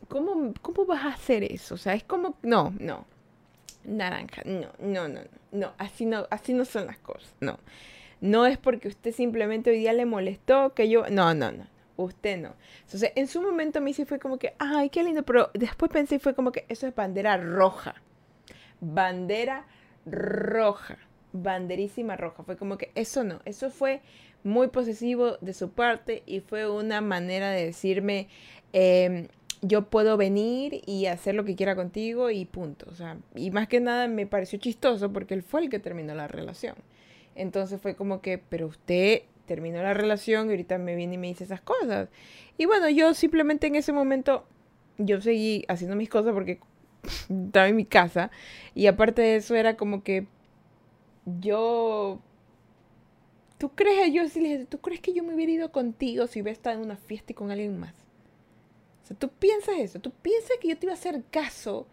¿cómo, 0.08 0.54
¿cómo 0.64 0.86
vas 0.86 1.06
a 1.06 1.10
hacer 1.10 1.44
eso? 1.44 1.76
O 1.76 1.78
sea, 1.78 1.94
es 1.94 2.04
como, 2.04 2.36
no, 2.42 2.74
no, 2.80 3.06
naranja, 3.84 4.42
no, 4.44 4.70
no, 4.80 5.08
no, 5.08 5.22
no, 5.52 5.74
así 5.78 6.08
no, 6.08 6.26
así 6.32 6.54
no 6.54 6.66
son 6.66 6.88
las 6.88 6.98
cosas, 6.98 7.34
no. 7.40 7.60
No 8.22 8.48
es 8.48 8.58
porque 8.58 8.88
usted 8.88 9.14
simplemente 9.14 9.70
hoy 9.70 9.78
día 9.78 9.94
le 9.94 10.06
molestó 10.06 10.74
que 10.74 10.90
yo, 10.90 11.08
no, 11.10 11.34
no, 11.36 11.52
no, 11.52 11.68
usted 11.98 12.38
no. 12.38 12.56
Entonces, 12.82 13.12
en 13.16 13.28
su 13.28 13.42
momento 13.42 13.80
a 13.80 13.82
mí 13.82 13.94
sí 13.94 14.06
fue 14.06 14.20
como 14.20 14.38
que, 14.38 14.54
ay, 14.60 14.90
qué 14.90 15.04
lindo, 15.04 15.24
pero 15.24 15.50
después 15.54 15.92
pensé 15.92 16.16
y 16.16 16.20
fue 16.20 16.36
como 16.36 16.52
que 16.52 16.66
eso 16.70 16.88
es 16.88 16.96
bandera 16.96 17.38
roja, 17.38 17.96
bandera 18.82 19.66
roja, 20.06 20.98
banderísima 21.34 22.16
roja, 22.16 22.44
fue 22.44 22.58
como 22.58 22.78
que 22.78 22.92
eso 22.96 23.24
no, 23.24 23.42
eso 23.46 23.70
fue 23.70 24.02
muy 24.44 24.68
posesivo 24.68 25.38
de 25.42 25.54
su 25.54 25.72
parte 25.72 26.22
y 26.26 26.40
fue 26.40 26.70
una 26.70 27.02
manera 27.02 27.50
de 27.50 27.66
decirme, 27.66 28.28
eh, 28.74 29.28
yo 29.62 29.90
puedo 29.90 30.18
venir 30.18 30.82
y 30.86 31.08
hacer 31.08 31.34
lo 31.34 31.44
que 31.44 31.56
quiera 31.56 31.76
contigo 31.76 32.30
y 32.30 32.46
punto. 32.46 32.86
O 32.90 32.94
sea, 32.94 33.18
y 33.36 33.50
más 33.52 33.68
que 33.68 33.80
nada 33.80 34.08
me 34.08 34.28
pareció 34.28 34.60
chistoso 34.60 35.12
porque 35.12 35.34
él 35.34 35.42
fue 35.42 35.62
el 35.62 35.70
que 35.70 35.80
terminó 35.80 36.14
la 36.14 36.28
relación. 36.28 36.76
Entonces 37.36 37.82
fue 37.82 37.96
como 37.96 38.22
que, 38.22 38.38
pero 38.38 38.68
usted 38.68 39.24
terminó 39.46 39.82
la 39.82 39.94
relación 39.94 40.48
y 40.48 40.52
ahorita 40.52 40.78
me 40.78 40.96
viene 40.96 41.16
y 41.16 41.18
me 41.18 41.28
dice 41.28 41.44
esas 41.44 41.62
cosas. 41.62 42.10
Y 42.58 42.66
bueno, 42.66 42.90
yo 42.90 43.14
simplemente 43.14 43.68
en 43.68 43.76
ese 43.76 43.92
momento, 43.92 44.46
yo 44.98 45.22
seguí 45.22 45.66
haciendo 45.68 45.96
mis 45.96 46.10
cosas 46.10 46.34
porque 46.34 46.60
estaba 47.30 47.68
en 47.68 47.76
mi 47.76 47.86
casa. 47.86 48.32
Y 48.74 48.88
aparte 48.88 49.22
de 49.22 49.36
eso 49.38 49.56
era 49.56 49.78
como 49.78 50.04
que 50.04 50.28
yo... 51.26 52.20
¿Tú 53.58 53.70
crees, 53.70 54.14
yo 54.14 54.28
sí 54.28 54.42
le 54.42 54.50
dije, 54.50 54.66
¿tú 54.66 54.80
crees 54.80 55.00
que 55.00 55.14
yo 55.14 55.24
me 55.24 55.34
hubiera 55.34 55.52
ido 55.52 55.72
contigo 55.72 56.28
si 56.28 56.42
hubiera 56.42 56.52
estado 56.52 56.76
en 56.78 56.84
una 56.84 56.98
fiesta 56.98 57.32
y 57.32 57.36
con 57.36 57.52
alguien 57.52 57.80
más? 57.80 57.94
O 59.02 59.08
sea, 59.08 59.18
tú 59.18 59.30
piensas 59.30 59.76
eso, 59.78 60.00
tú 60.00 60.12
piensas 60.12 60.58
que 60.60 60.68
yo 60.68 60.78
te 60.78 60.88
iba 60.88 60.94
a 60.94 60.98
hacer 60.98 61.24
caso, 61.32 61.88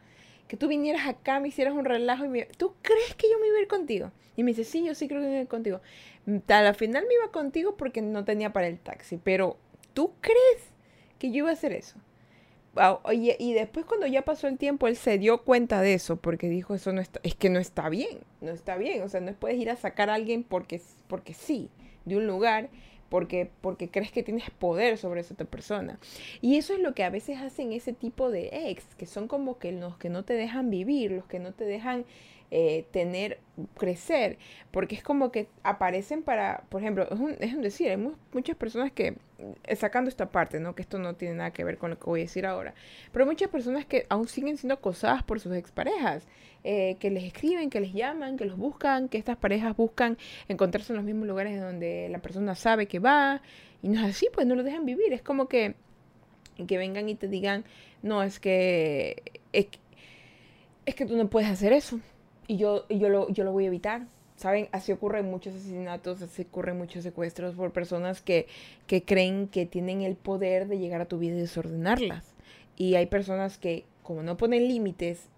que 0.49 0.57
tú 0.57 0.69
vinieras 0.69 1.07
acá, 1.07 1.41
me 1.41 1.49
hicieras 1.49 1.75
un 1.75 1.85
relajo 1.85 2.25
y 2.25 2.29
me... 2.29 2.45
¿Tú 2.45 2.75
crees 2.83 3.15
que 3.17 3.31
yo 3.31 3.39
me 3.39 3.49
iba 3.49 3.59
a 3.59 3.61
ir 3.63 3.69
contigo? 3.69 4.11
Y 4.37 4.43
me 4.43 4.51
dice, 4.51 4.65
sí, 4.65 4.85
yo 4.85 4.95
sí 4.95 5.09
creo 5.09 5.21
que 5.21 5.27
me 5.27 5.33
iba 5.33 5.41
a 5.41 5.43
ir 5.43 5.49
contigo. 5.49 5.81
Mm, 6.27 6.39
a 6.49 6.63
la 6.63 6.75
final 6.75 7.05
me 7.07 7.15
iba 7.15 7.31
contigo 7.33 7.77
porque 7.77 8.03
no 8.03 8.25
tenía 8.25 8.53
para 8.53 8.67
el 8.67 8.79
taxi, 8.79 9.19
pero 9.23 9.57
¿tú 9.95 10.13
crees 10.21 10.73
que 11.19 11.31
yo 11.31 11.39
iba 11.39 11.51
a 11.51 11.55
hacer 11.55 11.73
eso? 11.73 11.99
Oye, 13.03 13.37
y 13.39 13.53
después 13.53 13.85
cuando 13.85 14.07
ya 14.07 14.23
pasó 14.23 14.49
el 14.49 14.57
tiempo, 14.57 14.87
él 14.87 14.97
se 14.97 15.19
dio 15.19 15.43
cuenta 15.43 15.83
de 15.83 15.93
eso, 15.93 16.17
porque 16.17 16.49
dijo, 16.49 16.75
eso 16.75 16.91
no 16.95 17.03
está, 17.03 17.21
es 17.23 17.35
que 17.35 17.51
no 17.51 17.59
está 17.59 17.91
bien, 17.91 18.21
no 18.41 18.51
está 18.51 18.77
bien, 18.77 19.03
o 19.03 19.11
sea, 19.11 19.21
no 19.21 19.31
puedes 19.35 19.59
ir 19.59 19.69
a 19.69 19.77
sacar 19.77 20.09
a 20.09 20.15
alguien 20.15 20.43
porque, 20.43 20.81
porque 21.07 21.35
sí, 21.35 21.69
de 22.07 22.17
un 22.17 22.27
lugar 22.27 22.71
porque, 23.13 23.51
porque 23.61 23.91
crees 23.91 24.11
que 24.11 24.23
tienes 24.23 24.49
poder 24.49 24.97
sobre 24.97 25.21
esa 25.21 25.35
otra 25.35 25.45
persona. 25.45 25.99
Y 26.41 26.57
eso 26.57 26.73
es 26.73 26.81
lo 26.81 26.95
que 26.95 27.05
a 27.05 27.11
veces 27.11 27.37
hacen 27.43 27.75
ese 27.75 27.93
tipo 27.93 28.31
de 28.31 28.49
ex, 28.71 28.87
que 28.95 29.05
son 29.05 29.29
como 29.29 29.59
que 29.59 29.71
los 29.71 29.99
que 29.99 30.09
no 30.09 30.25
te 30.25 30.33
dejan 30.33 30.71
vivir, 30.71 31.11
los 31.11 31.27
que 31.27 31.39
no 31.39 31.53
te 31.53 31.67
dejan 31.67 32.07
eh, 32.55 32.85
tener, 32.91 33.39
crecer, 33.79 34.37
porque 34.73 34.95
es 34.95 35.03
como 35.03 35.33
que 35.33 35.49
aparecen 35.63 36.23
para, 36.23 36.65
por 36.69 36.83
ejemplo, 36.83 37.09
es 37.11 37.19
un, 37.19 37.35
es 37.41 37.55
un 37.55 37.63
decir, 37.63 37.89
hay 37.89 37.97
muchas 37.97 38.57
personas 38.57 38.93
que, 38.93 39.17
eh, 39.65 39.75
sacando 39.75 40.11
esta 40.11 40.31
parte, 40.31 40.61
¿no? 40.61 40.75
Que 40.75 40.83
esto 40.83 40.99
no 40.99 41.15
tiene 41.15 41.37
nada 41.37 41.51
que 41.53 41.65
ver 41.65 41.79
con 41.79 41.89
lo 41.89 41.99
que 41.99 42.05
voy 42.05 42.21
a 42.21 42.25
decir 42.25 42.45
ahora, 42.45 42.75
pero 43.11 43.25
muchas 43.25 43.49
personas 43.49 43.87
que 43.87 44.05
aún 44.11 44.29
siguen 44.29 44.59
siendo 44.59 44.75
acosadas 44.75 45.23
por 45.23 45.41
sus 45.41 45.55
exparejas, 45.55 46.29
eh, 46.63 46.99
que 47.01 47.11
les 47.11 47.25
escriben, 47.25 47.71
que 47.71 47.81
les 47.81 47.95
llaman, 47.95 48.37
que 48.37 48.45
los 48.45 48.59
buscan, 48.59 49.09
que 49.09 49.17
estas 49.17 49.39
parejas 49.39 49.75
buscan 49.75 50.19
encontrarse 50.47 50.93
en 50.93 50.99
los 50.99 51.07
mismos 51.07 51.27
lugares 51.27 51.59
donde 51.59 52.11
la 52.11 52.19
persona 52.19 52.55
sabe 52.55 52.87
que 52.87 52.99
va, 52.99 53.41
y 53.81 53.89
no 53.89 53.99
es 54.01 54.11
así, 54.15 54.29
pues 54.31 54.47
no 54.47 54.57
lo 54.57 54.63
dejan 54.63 54.85
vivir, 54.85 55.15
es 55.15 55.23
como 55.23 55.49
que, 55.49 55.75
que 56.69 56.77
vengan 56.77 57.09
y 57.09 57.15
te 57.15 57.29
digan, 57.29 57.65
no, 58.03 58.23
es 58.23 58.39
que, 58.41 59.41
es, 59.55 59.69
es 60.85 60.95
que 60.95 61.07
tú 61.07 61.17
no 61.17 61.31
puedes 61.31 61.49
hacer 61.49 61.73
eso 61.73 61.99
y 62.53 62.59
yo, 62.59 62.87
yo, 62.91 63.09
lo, 63.09 63.31
yo 63.31 63.45
lo 63.45 63.53
voy 63.53 63.65
a 63.65 63.69
evitar. 63.69 64.07
¿Saben? 64.37 64.69
Así 64.73 64.93
ocurren 64.93 65.31
muchos 65.31 65.55
asesinatos, 65.55 66.21
así 66.21 66.43
ocurren 66.43 66.77
muchos 66.77 67.03
secuestros 67.03 67.55
por 67.55 67.73
personas 67.73 68.21
que, 68.21 68.47
que 68.87 69.05
creen 69.05 69.47
que 69.47 69.67
tienen 69.67 70.03
el 70.03 70.17
poder 70.17 70.67
de 70.67 70.79
llegar 70.79 71.01
a 71.01 71.07
tu 71.07 71.19
vida 71.19 71.37
y 71.37 71.41
desordenarlas. 71.41 72.35
Y 72.77 72.97
hay 72.97 73.07
personas 73.07 73.57
que, 73.57 73.85
como 74.03 74.23
no 74.23 74.37
ponen 74.37 74.69
límites, 74.69 75.29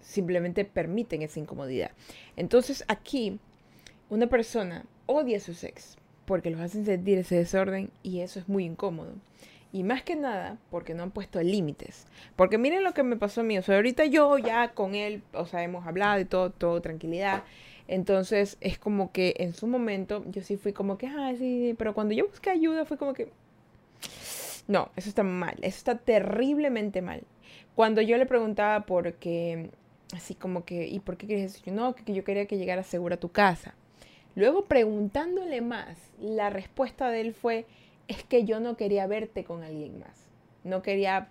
simplemente 0.00 0.64
permiten 0.64 1.22
esa 1.22 1.38
incomodidad. 1.38 1.92
Entonces 2.36 2.84
aquí, 2.88 3.38
una 4.08 4.28
persona 4.28 4.84
odia 5.06 5.36
a 5.36 5.40
su 5.40 5.52
ex 5.64 5.96
porque 6.24 6.50
los 6.50 6.60
hacen 6.60 6.86
sentir 6.86 7.18
ese 7.18 7.36
desorden 7.36 7.90
y 8.02 8.20
eso 8.20 8.40
es 8.40 8.48
muy 8.48 8.64
incómodo. 8.64 9.12
Y 9.72 9.82
más 9.82 10.02
que 10.02 10.16
nada, 10.16 10.58
porque 10.70 10.94
no 10.94 11.02
han 11.02 11.10
puesto 11.10 11.42
límites. 11.42 12.06
Porque 12.34 12.56
miren 12.56 12.84
lo 12.84 12.94
que 12.94 13.02
me 13.02 13.16
pasó 13.16 13.42
a 13.42 13.44
mí. 13.44 13.58
O 13.58 13.62
sea, 13.62 13.76
ahorita 13.76 14.04
yo 14.06 14.38
ya 14.38 14.72
con 14.72 14.94
él, 14.94 15.22
o 15.32 15.46
sea, 15.46 15.62
hemos 15.62 15.86
hablado 15.86 16.20
y 16.20 16.24
todo, 16.24 16.50
todo 16.50 16.80
tranquilidad. 16.80 17.44
Entonces 17.88 18.56
es 18.60 18.78
como 18.78 19.12
que 19.12 19.34
en 19.38 19.52
su 19.52 19.66
momento 19.66 20.24
yo 20.28 20.42
sí 20.42 20.56
fui 20.56 20.72
como 20.72 20.98
que, 20.98 21.06
ah, 21.06 21.32
sí, 21.38 21.74
pero 21.78 21.94
cuando 21.94 22.14
yo 22.14 22.26
busqué 22.26 22.50
ayuda 22.50 22.84
fue 22.84 22.96
como 22.96 23.14
que, 23.14 23.30
no, 24.66 24.90
eso 24.96 25.08
está 25.08 25.22
mal, 25.22 25.54
eso 25.62 25.76
está 25.78 25.98
terriblemente 25.98 27.00
mal. 27.02 27.22
Cuando 27.74 28.00
yo 28.00 28.16
le 28.16 28.26
preguntaba 28.26 28.86
por 28.86 29.14
qué, 29.14 29.70
así 30.14 30.34
como 30.34 30.64
que, 30.64 30.88
¿y 30.88 30.98
por 30.98 31.16
qué 31.16 31.26
quieres 31.26 31.54
eso? 31.54 31.64
Yo, 31.64 31.72
no, 31.72 31.94
que 31.94 32.12
yo 32.12 32.24
quería 32.24 32.46
que 32.46 32.58
llegara 32.58 32.82
segura 32.82 33.16
a 33.16 33.20
tu 33.20 33.30
casa. 33.30 33.74
Luego 34.34 34.64
preguntándole 34.64 35.60
más, 35.60 35.96
la 36.20 36.50
respuesta 36.50 37.10
de 37.10 37.20
él 37.20 37.34
fue, 37.34 37.66
es 38.08 38.24
que 38.24 38.44
yo 38.44 38.60
no 38.60 38.76
quería 38.76 39.06
verte 39.06 39.44
con 39.44 39.62
alguien 39.62 39.98
más. 39.98 40.30
No 40.64 40.82
quería, 40.82 41.28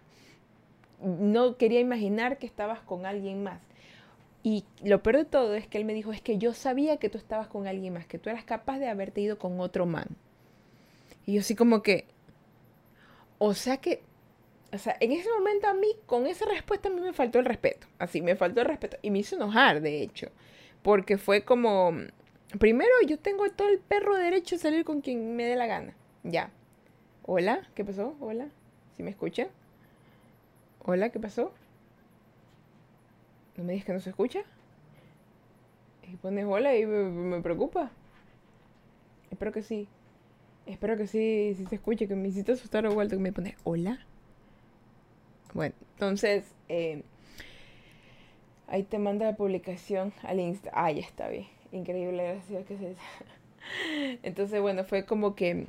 no 1.02 1.58
quería 1.58 1.80
imaginar 1.80 2.38
que 2.38 2.46
estabas 2.46 2.82
con 2.82 3.06
alguien 3.06 3.44
más. 3.44 3.62
Y 4.44 4.64
lo 4.84 5.02
peor 5.02 5.18
de 5.18 5.26
todo 5.26 5.56
es 5.56 5.68
que 5.68 5.78
él 5.78 5.86
me 5.86 5.94
dijo, 5.94 6.12
es 6.12 6.22
que 6.22 6.38
yo 6.38 6.54
sabía 6.54 6.98
que 6.98 7.10
tú 7.10 7.18
estabas 7.18 7.48
con 7.48 7.68
alguien 7.68 7.94
más, 7.94 8.06
que 8.06 8.20
tú 8.20 8.30
eras 8.30 8.44
capaz 8.44 8.78
de 8.78 8.88
haberte 8.88 9.22
ido 9.22 9.40
con 9.40 9.60
otro 9.60 9.86
man. 9.86 10.08
Y 11.26 11.34
yo 11.34 11.40
así 11.40 11.56
como 11.56 11.82
que, 11.82 12.06
o 13.40 13.54
sea 13.56 13.78
que, 13.78 14.04
o 14.72 14.78
sea, 14.78 14.96
en 15.00 15.12
ese 15.12 15.30
momento 15.32 15.68
a 15.68 15.74
mí, 15.74 15.88
con 16.06 16.28
esa 16.28 16.46
respuesta 16.46 16.90
a 16.90 16.92
mí 16.92 17.02
me 17.02 17.14
faltó 17.14 17.40
el 17.40 17.46
respeto. 17.46 17.88
Así, 17.98 18.22
me 18.22 18.36
faltó 18.36 18.62
el 18.62 18.68
respeto. 18.68 18.98
Y 19.02 19.10
me 19.10 19.20
hizo 19.20 19.36
enojar, 19.36 19.82
de 19.82 20.02
hecho. 20.02 20.28
Porque 20.84 21.18
fue 21.18 21.44
como, 21.44 21.94
primero 22.60 22.92
yo 23.08 23.18
tengo 23.18 23.50
todo 23.50 23.70
el 23.70 23.80
perro 23.80 24.16
derecho 24.16 24.56
a 24.56 24.60
salir 24.60 24.86
con 24.86 25.02
quien 25.02 25.36
me 25.36 25.46
dé 25.46 25.56
la 25.56 25.66
gana. 25.66 25.96
Ya. 26.24 26.52
Hola, 27.28 27.68
¿qué 27.74 27.84
pasó? 27.84 28.16
Hola, 28.20 28.50
¿sí 28.96 29.02
me 29.02 29.10
escucha? 29.10 29.48
Hola, 30.84 31.10
¿qué 31.10 31.20
pasó? 31.20 31.52
¿No 33.58 33.64
me 33.64 33.74
dices 33.74 33.88
que 33.88 33.94
no 33.94 34.00
se 34.00 34.12
escucha? 34.12 34.42
Y 36.04 36.18
pones 36.18 36.46
hola 36.48 36.78
y 36.78 36.86
me, 36.86 37.42
preocupa. 37.42 37.90
Espero 39.32 39.52
que 39.52 39.64
sí. 39.64 39.88
Espero 40.68 40.98
que 40.98 41.08
sí, 41.08 41.56
sí 41.58 41.66
se 41.66 41.76
escuche, 41.76 42.08
que 42.08 42.16
me 42.16 42.28
hiciste 42.28 42.52
asustar 42.52 42.86
o 42.86 42.94
vuelto 42.94 43.16
que 43.16 43.24
me 43.24 43.34
pones 43.34 43.56
hola. 43.64 44.06
Bueno, 45.56 45.74
entonces, 45.94 46.46
eh, 46.70 47.02
ahí 48.68 48.84
te 48.84 49.00
manda 49.00 49.26
la 49.26 49.36
publicación 49.36 50.14
al 50.22 50.40
Insta. 50.40 50.70
Ah, 50.76 50.92
ya 50.92 51.02
está 51.02 51.28
bien. 51.30 51.48
Increíble, 51.72 52.40
gracias. 52.48 52.68
Entonces, 54.22 54.62
bueno, 54.62 54.84
fue 54.84 55.08
como 55.08 55.34
que 55.34 55.66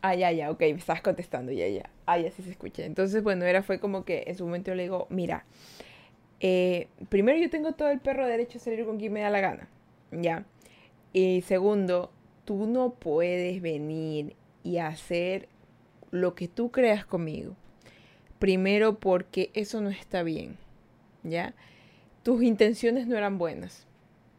Ah, 0.00 0.14
ya, 0.14 0.30
ya, 0.30 0.50
ok, 0.50 0.60
me 0.60 0.68
estás 0.70 1.02
contestando, 1.02 1.50
ya, 1.50 1.66
ya. 1.66 1.90
Ah, 2.06 2.18
ya 2.18 2.30
sí 2.30 2.42
se 2.42 2.50
escucha. 2.50 2.84
Entonces, 2.84 3.22
bueno, 3.22 3.44
era 3.44 3.62
fue 3.62 3.80
como 3.80 4.04
que 4.04 4.24
en 4.26 4.36
su 4.36 4.44
momento 4.44 4.70
yo 4.70 4.76
le 4.76 4.84
digo, 4.84 5.06
mira, 5.10 5.44
eh, 6.40 6.86
primero 7.08 7.38
yo 7.38 7.50
tengo 7.50 7.72
todo 7.72 7.90
el 7.90 7.98
perro 7.98 8.26
derecho 8.26 8.58
a 8.58 8.60
salir 8.60 8.84
con 8.84 8.98
quien 8.98 9.12
me 9.12 9.20
da 9.20 9.30
la 9.30 9.40
gana, 9.40 9.68
¿ya? 10.12 10.44
Y 11.12 11.42
segundo, 11.42 12.12
tú 12.44 12.66
no 12.66 12.90
puedes 12.90 13.60
venir 13.60 14.36
y 14.62 14.78
hacer 14.78 15.48
lo 16.12 16.34
que 16.36 16.46
tú 16.46 16.70
creas 16.70 17.04
conmigo. 17.04 17.56
Primero 18.38 19.00
porque 19.00 19.50
eso 19.54 19.80
no 19.80 19.90
está 19.90 20.22
bien, 20.22 20.56
¿ya? 21.24 21.54
Tus 22.22 22.42
intenciones 22.44 23.08
no 23.08 23.16
eran 23.16 23.38
buenas. 23.38 23.87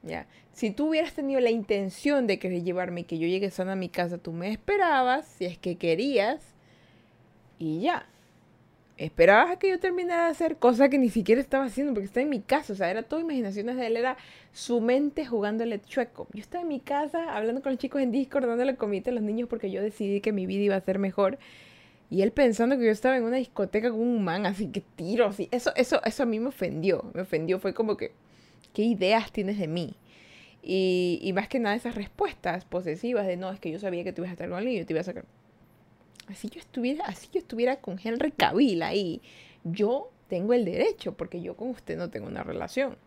¿Ya? 0.03 0.27
Si 0.51 0.71
tú 0.71 0.89
hubieras 0.89 1.13
tenido 1.13 1.39
la 1.39 1.51
intención 1.51 2.27
de 2.27 2.39
querer 2.39 2.63
llevarme 2.63 3.01
y 3.01 3.03
que 3.05 3.17
yo 3.17 3.27
llegue 3.27 3.49
sana 3.49 3.73
a 3.73 3.75
mi 3.75 3.89
casa, 3.89 4.17
tú 4.17 4.31
me 4.31 4.51
esperabas, 4.51 5.25
si 5.25 5.45
es 5.45 5.57
que 5.57 5.77
querías, 5.77 6.41
y 7.57 7.81
ya. 7.81 8.07
Esperabas 8.97 9.51
a 9.51 9.59
que 9.59 9.69
yo 9.69 9.79
terminara 9.79 10.25
de 10.25 10.31
hacer 10.31 10.57
cosas 10.57 10.89
que 10.89 10.97
ni 10.97 11.09
siquiera 11.09 11.39
estaba 11.39 11.65
haciendo, 11.65 11.93
porque 11.93 12.07
estaba 12.07 12.23
en 12.23 12.29
mi 12.29 12.41
casa, 12.41 12.73
o 12.73 12.75
sea, 12.75 12.91
era 12.91 13.03
todo 13.03 13.21
imaginaciones 13.21 13.77
de 13.77 13.87
él, 13.87 13.95
era 13.95 14.17
su 14.51 14.81
mente 14.81 15.25
jugándole 15.25 15.79
chueco. 15.81 16.27
Yo 16.33 16.41
estaba 16.41 16.63
en 16.63 16.67
mi 16.67 16.81
casa 16.81 17.33
hablando 17.33 17.61
con 17.61 17.71
los 17.71 17.79
chicos 17.79 18.01
en 18.01 18.11
Discord, 18.11 18.47
dándole 18.47 18.75
comida 18.75 19.11
a 19.11 19.13
los 19.13 19.23
niños 19.23 19.47
porque 19.47 19.71
yo 19.71 19.81
decidí 19.81 20.19
que 20.19 20.33
mi 20.33 20.45
vida 20.45 20.63
iba 20.63 20.75
a 20.75 20.81
ser 20.81 20.99
mejor. 20.99 21.39
Y 22.09 22.23
él 22.23 22.31
pensando 22.31 22.77
que 22.77 22.85
yo 22.85 22.91
estaba 22.91 23.15
en 23.15 23.23
una 23.23 23.37
discoteca 23.37 23.89
con 23.91 24.01
un 24.01 24.23
man, 24.23 24.45
así 24.45 24.67
que 24.67 24.81
tiro, 24.81 25.27
así. 25.27 25.47
Eso, 25.51 25.71
eso, 25.75 26.01
eso 26.03 26.23
a 26.23 26.25
mí 26.25 26.39
me 26.39 26.47
ofendió. 26.47 27.05
Me 27.13 27.21
ofendió. 27.21 27.59
Fue 27.59 27.73
como 27.73 27.95
que, 27.95 28.11
¿Qué 28.73 28.83
ideas 28.83 29.31
tienes 29.31 29.57
de 29.57 29.67
mí? 29.67 29.95
Y, 30.61 31.31
más 31.33 31.47
que 31.47 31.59
nada 31.59 31.75
esas 31.75 31.95
respuestas 31.95 32.65
posesivas 32.65 33.25
de 33.25 33.37
no, 33.37 33.51
es 33.51 33.59
que 33.59 33.71
yo 33.71 33.79
sabía 33.79 34.03
que 34.03 34.13
tú 34.13 34.21
ibas 34.21 34.29
a 34.29 34.33
estar 34.33 34.49
con 34.49 34.57
alguien 34.57 34.75
y 34.75 34.79
yo 34.79 34.85
te 34.85 34.93
iba 34.93 35.01
a 35.01 35.05
sacar. 35.05 35.25
Así 36.27 36.49
yo 36.49 36.59
estuviera, 36.59 37.05
así 37.05 37.27
yo 37.31 37.39
estuviera 37.39 37.77
con 37.77 37.99
Henry 38.01 38.31
Cavill 38.31 38.83
ahí. 38.83 39.21
Yo 39.63 40.11
tengo 40.27 40.53
el 40.53 40.65
derecho, 40.65 41.13
porque 41.13 41.41
yo 41.41 41.55
con 41.55 41.69
usted 41.69 41.97
no 41.97 42.09
tengo 42.09 42.27
una 42.27 42.43
relación. 42.43 42.97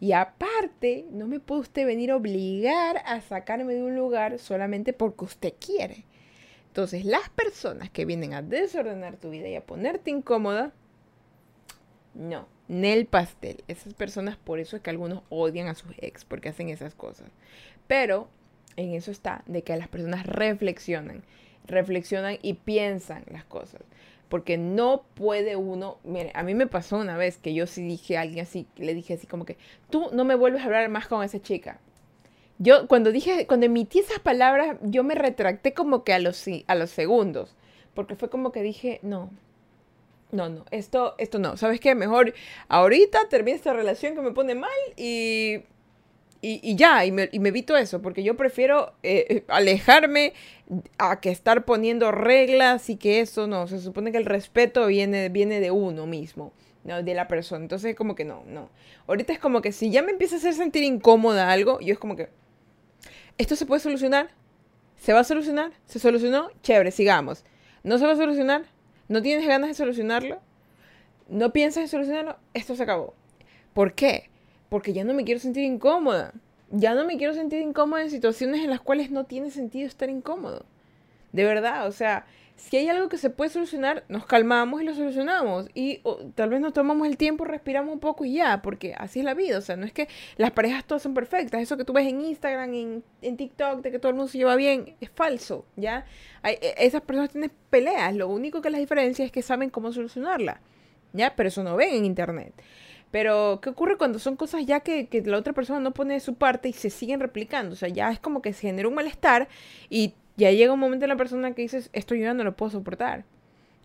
Y 0.00 0.12
aparte, 0.12 1.06
no 1.12 1.28
me 1.28 1.38
puede 1.38 1.60
usted 1.60 1.86
venir 1.86 2.10
a 2.10 2.16
obligar 2.16 3.02
a 3.04 3.20
sacarme 3.20 3.74
de 3.74 3.82
un 3.82 3.94
lugar 3.94 4.38
solamente 4.38 4.92
porque 4.92 5.24
usted 5.24 5.54
quiere. 5.64 6.04
Entonces, 6.68 7.04
las 7.04 7.28
personas 7.28 7.90
que 7.90 8.04
vienen 8.04 8.32
a 8.32 8.42
desordenar 8.42 9.16
tu 9.16 9.30
vida 9.30 9.48
y 9.48 9.54
a 9.54 9.64
ponerte 9.64 10.10
incómoda, 10.10 10.72
no, 12.14 12.46
Nel 12.68 13.06
pastel. 13.06 13.62
Esas 13.68 13.94
personas, 13.94 14.36
por 14.36 14.58
eso 14.58 14.76
es 14.76 14.82
que 14.82 14.90
algunos 14.90 15.22
odian 15.28 15.68
a 15.68 15.74
sus 15.74 15.92
ex, 15.98 16.24
porque 16.24 16.48
hacen 16.48 16.68
esas 16.68 16.94
cosas. 16.94 17.28
Pero 17.86 18.28
en 18.76 18.94
eso 18.94 19.10
está, 19.10 19.42
de 19.46 19.62
que 19.62 19.76
las 19.76 19.88
personas 19.88 20.26
reflexionan, 20.26 21.22
reflexionan 21.66 22.38
y 22.42 22.54
piensan 22.54 23.24
las 23.30 23.44
cosas. 23.44 23.82
Porque 24.28 24.56
no 24.56 25.04
puede 25.14 25.56
uno, 25.56 25.98
mire, 26.04 26.32
a 26.34 26.42
mí 26.42 26.54
me 26.54 26.66
pasó 26.66 26.96
una 26.96 27.16
vez 27.16 27.36
que 27.36 27.52
yo 27.52 27.66
sí 27.66 27.82
dije 27.82 28.16
a 28.16 28.22
alguien 28.22 28.46
así, 28.46 28.66
le 28.76 28.94
dije 28.94 29.14
así 29.14 29.26
como 29.26 29.44
que, 29.44 29.58
tú 29.90 30.08
no 30.12 30.24
me 30.24 30.34
vuelves 30.34 30.62
a 30.62 30.66
hablar 30.66 30.88
más 30.88 31.06
con 31.06 31.22
esa 31.22 31.40
chica. 31.40 31.80
Yo 32.58 32.86
cuando 32.88 33.12
dije, 33.12 33.46
cuando 33.46 33.66
emití 33.66 33.98
esas 33.98 34.20
palabras, 34.20 34.76
yo 34.82 35.04
me 35.04 35.14
retracté 35.14 35.74
como 35.74 36.04
que 36.04 36.12
a 36.14 36.18
los, 36.18 36.44
a 36.66 36.74
los 36.74 36.90
segundos. 36.90 37.54
Porque 37.94 38.14
fue 38.14 38.30
como 38.30 38.52
que 38.52 38.62
dije, 38.62 39.00
no, 39.02 39.30
no, 40.32 40.48
no, 40.48 40.64
esto, 40.70 41.14
esto 41.18 41.38
no. 41.38 41.56
¿Sabes 41.58 41.78
qué? 41.78 41.94
Mejor 41.94 42.32
ahorita 42.68 43.28
termina 43.28 43.54
esta 43.54 43.74
relación 43.74 44.14
que 44.14 44.22
me 44.22 44.32
pone 44.32 44.54
mal 44.54 44.70
y, 44.96 45.60
y, 46.40 46.74
ya, 46.74 47.04
y 47.04 47.12
me, 47.12 47.28
y 47.30 47.38
me, 47.38 47.50
evito 47.50 47.76
eso, 47.76 48.00
porque 48.00 48.22
yo 48.22 48.34
prefiero 48.34 48.94
eh, 49.02 49.26
eh, 49.28 49.44
alejarme 49.48 50.32
a 50.96 51.20
que 51.20 51.30
estar 51.30 51.66
poniendo 51.66 52.10
reglas 52.10 52.88
y 52.88 52.96
que 52.96 53.20
eso 53.20 53.46
no. 53.46 53.68
Se 53.68 53.78
supone 53.78 54.10
que 54.10 54.16
el 54.16 54.24
respeto 54.24 54.86
viene, 54.86 55.28
viene 55.28 55.60
de 55.60 55.70
uno 55.70 56.06
mismo, 56.06 56.52
no 56.82 57.02
de 57.02 57.14
la 57.14 57.28
persona. 57.28 57.62
Entonces, 57.62 57.94
como 57.94 58.14
que 58.14 58.24
no, 58.24 58.42
no. 58.46 58.70
Ahorita 59.06 59.34
es 59.34 59.38
como 59.38 59.60
que 59.60 59.70
si 59.70 59.90
ya 59.90 60.02
me 60.02 60.12
empieza 60.12 60.36
a 60.36 60.38
hacer 60.38 60.54
sentir 60.54 60.82
incómoda 60.82 61.52
algo, 61.52 61.78
yo 61.80 61.92
es 61.92 61.98
como 61.98 62.16
que, 62.16 62.30
¿esto 63.36 63.54
se 63.54 63.66
puede 63.66 63.80
solucionar? 63.80 64.30
¿Se 64.96 65.12
va 65.12 65.20
a 65.20 65.24
solucionar? 65.24 65.72
¿Se 65.84 65.98
solucionó? 65.98 66.50
Chévere, 66.62 66.90
sigamos. 66.90 67.44
¿No 67.82 67.98
se 67.98 68.06
va 68.06 68.12
a 68.12 68.16
solucionar? 68.16 68.64
No 69.12 69.20
tienes 69.20 69.46
ganas 69.46 69.68
de 69.68 69.74
solucionarlo, 69.74 70.40
no 71.28 71.52
piensas 71.52 71.82
en 71.82 71.88
solucionarlo, 71.88 72.38
esto 72.54 72.74
se 72.74 72.82
acabó. 72.82 73.12
¿Por 73.74 73.92
qué? 73.92 74.30
Porque 74.70 74.94
ya 74.94 75.04
no 75.04 75.12
me 75.12 75.24
quiero 75.24 75.38
sentir 75.38 75.64
incómoda. 75.64 76.32
Ya 76.70 76.94
no 76.94 77.04
me 77.04 77.18
quiero 77.18 77.34
sentir 77.34 77.60
incómoda 77.60 78.02
en 78.02 78.10
situaciones 78.10 78.62
en 78.62 78.70
las 78.70 78.80
cuales 78.80 79.10
no 79.10 79.24
tiene 79.24 79.50
sentido 79.50 79.86
estar 79.86 80.08
incómodo. 80.08 80.64
De 81.32 81.44
verdad, 81.44 81.86
o 81.86 81.92
sea, 81.92 82.24
si 82.68 82.76
hay 82.76 82.88
algo 82.88 83.08
que 83.08 83.18
se 83.18 83.28
puede 83.28 83.50
solucionar, 83.50 84.04
nos 84.08 84.24
calmamos 84.24 84.80
y 84.80 84.84
lo 84.84 84.94
solucionamos. 84.94 85.66
Y 85.74 86.00
tal 86.36 86.48
vez 86.48 86.60
nos 86.60 86.72
tomamos 86.72 87.08
el 87.08 87.16
tiempo, 87.16 87.44
respiramos 87.44 87.92
un 87.92 87.98
poco 87.98 88.24
y 88.24 88.34
ya, 88.34 88.62
porque 88.62 88.94
así 88.96 89.18
es 89.18 89.24
la 89.24 89.34
vida. 89.34 89.58
O 89.58 89.60
sea, 89.60 89.74
no 89.76 89.84
es 89.84 89.92
que 89.92 90.08
las 90.36 90.52
parejas 90.52 90.84
todas 90.84 91.02
son 91.02 91.12
perfectas. 91.12 91.60
Eso 91.60 91.76
que 91.76 91.84
tú 91.84 91.92
ves 91.92 92.06
en 92.06 92.20
Instagram, 92.20 92.72
en, 92.72 93.04
en 93.20 93.36
TikTok, 93.36 93.82
de 93.82 93.90
que 93.90 93.98
todo 93.98 94.10
el 94.10 94.16
mundo 94.16 94.30
se 94.30 94.38
lleva 94.38 94.54
bien, 94.54 94.94
es 95.00 95.10
falso, 95.10 95.66
¿ya? 95.74 96.06
E, 96.44 96.74
esas 96.78 97.02
personas 97.02 97.30
tienen 97.30 97.50
peleas. 97.68 98.14
Lo 98.14 98.28
único 98.28 98.62
que 98.62 98.70
las 98.70 98.80
diferencia 98.80 99.24
es 99.24 99.32
que 99.32 99.42
saben 99.42 99.68
cómo 99.68 99.92
solucionarla, 99.92 100.60
¿ya? 101.12 101.34
Pero 101.34 101.48
eso 101.48 101.64
no 101.64 101.74
ven 101.74 101.94
en 101.94 102.04
Internet. 102.04 102.54
Pero, 103.10 103.60
¿qué 103.60 103.70
ocurre 103.70 103.98
cuando 103.98 104.20
son 104.20 104.36
cosas 104.36 104.64
ya 104.64 104.80
que, 104.80 105.08
que, 105.08 105.20
la 105.22 105.36
otra 105.36 105.52
persona 105.52 105.80
no 105.80 105.92
pone 105.92 106.14
de 106.14 106.20
su 106.20 106.36
parte 106.36 106.68
y 106.68 106.72
se 106.72 106.90
siguen 106.90 107.18
replicando? 107.18 107.72
O 107.74 107.76
sea, 107.76 107.88
ya 107.88 108.10
es 108.10 108.20
como 108.20 108.40
que 108.40 108.52
se 108.52 108.62
genera 108.68 108.88
un 108.88 108.94
malestar 108.94 109.48
y 109.90 110.14
ya 110.36 110.50
llega 110.50 110.72
un 110.72 110.80
momento 110.80 111.04
en 111.04 111.10
la 111.10 111.16
persona 111.16 111.52
que 111.54 111.62
dices, 111.62 111.90
esto 111.92 112.14
yo 112.14 112.24
ya 112.24 112.34
no 112.34 112.44
lo 112.44 112.56
puedo 112.56 112.70
soportar. 112.70 113.24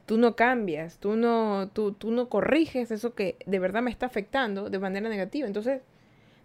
Tú 0.05 0.17
no 0.17 0.35
cambias, 0.35 0.97
tú 0.99 1.15
no, 1.15 1.69
tú, 1.73 1.91
tú 1.91 2.11
no 2.11 2.29
corriges 2.29 2.91
eso 2.91 3.13
que 3.13 3.35
de 3.45 3.59
verdad 3.59 3.81
me 3.81 3.91
está 3.91 4.05
afectando 4.05 4.69
de 4.69 4.79
manera 4.79 5.09
negativa. 5.09 5.47
Entonces, 5.47 5.81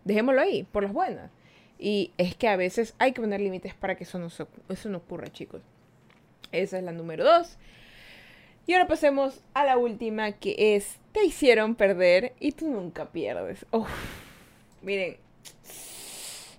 dejémoslo 0.04 0.40
ahí, 0.40 0.64
por 0.64 0.82
las 0.82 0.92
buenas. 0.92 1.30
Y 1.78 2.12
es 2.18 2.34
que 2.34 2.48
a 2.48 2.56
veces 2.56 2.94
hay 2.98 3.12
que 3.12 3.20
poner 3.20 3.40
límites 3.40 3.74
para 3.74 3.96
que 3.96 4.04
eso 4.04 4.18
no, 4.18 4.26
eso 4.26 4.88
no 4.88 4.98
ocurra, 4.98 5.28
chicos. 5.28 5.62
Esa 6.50 6.78
es 6.78 6.84
la 6.84 6.92
número 6.92 7.24
dos. 7.24 7.56
Y 8.66 8.74
ahora 8.74 8.86
pasemos 8.86 9.42
a 9.54 9.64
la 9.64 9.76
última, 9.76 10.32
que 10.32 10.76
es, 10.76 10.98
te 11.12 11.24
hicieron 11.24 11.74
perder 11.74 12.34
y 12.38 12.52
tú 12.52 12.68
nunca 12.68 13.10
pierdes. 13.10 13.66
miren, 14.82 15.16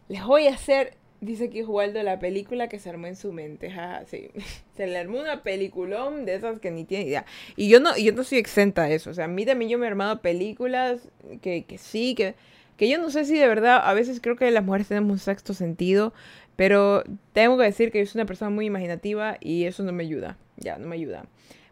les 0.10 0.24
voy 0.26 0.48
a 0.48 0.54
hacer 0.54 0.98
Dice 1.24 1.46
aquí 1.46 1.62
de 1.62 2.04
la 2.04 2.20
película 2.20 2.68
que 2.68 2.80
se 2.80 2.90
armó 2.90 3.08
en 3.08 3.16
su 3.16 3.32
mente. 3.32 3.72
sí. 4.08 4.30
Se 4.76 4.88
le 4.88 4.98
armó 4.98 5.20
una 5.20 5.44
peliculón 5.44 6.26
de 6.26 6.36
esas 6.36 6.60
que 6.60 6.72
ni 6.72 6.84
tiene 6.84 7.06
idea. 7.06 7.26
Y 7.56 7.70
yo 7.70 7.80
no, 7.80 7.96
yo 7.98 8.12
no 8.12 8.24
soy 8.24 8.40
exenta 8.40 8.84
de 8.84 8.96
eso. 8.96 9.12
O 9.12 9.14
sea, 9.14 9.26
a 9.26 9.28
mí 9.28 9.46
también 9.46 9.70
yo 9.70 9.78
me 9.78 9.86
he 9.86 9.90
armado 9.90 10.22
películas 10.22 11.10
que, 11.42 11.64
que 11.66 11.78
sí, 11.78 12.16
que, 12.16 12.36
que 12.76 12.90
yo 12.90 12.98
no 12.98 13.10
sé 13.10 13.26
si 13.26 13.38
de 13.38 13.48
verdad, 13.48 13.82
a 13.84 13.94
veces 13.94 14.20
creo 14.20 14.36
que 14.36 14.50
las 14.52 14.64
mujeres 14.64 14.88
tenemos 14.88 15.12
un 15.12 15.20
sexto 15.20 15.54
sentido. 15.54 16.14
Pero 16.56 17.04
tengo 17.32 17.58
que 17.58 17.64
decir 17.64 17.92
que 17.92 18.00
yo 18.00 18.06
soy 18.06 18.20
una 18.20 18.28
persona 18.28 18.50
muy 18.50 18.66
imaginativa 18.66 19.38
y 19.40 19.66
eso 19.66 19.84
no 19.84 19.92
me 19.92 20.04
ayuda. 20.04 20.38
Ya, 20.58 20.78
no 20.78 20.88
me 20.88 20.96
ayuda. 20.96 21.26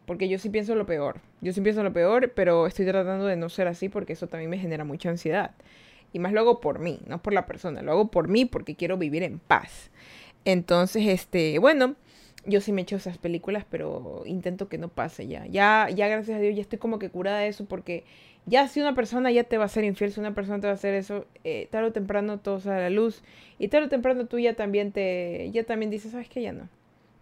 Porque 0.06 0.28
yo 0.28 0.40
sí 0.40 0.50
pienso 0.50 0.76
lo 0.76 0.86
peor. 0.86 1.20
Yo 1.42 1.54
sí 1.54 1.62
pienso 1.62 1.84
lo 1.84 1.94
peor, 1.94 2.32
pero 2.36 2.68
estoy 2.68 2.86
tratando 2.86 3.26
de 3.26 3.36
no 3.36 3.50
ser 3.50 3.68
así 3.68 3.90
porque 3.90 4.14
eso 4.14 4.28
también 4.28 4.50
me 4.50 4.58
genera 4.58 4.84
mucha 4.84 5.10
ansiedad. 5.10 5.52
Y 6.14 6.20
más 6.20 6.34
lo 6.34 6.42
hago 6.42 6.60
por 6.60 6.80
mí, 6.80 7.00
no 7.08 7.22
por 7.22 7.34
la 7.34 7.46
persona. 7.46 7.82
Lo 7.82 7.92
hago 7.92 8.12
por 8.12 8.28
mí 8.28 8.46
porque 8.46 8.76
quiero 8.76 8.98
vivir 8.98 9.24
en 9.24 9.40
paz. 9.40 9.92
Entonces, 10.46 11.08
este, 11.08 11.60
bueno, 11.60 11.96
yo 12.46 12.62
sí 12.62 12.72
me 12.72 12.82
echo 12.82 12.96
esas 12.96 13.18
películas, 13.18 13.66
pero 13.70 14.24
intento 14.26 14.68
que 14.68 14.78
no 14.78 14.90
pase 14.90 15.28
ya. 15.28 15.46
Ya, 15.48 15.88
ya 15.94 16.08
gracias 16.08 16.38
a 16.38 16.42
Dios, 16.42 16.56
ya 16.56 16.62
estoy 16.62 16.80
como 16.80 17.00
que 17.00 17.10
curada 17.10 17.40
de 17.40 17.48
eso 17.48 17.66
porque 17.66 18.04
ya 18.46 18.68
si 18.68 18.82
una 18.82 18.96
persona 18.96 19.32
ya 19.32 19.44
te 19.44 19.58
va 19.58 19.66
a 19.66 19.70
ser 19.70 19.84
infiel, 19.84 20.12
si 20.12 20.20
una 20.20 20.34
persona 20.34 20.60
te 20.60 20.68
va 20.68 20.72
a 20.72 20.76
hacer 20.76 20.96
eso, 20.96 21.26
eh, 21.44 21.68
tarde 21.70 21.90
o 21.90 21.92
temprano 21.92 22.40
todo 22.40 22.60
sale 22.60 22.78
a 22.78 22.82
la 22.84 22.90
luz. 22.90 23.22
Y 23.60 23.68
tarde 23.68 23.88
o 23.88 23.90
temprano 23.90 24.26
tú 24.26 24.40
ya 24.40 24.56
también 24.56 24.92
te, 24.92 25.50
ya 25.52 25.64
también 25.64 25.92
dices, 25.92 26.12
¿sabes 26.12 26.30
qué? 26.30 26.42
Ya 26.42 26.54
no. 26.54 26.68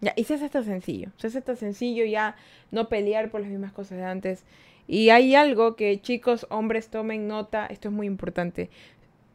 Ya, 0.00 0.14
y 0.16 0.24
se 0.24 0.34
hace 0.34 0.48
tan 0.48 0.64
sencillo. 0.64 1.10
Se 1.18 1.26
hace 1.26 1.42
tan 1.42 1.56
sencillo 1.56 2.06
ya 2.06 2.36
no 2.70 2.88
pelear 2.88 3.30
por 3.30 3.42
las 3.42 3.50
mismas 3.50 3.72
cosas 3.72 3.98
de 3.98 4.04
antes. 4.04 4.44
Y 4.86 5.10
hay 5.10 5.34
algo 5.34 5.76
que 5.76 6.00
chicos, 6.00 6.46
hombres, 6.50 6.88
tomen 6.88 7.28
nota, 7.28 7.66
esto 7.66 7.88
es 7.88 7.94
muy 7.94 8.06
importante. 8.06 8.70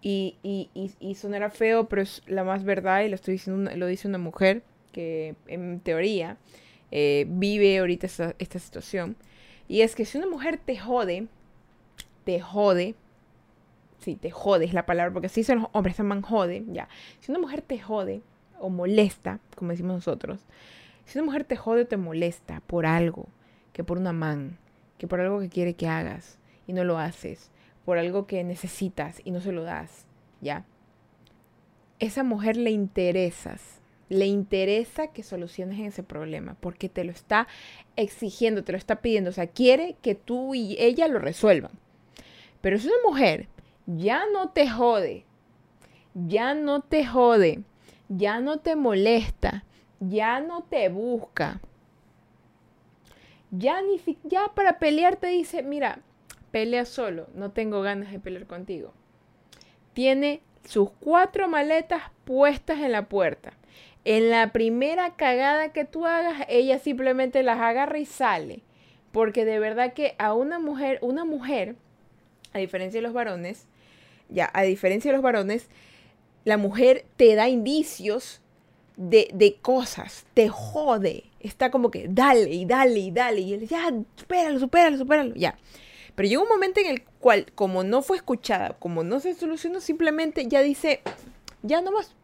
Y, 0.02 0.36
y, 0.44 0.70
y, 1.00 1.16
sonará 1.16 1.50
feo, 1.50 1.88
pero 1.90 2.04
es 2.04 2.22
la 2.28 2.44
más 2.44 2.64
verdad 2.64 3.02
y 3.02 3.10
lo, 3.10 3.16
estoy 3.16 3.34
diciendo, 3.34 3.72
lo 3.76 3.88
dice 3.88 4.08
una 4.08 4.20
mujer 4.20 4.62
que 4.92 5.34
en 5.48 5.80
teoría 5.80 6.38
eh, 6.92 7.26
vive 7.28 7.80
ahorita 7.80 8.06
esta, 8.06 8.36
esta 8.38 8.60
situación. 8.60 9.16
Y 9.68 9.82
es 9.82 9.96
que 9.96 10.06
si 10.06 10.18
una 10.20 10.28
mujer 10.28 10.60
te 10.64 10.78
jode, 10.78 11.28
te 12.24 12.40
jode, 12.40 12.96
sí, 14.00 14.16
te 14.16 14.30
jode 14.30 14.66
es 14.66 14.74
la 14.74 14.86
palabra, 14.86 15.12
porque 15.12 15.28
así 15.28 15.44
son 15.44 15.62
los 15.62 15.70
hombres, 15.72 15.98
llaman 15.98 16.22
jode, 16.22 16.64
ya. 16.68 16.88
Si 17.20 17.32
una 17.32 17.40
mujer 17.40 17.62
te 17.62 17.80
jode 17.80 18.22
o 18.60 18.70
molesta, 18.70 19.40
como 19.56 19.72
decimos 19.72 19.96
nosotros, 19.96 20.46
si 21.06 21.18
una 21.18 21.26
mujer 21.26 21.46
te 21.46 21.56
jode 21.56 21.82
o 21.82 21.88
te 21.88 21.98
molesta 21.98 22.62
por 22.68 22.86
algo, 22.86 23.28
que 23.74 23.84
por 23.84 23.98
una 23.98 24.14
man, 24.14 24.58
por 25.08 25.22
algo 25.22 25.40
que 25.40 25.50
quiere 25.50 25.76
que 25.76 25.88
hagas 25.88 26.40
y 26.68 26.74
no 26.74 26.84
lo 26.84 26.98
haces, 26.98 27.52
por 27.86 27.98
algo 27.98 28.28
que 28.28 28.44
necesitas 28.44 29.22
y 29.24 29.32
no 29.32 29.42
se 29.42 29.52
lo 29.52 29.64
das, 29.64 30.06
¿ya? 30.42 30.66
Esa 32.00 32.24
mujer 32.24 32.58
le 32.58 32.72
interesas, 32.72 33.82
le 34.10 34.26
interesa 34.26 35.08
que 35.08 35.24
soluciones 35.24 35.80
ese 35.80 36.04
problema 36.04 36.56
porque 36.60 36.90
te 36.90 37.04
lo 37.04 37.12
está 37.12 37.48
exigiendo, 37.96 38.64
te 38.64 38.72
lo 38.72 38.78
está 38.78 39.02
pidiendo, 39.02 39.30
o 39.30 39.34
sea, 39.34 39.48
quiere 39.48 39.96
que 40.02 40.16
tú 40.16 40.56
y 40.56 40.76
ella 40.80 41.08
lo 41.08 41.20
resuelvan. 41.20 41.72
Pero 42.62 42.80
si 42.80 42.88
una 42.88 42.98
mujer 43.08 43.48
ya 43.86 44.24
no 44.34 44.50
te 44.50 44.70
jode, 44.70 45.26
ya 46.14 46.54
no 46.54 46.82
te 46.82 47.06
jode, 47.06 47.62
ya 48.10 48.40
no 48.40 48.60
te 48.60 48.76
molesta, 48.76 49.66
ya 50.00 50.40
no 50.40 50.64
te 50.64 50.90
busca, 50.90 51.62
ya, 53.58 53.82
para 54.54 54.80
pelear 54.80 55.18
te 55.18 55.28
dice, 55.28 55.64
mira, 55.64 56.00
pelea 56.52 56.86
solo, 56.86 57.28
no 57.34 57.52
tengo 57.52 57.82
ganas 57.82 58.12
de 58.12 58.20
pelear 58.20 58.46
contigo. 58.46 58.94
Tiene 59.94 60.42
sus 60.64 60.90
cuatro 61.00 61.48
maletas 61.48 62.04
puestas 62.26 62.80
en 62.80 62.92
la 62.92 63.08
puerta. 63.08 63.54
En 64.04 64.30
la 64.30 64.52
primera 64.52 65.16
cagada 65.16 65.74
que 65.74 65.86
tú 65.86 66.06
hagas, 66.06 66.46
ella 66.48 66.80
simplemente 66.80 67.44
las 67.44 67.60
agarra 67.60 68.00
y 68.00 68.06
sale. 68.06 68.62
Porque 69.12 69.46
de 69.46 69.60
verdad 69.60 69.94
que 69.94 70.16
a 70.18 70.34
una 70.34 70.60
mujer, 70.60 71.00
una 71.02 71.26
mujer, 71.26 71.76
a 72.54 72.60
diferencia 72.60 73.00
de 73.00 73.04
los 73.04 73.14
varones, 73.14 73.68
ya, 74.30 74.50
a 74.54 74.64
diferencia 74.64 75.12
de 75.12 75.18
los 75.18 75.24
varones, 75.24 75.70
la 76.44 76.58
mujer 76.58 77.06
te 77.16 77.36
da 77.36 77.50
indicios 77.50 78.42
de, 78.98 79.30
de 79.34 79.56
cosas, 79.56 80.26
te 80.34 80.50
jode, 80.50 81.26
está 81.48 81.72
como 81.72 81.92
que 81.92 82.08
dale 82.10 82.50
y 82.50 82.66
dale 82.66 83.00
y 83.00 83.12
dale. 83.12 83.42
Y 83.42 83.54
él, 83.54 83.68
ya, 83.68 83.92
supéralo, 84.16 84.60
supéralo, 84.60 84.98
supéralo, 84.98 85.36
ya. 85.36 85.58
Pero 86.16 86.30
llega 86.30 86.42
un 86.42 86.50
momento 86.50 86.80
en 86.80 86.88
el 86.88 87.04
cual, 87.04 87.48
como 87.56 87.84
no 87.84 88.02
fue 88.02 88.18
escuchada, 88.18 88.76
como 88.80 89.04
no 89.04 89.20
se 89.20 89.34
solucionó, 89.34 89.82
simplemente 89.82 90.48
ya 90.48 90.62
dice, 90.62 91.02
ya 91.62 91.82
no 91.82 91.92
más. 91.92 92.16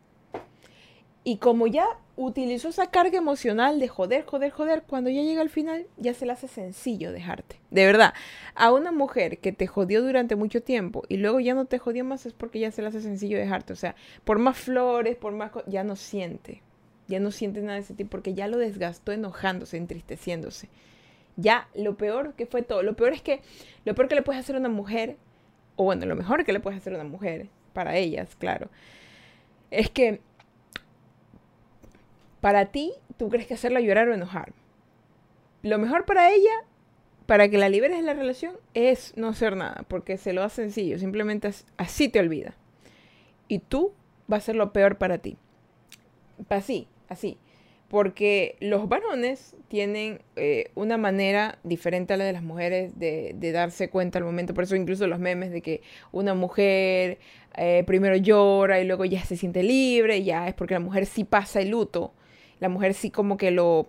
Y 1.24 1.38
como 1.38 1.67
ya 1.67 1.86
utilizó 2.15 2.69
esa 2.69 2.89
carga 2.89 3.17
emocional 3.17 3.80
de 3.80 3.88
joder, 3.88 4.26
joder, 4.26 4.51
joder, 4.51 4.84
cuando 4.88 5.09
ya 5.09 5.22
llega 5.22 5.41
al 5.41 5.49
final, 5.49 5.88
ya 5.97 6.13
se 6.13 6.26
le 6.26 6.32
hace 6.32 6.47
sencillo 6.47 7.11
dejarte. 7.11 7.59
De 7.69 7.86
verdad, 7.86 8.13
a 8.55 8.72
una 8.72 8.91
mujer 8.91 9.39
que 9.39 9.51
te 9.51 9.67
jodió 9.67 10.01
durante 10.01 10.36
mucho 10.36 10.63
tiempo 10.63 11.03
y 11.09 11.17
luego 11.17 11.39
ya 11.39 11.53
no 11.53 11.65
te 11.65 11.78
jodió 11.78 12.05
más 12.05 12.26
es 12.26 12.34
porque 12.34 12.59
ya 12.59 12.72
se 12.72 12.82
le 12.82 12.88
hace 12.88 13.01
sencillo 13.01 13.38
dejarte. 13.38 13.74
O 13.74 13.76
sea, 13.76 13.95
por 14.24 14.39
más 14.39 14.57
flores, 14.57 15.15
por 15.15 15.34
más... 15.34 15.51
ya 15.67 15.84
no 15.84 15.95
siente 15.95 16.61
ya 17.12 17.20
no 17.20 17.32
siente 17.32 17.62
nada 17.62 17.80
de 17.80 17.93
tipo 17.93 18.09
porque 18.09 18.34
ya 18.34 18.47
lo 18.47 18.57
desgastó 18.57 19.12
enojándose, 19.12 19.78
entristeciéndose. 19.78 20.70
Ya 21.38 21.68
lo 21.76 21.95
peor 21.95 22.34
que 22.34 22.45
fue 22.45 22.62
todo, 22.62 22.84
lo 22.84 22.95
peor 22.95 23.14
es 23.14 23.22
que 23.22 23.41
lo 23.86 23.95
peor 23.95 24.07
que 24.07 24.16
le 24.16 24.22
puedes 24.22 24.39
hacer 24.39 24.55
a 24.55 24.59
una 24.59 24.70
mujer, 24.70 25.18
o 25.76 25.84
bueno, 25.84 26.05
lo 26.05 26.16
mejor 26.16 26.43
que 26.43 26.53
le 26.53 26.59
puedes 26.59 26.80
hacer 26.80 26.93
a 26.93 26.97
una 26.97 27.09
mujer, 27.09 27.47
para 27.74 27.95
ellas, 27.97 28.36
claro, 28.36 28.70
es 29.70 29.89
que 29.89 30.22
para 32.41 32.66
ti 32.66 32.93
tú 33.18 33.30
crees 33.30 33.47
que 33.47 33.53
hacerla 33.53 33.80
llorar 33.80 34.09
o 34.09 34.14
enojar. 34.14 34.53
Lo 35.62 35.78
mejor 35.78 36.05
para 36.05 36.32
ella, 36.32 36.51
para 37.28 37.49
que 37.49 37.57
la 37.57 37.70
liberes 37.70 37.97
de 37.97 38.03
la 38.03 38.14
relación, 38.14 38.55
es 38.74 39.16
no 39.16 39.30
hacer 39.30 39.55
nada, 39.55 39.86
porque 39.88 40.18
se 40.18 40.34
lo 40.34 40.43
hace 40.43 40.64
sencillo, 40.64 40.99
simplemente 40.99 41.49
así 41.78 42.09
te 42.09 42.20
olvida. 42.20 42.55
Y 43.47 43.59
tú 43.59 43.93
va 44.32 44.38
a 44.38 44.41
ser 44.41 44.55
lo 44.55 44.74
peor 44.74 44.97
para 44.97 45.20
ti. 45.20 45.38
Así, 46.49 46.88
así. 47.12 47.38
Porque 47.88 48.55
los 48.62 48.88
varones 48.88 49.55
tienen 49.68 50.22
eh, 50.38 50.72
una 50.76 50.97
manera 50.97 51.59
diferente 51.64 52.14
a 52.14 52.18
la 52.18 52.24
de 52.24 52.32
las 52.32 52.41
mujeres 52.41 52.97
de, 52.97 53.51
darse 53.51 53.89
cuenta 53.89 54.18
al 54.18 54.24
momento. 54.24 54.53
Por 54.53 54.64
eso 54.64 54.78
incluso 54.78 55.07
los 55.07 55.20
memes 55.20 55.51
de 55.51 55.62
que 55.62 55.82
una 56.14 56.34
mujer 56.34 57.20
eh, 57.57 57.84
primero 57.86 58.16
llora 58.16 58.80
y 58.80 58.86
luego 58.86 59.03
ya 59.03 59.26
se 59.26 59.36
siente 59.36 59.62
libre, 59.62 60.24
ya 60.24 60.47
es 60.47 60.53
porque 60.53 60.74
la 60.74 60.80
mujer 60.80 61.05
sí 61.05 61.26
pasa 61.26 61.59
el 61.59 61.70
luto. 61.70 62.14
La 62.59 62.70
mujer 62.70 62.93
sí 62.93 63.12
como 63.12 63.38
que 63.38 63.51
lo... 63.51 63.88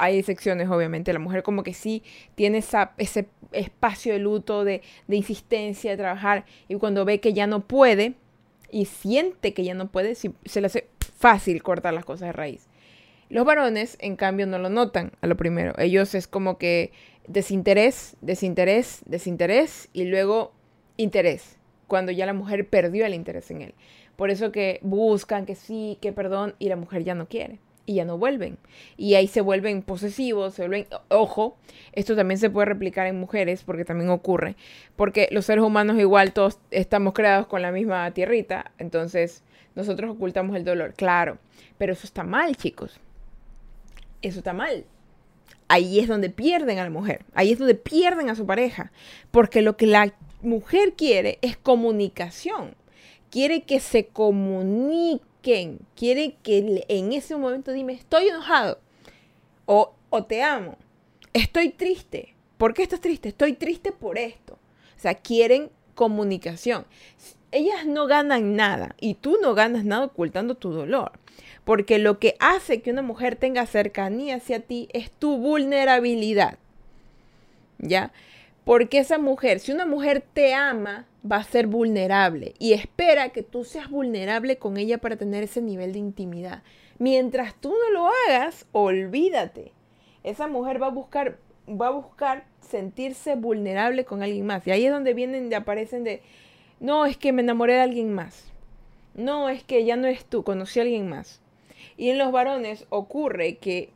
Hay 0.00 0.16
excepciones, 0.16 0.68
obviamente. 0.68 1.12
La 1.12 1.18
mujer 1.18 1.42
como 1.42 1.64
que 1.64 1.74
sí 1.74 2.04
tiene 2.36 2.58
ese 2.58 3.28
espacio 3.50 4.12
de 4.12 4.20
luto, 4.20 4.62
de, 4.62 4.82
de 5.08 5.16
insistencia, 5.16 5.90
de 5.90 5.96
trabajar. 5.96 6.44
Y 6.68 6.76
cuando 6.76 7.04
ve 7.04 7.18
que 7.18 7.32
ya 7.32 7.48
no 7.48 7.66
puede 7.66 8.14
y 8.70 8.86
siente 8.86 9.54
que 9.54 9.64
ya 9.64 9.74
no 9.74 9.90
puede, 9.90 10.14
se 10.14 10.60
le 10.60 10.66
hace 10.66 10.88
fácil 11.16 11.62
cortar 11.62 11.94
las 11.94 12.04
cosas 12.04 12.28
de 12.28 12.32
raíz. 12.32 12.68
Los 13.30 13.44
varones, 13.44 13.98
en 14.00 14.16
cambio, 14.16 14.46
no 14.46 14.58
lo 14.58 14.70
notan 14.70 15.12
a 15.20 15.26
lo 15.26 15.36
primero. 15.36 15.74
Ellos 15.78 16.14
es 16.14 16.26
como 16.26 16.56
que 16.56 16.92
desinterés, 17.26 18.16
desinterés, 18.22 19.02
desinterés 19.04 19.88
y 19.92 20.04
luego 20.04 20.52
interés, 20.96 21.58
cuando 21.86 22.10
ya 22.10 22.26
la 22.26 22.32
mujer 22.32 22.68
perdió 22.68 23.04
el 23.04 23.14
interés 23.14 23.50
en 23.50 23.62
él. 23.62 23.74
Por 24.16 24.30
eso 24.30 24.50
que 24.50 24.80
buscan 24.82 25.46
que 25.46 25.54
sí, 25.54 25.98
que 26.00 26.12
perdón, 26.12 26.54
y 26.58 26.68
la 26.68 26.76
mujer 26.76 27.04
ya 27.04 27.14
no 27.14 27.28
quiere. 27.28 27.60
Y 27.88 27.94
ya 27.94 28.04
no 28.04 28.18
vuelven. 28.18 28.58
Y 28.98 29.14
ahí 29.14 29.26
se 29.26 29.40
vuelven 29.40 29.80
posesivos, 29.80 30.52
se 30.52 30.68
vuelven, 30.68 30.86
ojo, 31.08 31.56
esto 31.92 32.14
también 32.14 32.38
se 32.38 32.50
puede 32.50 32.66
replicar 32.66 33.06
en 33.06 33.18
mujeres 33.18 33.62
porque 33.64 33.86
también 33.86 34.10
ocurre, 34.10 34.56
porque 34.94 35.26
los 35.30 35.46
seres 35.46 35.64
humanos 35.64 35.98
igual 35.98 36.34
todos 36.34 36.58
estamos 36.70 37.14
creados 37.14 37.46
con 37.46 37.62
la 37.62 37.72
misma 37.72 38.10
tierrita, 38.10 38.72
entonces 38.76 39.42
nosotros 39.74 40.10
ocultamos 40.10 40.54
el 40.54 40.64
dolor, 40.64 40.92
claro, 40.92 41.38
pero 41.78 41.94
eso 41.94 42.06
está 42.06 42.24
mal, 42.24 42.56
chicos. 42.56 43.00
Eso 44.20 44.40
está 44.40 44.52
mal. 44.52 44.84
Ahí 45.68 45.98
es 45.98 46.08
donde 46.08 46.28
pierden 46.28 46.78
a 46.78 46.84
la 46.84 46.90
mujer, 46.90 47.24
ahí 47.32 47.52
es 47.52 47.58
donde 47.58 47.74
pierden 47.74 48.28
a 48.28 48.34
su 48.34 48.44
pareja, 48.44 48.92
porque 49.30 49.62
lo 49.62 49.78
que 49.78 49.86
la 49.86 50.12
mujer 50.42 50.92
quiere 50.92 51.38
es 51.40 51.56
comunicación, 51.56 52.74
quiere 53.30 53.62
que 53.62 53.80
se 53.80 54.08
comunique 54.08 55.27
quiere 55.42 56.36
que 56.42 56.84
en 56.88 57.12
ese 57.12 57.36
momento 57.36 57.72
dime, 57.72 57.92
estoy 57.92 58.28
enojado 58.28 58.78
o, 59.66 59.94
o 60.10 60.24
te 60.24 60.42
amo, 60.42 60.76
estoy 61.32 61.70
triste. 61.70 62.34
¿Por 62.56 62.74
qué 62.74 62.82
estás 62.82 63.00
triste? 63.00 63.28
Estoy 63.28 63.52
triste 63.52 63.92
por 63.92 64.18
esto. 64.18 64.54
O 64.54 65.00
sea, 65.00 65.14
quieren 65.14 65.70
comunicación. 65.94 66.86
Ellas 67.52 67.86
no 67.86 68.06
ganan 68.06 68.56
nada 68.56 68.94
y 69.00 69.14
tú 69.14 69.38
no 69.40 69.54
ganas 69.54 69.84
nada 69.84 70.06
ocultando 70.06 70.54
tu 70.54 70.72
dolor. 70.72 71.12
Porque 71.64 71.98
lo 71.98 72.18
que 72.18 72.34
hace 72.40 72.82
que 72.82 72.90
una 72.90 73.02
mujer 73.02 73.36
tenga 73.36 73.66
cercanía 73.66 74.36
hacia 74.36 74.60
ti 74.60 74.88
es 74.92 75.10
tu 75.10 75.36
vulnerabilidad. 75.36 76.58
¿Ya? 77.78 78.12
Porque 78.68 78.98
esa 78.98 79.16
mujer, 79.16 79.60
si 79.60 79.72
una 79.72 79.86
mujer 79.86 80.22
te 80.34 80.52
ama, 80.52 81.06
va 81.24 81.36
a 81.36 81.42
ser 81.42 81.68
vulnerable 81.68 82.52
y 82.58 82.74
espera 82.74 83.30
que 83.30 83.42
tú 83.42 83.64
seas 83.64 83.88
vulnerable 83.88 84.58
con 84.58 84.76
ella 84.76 84.98
para 84.98 85.16
tener 85.16 85.42
ese 85.42 85.62
nivel 85.62 85.94
de 85.94 86.00
intimidad. 86.00 86.62
Mientras 86.98 87.54
tú 87.54 87.70
no 87.70 87.90
lo 87.90 88.10
hagas, 88.10 88.66
olvídate. 88.72 89.72
Esa 90.22 90.48
mujer 90.48 90.82
va 90.82 90.88
a 90.88 90.90
buscar 90.90 91.38
va 91.66 91.86
a 91.86 91.92
buscar 91.92 92.44
sentirse 92.60 93.36
vulnerable 93.36 94.04
con 94.04 94.22
alguien 94.22 94.44
más. 94.44 94.66
Y 94.66 94.70
ahí 94.70 94.84
es 94.84 94.92
donde 94.92 95.14
vienen 95.14 95.50
y 95.50 95.54
aparecen 95.54 96.04
de, 96.04 96.20
no, 96.78 97.06
es 97.06 97.16
que 97.16 97.32
me 97.32 97.40
enamoré 97.40 97.72
de 97.72 97.80
alguien 97.80 98.12
más. 98.12 98.52
No, 99.14 99.48
es 99.48 99.64
que 99.64 99.86
ya 99.86 99.96
no 99.96 100.08
eres 100.08 100.26
tú, 100.26 100.44
conocí 100.44 100.78
a 100.78 100.82
alguien 100.82 101.08
más. 101.08 101.40
Y 101.96 102.10
en 102.10 102.18
los 102.18 102.32
varones 102.32 102.84
ocurre 102.90 103.56
que 103.56 103.88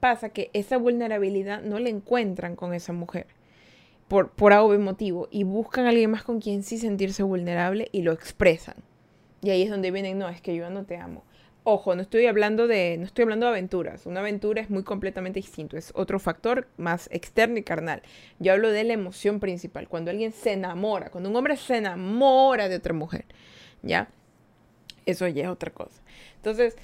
pasa 0.00 0.28
que 0.28 0.50
esa 0.52 0.76
vulnerabilidad 0.76 1.62
no 1.62 1.78
la 1.78 1.88
encuentran 1.88 2.56
con 2.56 2.74
esa 2.74 2.92
mujer 2.92 3.26
por, 4.12 4.28
por 4.28 4.52
algo 4.52 4.78
motivo 4.78 5.26
y 5.30 5.44
buscan 5.44 5.86
a 5.86 5.88
alguien 5.88 6.10
más 6.10 6.22
con 6.22 6.38
quien 6.38 6.62
sí 6.64 6.76
sentirse 6.76 7.22
vulnerable 7.22 7.88
y 7.92 8.02
lo 8.02 8.12
expresan. 8.12 8.74
Y 9.40 9.48
ahí 9.48 9.62
es 9.62 9.70
donde 9.70 9.90
vienen, 9.90 10.18
no, 10.18 10.28
es 10.28 10.42
que 10.42 10.54
yo 10.54 10.68
no 10.68 10.84
te 10.84 10.98
amo. 10.98 11.24
Ojo, 11.64 11.94
no 11.94 12.02
estoy 12.02 12.26
hablando 12.26 12.66
de, 12.66 12.96
no 12.98 13.06
estoy 13.06 13.22
hablando 13.22 13.46
de 13.46 13.52
aventuras. 13.52 14.04
Una 14.04 14.20
aventura 14.20 14.60
es 14.60 14.68
muy 14.68 14.82
completamente 14.82 15.40
distinto, 15.40 15.78
es 15.78 15.92
otro 15.94 16.18
factor 16.18 16.68
más 16.76 17.08
externo 17.10 17.56
y 17.56 17.62
carnal. 17.62 18.02
Yo 18.38 18.52
hablo 18.52 18.70
de 18.70 18.84
la 18.84 18.92
emoción 18.92 19.40
principal, 19.40 19.88
cuando 19.88 20.10
alguien 20.10 20.32
se 20.32 20.52
enamora, 20.52 21.08
cuando 21.08 21.30
un 21.30 21.36
hombre 21.36 21.56
se 21.56 21.78
enamora 21.78 22.68
de 22.68 22.76
otra 22.76 22.92
mujer, 22.92 23.24
¿ya? 23.80 24.10
Eso 25.06 25.26
ya 25.26 25.44
es 25.44 25.48
otra 25.48 25.70
cosa. 25.70 26.02
Entonces, 26.36 26.76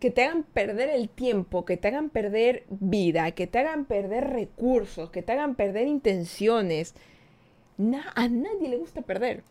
que 0.00 0.10
te 0.10 0.24
hagan 0.24 0.42
perder 0.42 0.88
el 0.88 1.10
tiempo, 1.10 1.64
que 1.66 1.76
te 1.76 1.88
hagan 1.88 2.08
perder 2.08 2.64
vida, 2.70 3.30
que 3.32 3.46
te 3.46 3.58
hagan 3.58 3.84
perder 3.84 4.30
recursos, 4.30 5.10
que 5.10 5.22
te 5.22 5.32
hagan 5.32 5.54
perder 5.54 5.86
intenciones. 5.86 6.94
a 7.78 8.28
nadie 8.28 8.68
le 8.68 8.78
gusta 8.78 9.02
perder. 9.02 9.44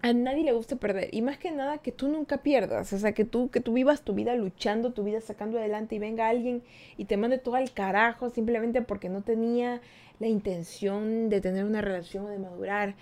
A 0.00 0.12
nadie 0.12 0.44
le 0.44 0.52
gusta 0.52 0.76
perder. 0.76 1.10
Y 1.12 1.22
más 1.22 1.38
que 1.38 1.50
nada 1.50 1.78
que 1.78 1.92
tú 1.92 2.08
nunca 2.08 2.38
pierdas. 2.38 2.92
O 2.92 2.98
sea, 2.98 3.12
que 3.12 3.24
tú, 3.24 3.50
que 3.50 3.60
tú 3.60 3.74
vivas 3.74 4.02
tu 4.02 4.14
vida 4.14 4.34
luchando, 4.36 4.92
tu 4.92 5.04
vida 5.04 5.20
sacando 5.20 5.58
adelante 5.58 5.96
y 5.96 5.98
venga 5.98 6.28
alguien 6.28 6.62
y 6.96 7.04
te 7.04 7.16
mande 7.16 7.36
todo 7.38 7.56
al 7.56 7.72
carajo 7.72 8.30
simplemente 8.30 8.80
porque 8.80 9.10
no 9.10 9.22
tenía 9.22 9.82
la 10.18 10.28
intención 10.28 11.28
de 11.28 11.40
tener 11.40 11.64
una 11.64 11.82
relación 11.82 12.24
o 12.24 12.28
de 12.28 12.38
madurar. 12.38 12.94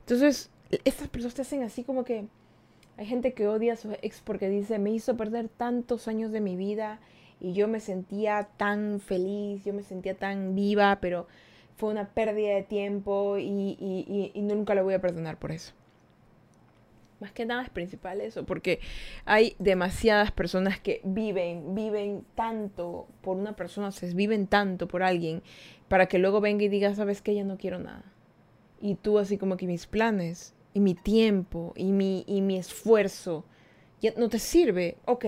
Entonces, 0.00 0.50
estas 0.84 1.08
personas 1.08 1.34
te 1.34 1.42
hacen 1.42 1.62
así 1.62 1.82
como 1.82 2.04
que 2.04 2.26
hay 2.96 3.06
gente 3.06 3.34
que 3.34 3.48
odia 3.48 3.72
a 3.72 3.76
su 3.76 3.92
ex 4.02 4.20
porque 4.20 4.48
dice, 4.48 4.78
me 4.78 4.90
hizo 4.90 5.16
perder 5.16 5.48
tantos 5.48 6.06
años 6.08 6.30
de 6.30 6.40
mi 6.40 6.56
vida 6.56 7.00
y 7.40 7.52
yo 7.52 7.66
me 7.68 7.80
sentía 7.80 8.48
tan 8.56 9.00
feliz, 9.00 9.64
yo 9.64 9.74
me 9.74 9.82
sentía 9.82 10.16
tan 10.16 10.54
viva, 10.54 10.98
pero 11.00 11.26
fue 11.76 11.90
una 11.90 12.08
pérdida 12.08 12.54
de 12.54 12.62
tiempo 12.62 13.36
y, 13.38 14.32
nunca 14.36 14.74
lo 14.74 14.84
voy 14.84 14.94
a 14.94 15.00
perdonar 15.00 15.38
por 15.38 15.50
eso. 15.50 15.72
Más 17.20 17.32
que 17.32 17.46
nada 17.46 17.62
es 17.62 17.70
principal 17.70 18.20
eso, 18.20 18.44
porque 18.44 18.80
hay 19.24 19.56
demasiadas 19.58 20.30
personas 20.30 20.78
que 20.78 21.00
viven, 21.04 21.74
viven 21.74 22.24
tanto 22.34 23.06
por 23.22 23.36
una 23.36 23.56
persona, 23.56 23.90
se 23.92 24.12
viven 24.14 24.46
tanto 24.46 24.88
por 24.88 25.02
alguien, 25.02 25.42
para 25.88 26.06
que 26.06 26.18
luego 26.18 26.40
venga 26.40 26.64
y 26.64 26.68
diga, 26.68 26.94
sabes 26.94 27.22
que 27.22 27.34
ya 27.34 27.44
no 27.44 27.56
quiero 27.56 27.78
nada. 27.78 28.04
Y 28.80 28.96
tú 28.96 29.18
así 29.18 29.38
como 29.38 29.56
que 29.56 29.66
mis 29.66 29.86
planes, 29.86 30.53
y 30.74 30.80
mi 30.80 30.94
tiempo 30.94 31.72
y 31.76 31.92
mi, 31.92 32.24
y 32.26 32.42
mi 32.42 32.58
esfuerzo 32.58 33.44
ya 34.02 34.12
no 34.18 34.28
te 34.28 34.38
sirve, 34.38 34.98
ok, 35.06 35.24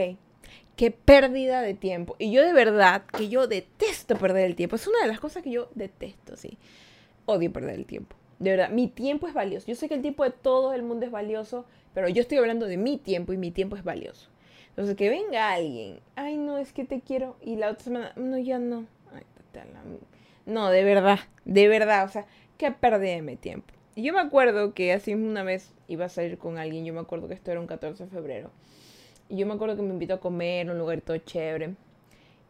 qué 0.77 0.91
pérdida 0.91 1.63
de 1.63 1.73
tiempo. 1.73 2.17
Y 2.19 2.31
yo 2.31 2.43
de 2.43 2.53
verdad 2.53 3.05
que 3.07 3.29
yo 3.29 3.47
detesto 3.47 4.17
perder 4.17 4.45
el 4.45 4.57
tiempo. 4.57 4.77
Es 4.77 4.87
una 4.87 5.01
de 5.01 5.07
las 5.07 5.21
cosas 5.21 5.43
que 5.43 5.51
yo 5.51 5.71
detesto, 5.75 6.37
sí. 6.37 6.59
Odio 7.25 7.53
perder 7.53 7.77
el 7.77 7.87
tiempo. 7.87 8.17
De 8.39 8.51
verdad, 8.51 8.69
mi 8.69 8.89
tiempo 8.89 9.27
es 9.27 9.35
valioso. 9.35 9.67
Yo 9.67 9.75
sé 9.75 9.89
que 9.89 9.95
el 9.95 10.03
tiempo 10.03 10.25
de 10.25 10.31
todo 10.31 10.75
el 10.75 10.83
mundo 10.83 11.07
es 11.07 11.13
valioso, 11.13 11.65
pero 11.95 12.09
yo 12.09 12.21
estoy 12.21 12.37
hablando 12.37 12.67
de 12.67 12.77
mi 12.77 12.99
tiempo 12.99 13.33
y 13.33 13.39
mi 13.39 13.51
tiempo 13.51 13.77
es 13.77 13.85
valioso. 13.85 14.29
Entonces, 14.69 14.95
que 14.95 15.09
venga 15.09 15.53
alguien, 15.53 16.01
ay, 16.17 16.37
no, 16.37 16.59
es 16.59 16.75
que 16.75 16.85
te 16.85 17.01
quiero, 17.01 17.39
y 17.41 17.57
la 17.57 17.71
otra 17.71 17.85
semana, 17.85 18.13
no, 18.17 18.37
ya 18.37 18.59
no. 18.59 18.85
no, 20.45 20.69
de 20.69 20.85
verdad, 20.85 21.21
de 21.47 21.69
verdad, 21.69 22.05
o 22.05 22.09
sea, 22.09 22.27
qué 22.59 22.71
pérdida 22.73 23.13
de 23.13 23.23
mi 23.23 23.37
tiempo. 23.37 23.73
Y 23.97 24.03
yo 24.03 24.13
me 24.13 24.21
acuerdo 24.21 24.75
que 24.75 24.93
así 24.93 25.15
una 25.15 25.43
vez 25.43 25.73
iba 25.89 26.05
a 26.05 26.11
salir 26.11 26.37
con 26.37 26.59
alguien, 26.59 26.85
yo 26.85 26.93
me 26.93 27.01
acuerdo 27.01 27.29
que 27.29 27.35
esto 27.35 27.51
era 27.51 27.61
un 27.61 27.67
14 27.67 28.05
de 28.05 28.11
febrero. 28.11 28.51
Y 29.31 29.39
yo 29.39 29.47
me 29.47 29.55
acuerdo 29.55 29.75
que 29.75 29.81
me 29.81 29.89
invitó 29.89 30.15
a 30.15 30.21
comer 30.21 30.67
en 30.67 30.71
un 30.71 30.79
lugar 30.79 31.01
todo 31.01 31.17
chévere. 31.17 31.77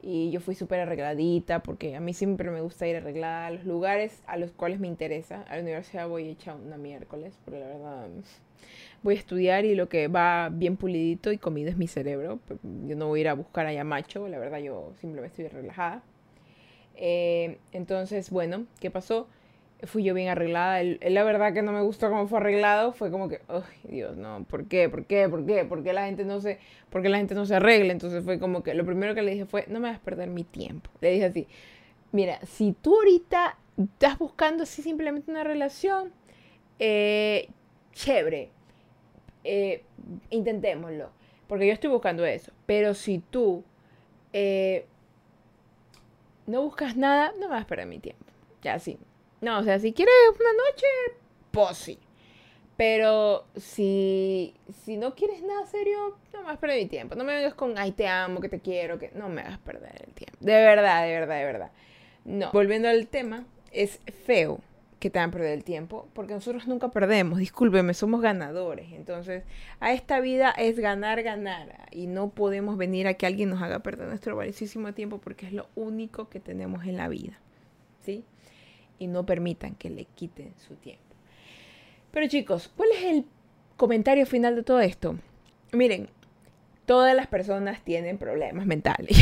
Y 0.02 0.32
yo 0.32 0.40
fui 0.40 0.56
súper 0.56 0.80
arregladita 0.80 1.62
porque 1.62 1.94
a 1.94 2.00
mí 2.00 2.14
siempre 2.14 2.50
me 2.50 2.60
gusta 2.60 2.88
ir 2.88 2.96
arreglada 2.96 3.46
a 3.46 3.50
los 3.52 3.64
lugares 3.64 4.22
a 4.26 4.36
los 4.38 4.50
cuales 4.50 4.80
me 4.80 4.88
interesa. 4.88 5.42
A 5.42 5.54
la 5.54 5.62
universidad 5.62 6.08
voy 6.08 6.28
hecha 6.28 6.56
una 6.56 6.78
miércoles, 6.78 7.38
porque 7.44 7.60
la 7.60 7.68
verdad 7.68 8.08
voy 9.04 9.14
a 9.14 9.18
estudiar 9.18 9.64
y 9.64 9.76
lo 9.76 9.88
que 9.88 10.08
va 10.08 10.48
bien 10.52 10.76
pulidito 10.76 11.30
y 11.30 11.38
comido 11.38 11.70
es 11.70 11.76
mi 11.76 11.86
cerebro. 11.86 12.40
Yo 12.88 12.96
no 12.96 13.06
voy 13.06 13.20
a 13.20 13.22
ir 13.22 13.28
a 13.28 13.34
buscar 13.34 13.66
allá 13.66 13.84
macho, 13.84 14.26
la 14.26 14.40
verdad 14.40 14.58
yo 14.58 14.94
simplemente 15.00 15.44
estoy 15.44 15.60
relajada. 15.60 16.02
Eh, 16.96 17.58
entonces, 17.70 18.30
bueno, 18.30 18.66
¿qué 18.80 18.90
pasó? 18.90 19.28
Fui 19.84 20.02
yo 20.02 20.14
bien 20.14 20.28
arreglada. 20.28 20.82
la 20.82 21.24
verdad 21.24 21.52
que 21.52 21.62
no 21.62 21.72
me 21.72 21.82
gustó 21.82 22.08
cómo 22.08 22.26
fue 22.28 22.38
arreglado. 22.38 22.92
Fue 22.92 23.10
como 23.10 23.28
que, 23.28 23.40
ay, 23.48 23.62
Dios, 23.84 24.16
no, 24.16 24.44
¿por 24.44 24.66
qué? 24.66 24.88
¿Por 24.88 25.04
qué? 25.04 25.28
¿Por 25.28 25.44
qué? 25.46 25.64
¿Por 25.64 25.82
qué 25.82 25.92
la 25.92 26.06
gente 26.06 26.24
no 26.24 26.40
se, 26.40 26.58
por 26.90 27.06
la 27.06 27.18
gente 27.18 27.34
no 27.34 27.46
se 27.46 27.56
arregla? 27.56 27.92
Entonces 27.92 28.24
fue 28.24 28.38
como 28.38 28.62
que 28.62 28.74
lo 28.74 28.84
primero 28.84 29.14
que 29.14 29.22
le 29.22 29.32
dije 29.32 29.46
fue, 29.46 29.64
no 29.68 29.80
me 29.80 29.88
vas 29.88 29.98
a 29.98 30.02
perder 30.02 30.30
mi 30.30 30.44
tiempo. 30.44 30.90
Le 31.00 31.10
dije 31.10 31.26
así, 31.26 31.46
mira, 32.12 32.38
si 32.46 32.72
tú 32.72 32.96
ahorita 32.96 33.56
estás 33.76 34.18
buscando 34.18 34.62
así 34.62 34.82
simplemente 34.82 35.30
una 35.30 35.44
relación, 35.44 36.12
eh, 36.78 37.48
chévere, 37.92 38.50
eh, 39.44 39.84
intentémoslo. 40.30 41.10
Porque 41.48 41.66
yo 41.66 41.72
estoy 41.72 41.90
buscando 41.90 42.24
eso. 42.24 42.52
Pero 42.66 42.94
si 42.94 43.18
tú 43.18 43.62
eh, 44.32 44.86
no 46.46 46.62
buscas 46.62 46.96
nada, 46.96 47.32
no 47.38 47.48
me 47.48 47.54
vas 47.54 47.64
a 47.64 47.66
perder 47.66 47.86
mi 47.86 47.98
tiempo. 47.98 48.24
Ya, 48.62 48.78
sí. 48.78 48.98
No, 49.40 49.58
o 49.58 49.62
sea, 49.62 49.78
si 49.78 49.92
quieres 49.92 50.14
una 50.28 50.52
noche, 50.52 50.86
pues 51.50 51.76
sí. 51.76 51.98
Pero 52.76 53.46
si, 53.56 54.54
si 54.84 54.96
no 54.96 55.14
quieres 55.14 55.42
nada 55.42 55.64
serio, 55.66 56.18
no 56.32 56.40
me 56.40 56.46
vas 56.46 56.56
a 56.56 56.60
perder 56.60 56.82
mi 56.82 56.86
tiempo. 56.86 57.14
No 57.14 57.24
me 57.24 57.34
vengas 57.34 57.54
con, 57.54 57.78
ay, 57.78 57.92
te 57.92 58.06
amo, 58.06 58.40
que 58.40 58.50
te 58.50 58.60
quiero, 58.60 58.98
que 58.98 59.10
no 59.14 59.28
me 59.28 59.40
hagas 59.40 59.58
perder 59.58 60.04
el 60.06 60.12
tiempo. 60.12 60.36
De 60.40 60.52
verdad, 60.52 61.06
de 61.06 61.12
verdad, 61.12 61.38
de 61.38 61.44
verdad. 61.44 61.70
No. 62.24 62.50
Volviendo 62.52 62.88
al 62.88 63.06
tema, 63.06 63.46
es 63.72 64.00
feo 64.26 64.60
que 64.98 65.10
te 65.10 65.18
hagan 65.18 65.30
perder 65.30 65.52
el 65.52 65.64
tiempo, 65.64 66.08
porque 66.14 66.34
nosotros 66.34 66.66
nunca 66.66 66.90
perdemos, 66.90 67.38
discúlpeme, 67.38 67.94
somos 67.94 68.20
ganadores. 68.20 68.92
Entonces, 68.92 69.44
a 69.80 69.92
esta 69.92 70.20
vida 70.20 70.50
es 70.50 70.78
ganar, 70.78 71.22
ganar. 71.22 71.88
Y 71.92 72.06
no 72.06 72.30
podemos 72.30 72.76
venir 72.76 73.06
a 73.06 73.14
que 73.14 73.26
alguien 73.26 73.50
nos 73.50 73.62
haga 73.62 73.80
perder 73.80 74.08
nuestro 74.08 74.36
valiosísimo 74.36 74.92
tiempo, 74.94 75.18
porque 75.18 75.46
es 75.46 75.52
lo 75.52 75.68
único 75.74 76.28
que 76.28 76.40
tenemos 76.40 76.84
en 76.84 76.96
la 76.96 77.08
vida. 77.08 77.38
¿Sí? 78.00 78.24
Y 78.98 79.06
no 79.06 79.26
permitan 79.26 79.74
que 79.74 79.90
le 79.90 80.04
quiten 80.04 80.54
su 80.66 80.74
tiempo. 80.74 81.02
Pero 82.10 82.28
chicos, 82.28 82.70
¿cuál 82.76 82.90
es 82.92 83.04
el 83.04 83.24
comentario 83.76 84.26
final 84.26 84.56
de 84.56 84.62
todo 84.62 84.80
esto? 84.80 85.16
Miren, 85.72 86.08
todas 86.86 87.14
las 87.14 87.26
personas 87.26 87.82
tienen 87.82 88.16
problemas 88.16 88.66
mentales. 88.66 89.18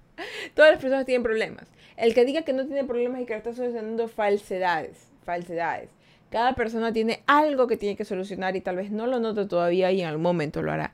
todas 0.54 0.72
las 0.72 0.80
personas 0.80 1.06
tienen 1.06 1.22
problemas. 1.22 1.66
El 1.96 2.14
que 2.14 2.24
diga 2.24 2.42
que 2.42 2.52
no 2.52 2.66
tiene 2.66 2.84
problemas 2.84 3.22
y 3.22 3.26
que 3.26 3.34
está 3.34 3.52
solucionando 3.52 4.06
falsedades, 4.06 5.08
falsedades. 5.24 5.90
Cada 6.30 6.54
persona 6.54 6.92
tiene 6.92 7.22
algo 7.26 7.66
que 7.66 7.76
tiene 7.76 7.96
que 7.96 8.04
solucionar 8.04 8.54
y 8.54 8.60
tal 8.60 8.76
vez 8.76 8.90
no 8.90 9.06
lo 9.06 9.18
note 9.18 9.46
todavía 9.46 9.90
y 9.90 10.02
en 10.02 10.08
algún 10.08 10.22
momento 10.22 10.62
lo 10.62 10.70
hará. 10.70 10.92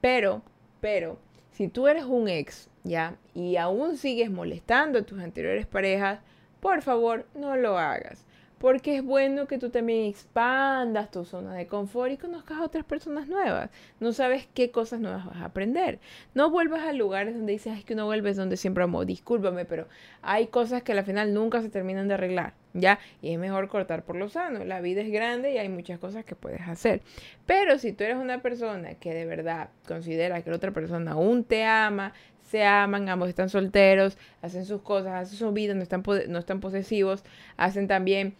Pero, 0.00 0.42
pero, 0.80 1.18
Si 1.50 1.68
tú 1.68 1.86
eres 1.86 2.04
un 2.04 2.28
ex, 2.28 2.68
¿ya? 2.82 3.16
Y 3.32 3.56
aún 3.56 3.96
sigues 3.96 4.28
molestando 4.28 4.98
a 4.98 5.02
tus 5.02 5.20
anteriores 5.20 5.66
parejas, 5.66 6.18
por 6.64 6.80
favor, 6.80 7.26
no 7.34 7.56
lo 7.56 7.76
hagas 7.76 8.24
porque 8.64 8.96
es 8.96 9.04
bueno 9.04 9.46
que 9.46 9.58
tú 9.58 9.68
también 9.68 10.06
expandas 10.06 11.10
tu 11.10 11.26
zona 11.26 11.52
de 11.52 11.66
confort 11.66 12.12
y 12.12 12.16
conozcas 12.16 12.56
a 12.56 12.64
otras 12.64 12.82
personas 12.82 13.28
nuevas. 13.28 13.68
No 14.00 14.14
sabes 14.14 14.48
qué 14.54 14.70
cosas 14.70 15.00
nuevas 15.00 15.26
vas 15.26 15.36
a 15.36 15.44
aprender. 15.44 15.98
No 16.32 16.48
vuelvas 16.48 16.80
a 16.82 16.94
lugares 16.94 17.34
donde 17.34 17.52
dices, 17.52 17.76
es 17.76 17.84
que 17.84 17.92
uno 17.92 18.06
vuelve 18.06 18.32
donde 18.32 18.56
siempre 18.56 18.82
amo, 18.82 19.04
discúlpame, 19.04 19.66
pero 19.66 19.86
hay 20.22 20.46
cosas 20.46 20.82
que 20.82 20.92
al 20.92 21.04
final 21.04 21.34
nunca 21.34 21.60
se 21.60 21.68
terminan 21.68 22.08
de 22.08 22.14
arreglar, 22.14 22.54
¿ya? 22.72 23.00
Y 23.20 23.34
es 23.34 23.38
mejor 23.38 23.68
cortar 23.68 24.02
por 24.02 24.16
lo 24.16 24.30
sano. 24.30 24.64
La 24.64 24.80
vida 24.80 25.02
es 25.02 25.12
grande 25.12 25.52
y 25.52 25.58
hay 25.58 25.68
muchas 25.68 25.98
cosas 25.98 26.24
que 26.24 26.34
puedes 26.34 26.62
hacer. 26.62 27.02
Pero 27.44 27.78
si 27.78 27.92
tú 27.92 28.04
eres 28.04 28.16
una 28.16 28.40
persona 28.40 28.94
que 28.94 29.12
de 29.12 29.26
verdad 29.26 29.68
considera 29.86 30.40
que 30.40 30.48
la 30.48 30.56
otra 30.56 30.70
persona 30.70 31.12
aún 31.12 31.44
te 31.44 31.64
ama, 31.64 32.14
se 32.54 32.62
aman, 32.62 33.08
ambos 33.08 33.28
están 33.28 33.48
solteros, 33.48 34.16
hacen 34.40 34.64
sus 34.64 34.80
cosas, 34.80 35.12
hacen 35.14 35.36
su 35.36 35.50
vida, 35.50 35.74
no 35.74 35.82
están, 35.82 36.04
no 36.28 36.38
están 36.38 36.60
posesivos, 36.60 37.24
hacen 37.56 37.88
también 37.88 38.36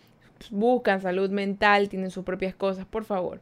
buscan 0.52 1.00
salud 1.00 1.30
mental, 1.30 1.88
tienen 1.88 2.12
sus 2.12 2.24
propias 2.24 2.54
cosas, 2.54 2.86
por 2.86 3.04
favor, 3.04 3.40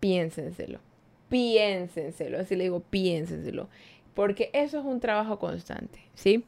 piénsenselo. 0.00 0.80
Piénsenselo, 1.28 2.40
así 2.40 2.56
le 2.56 2.64
digo, 2.64 2.80
piénsenselo. 2.80 3.68
Porque 4.12 4.50
eso 4.52 4.80
es 4.80 4.84
un 4.84 4.98
trabajo 4.98 5.38
constante, 5.38 6.00
¿sí? 6.14 6.44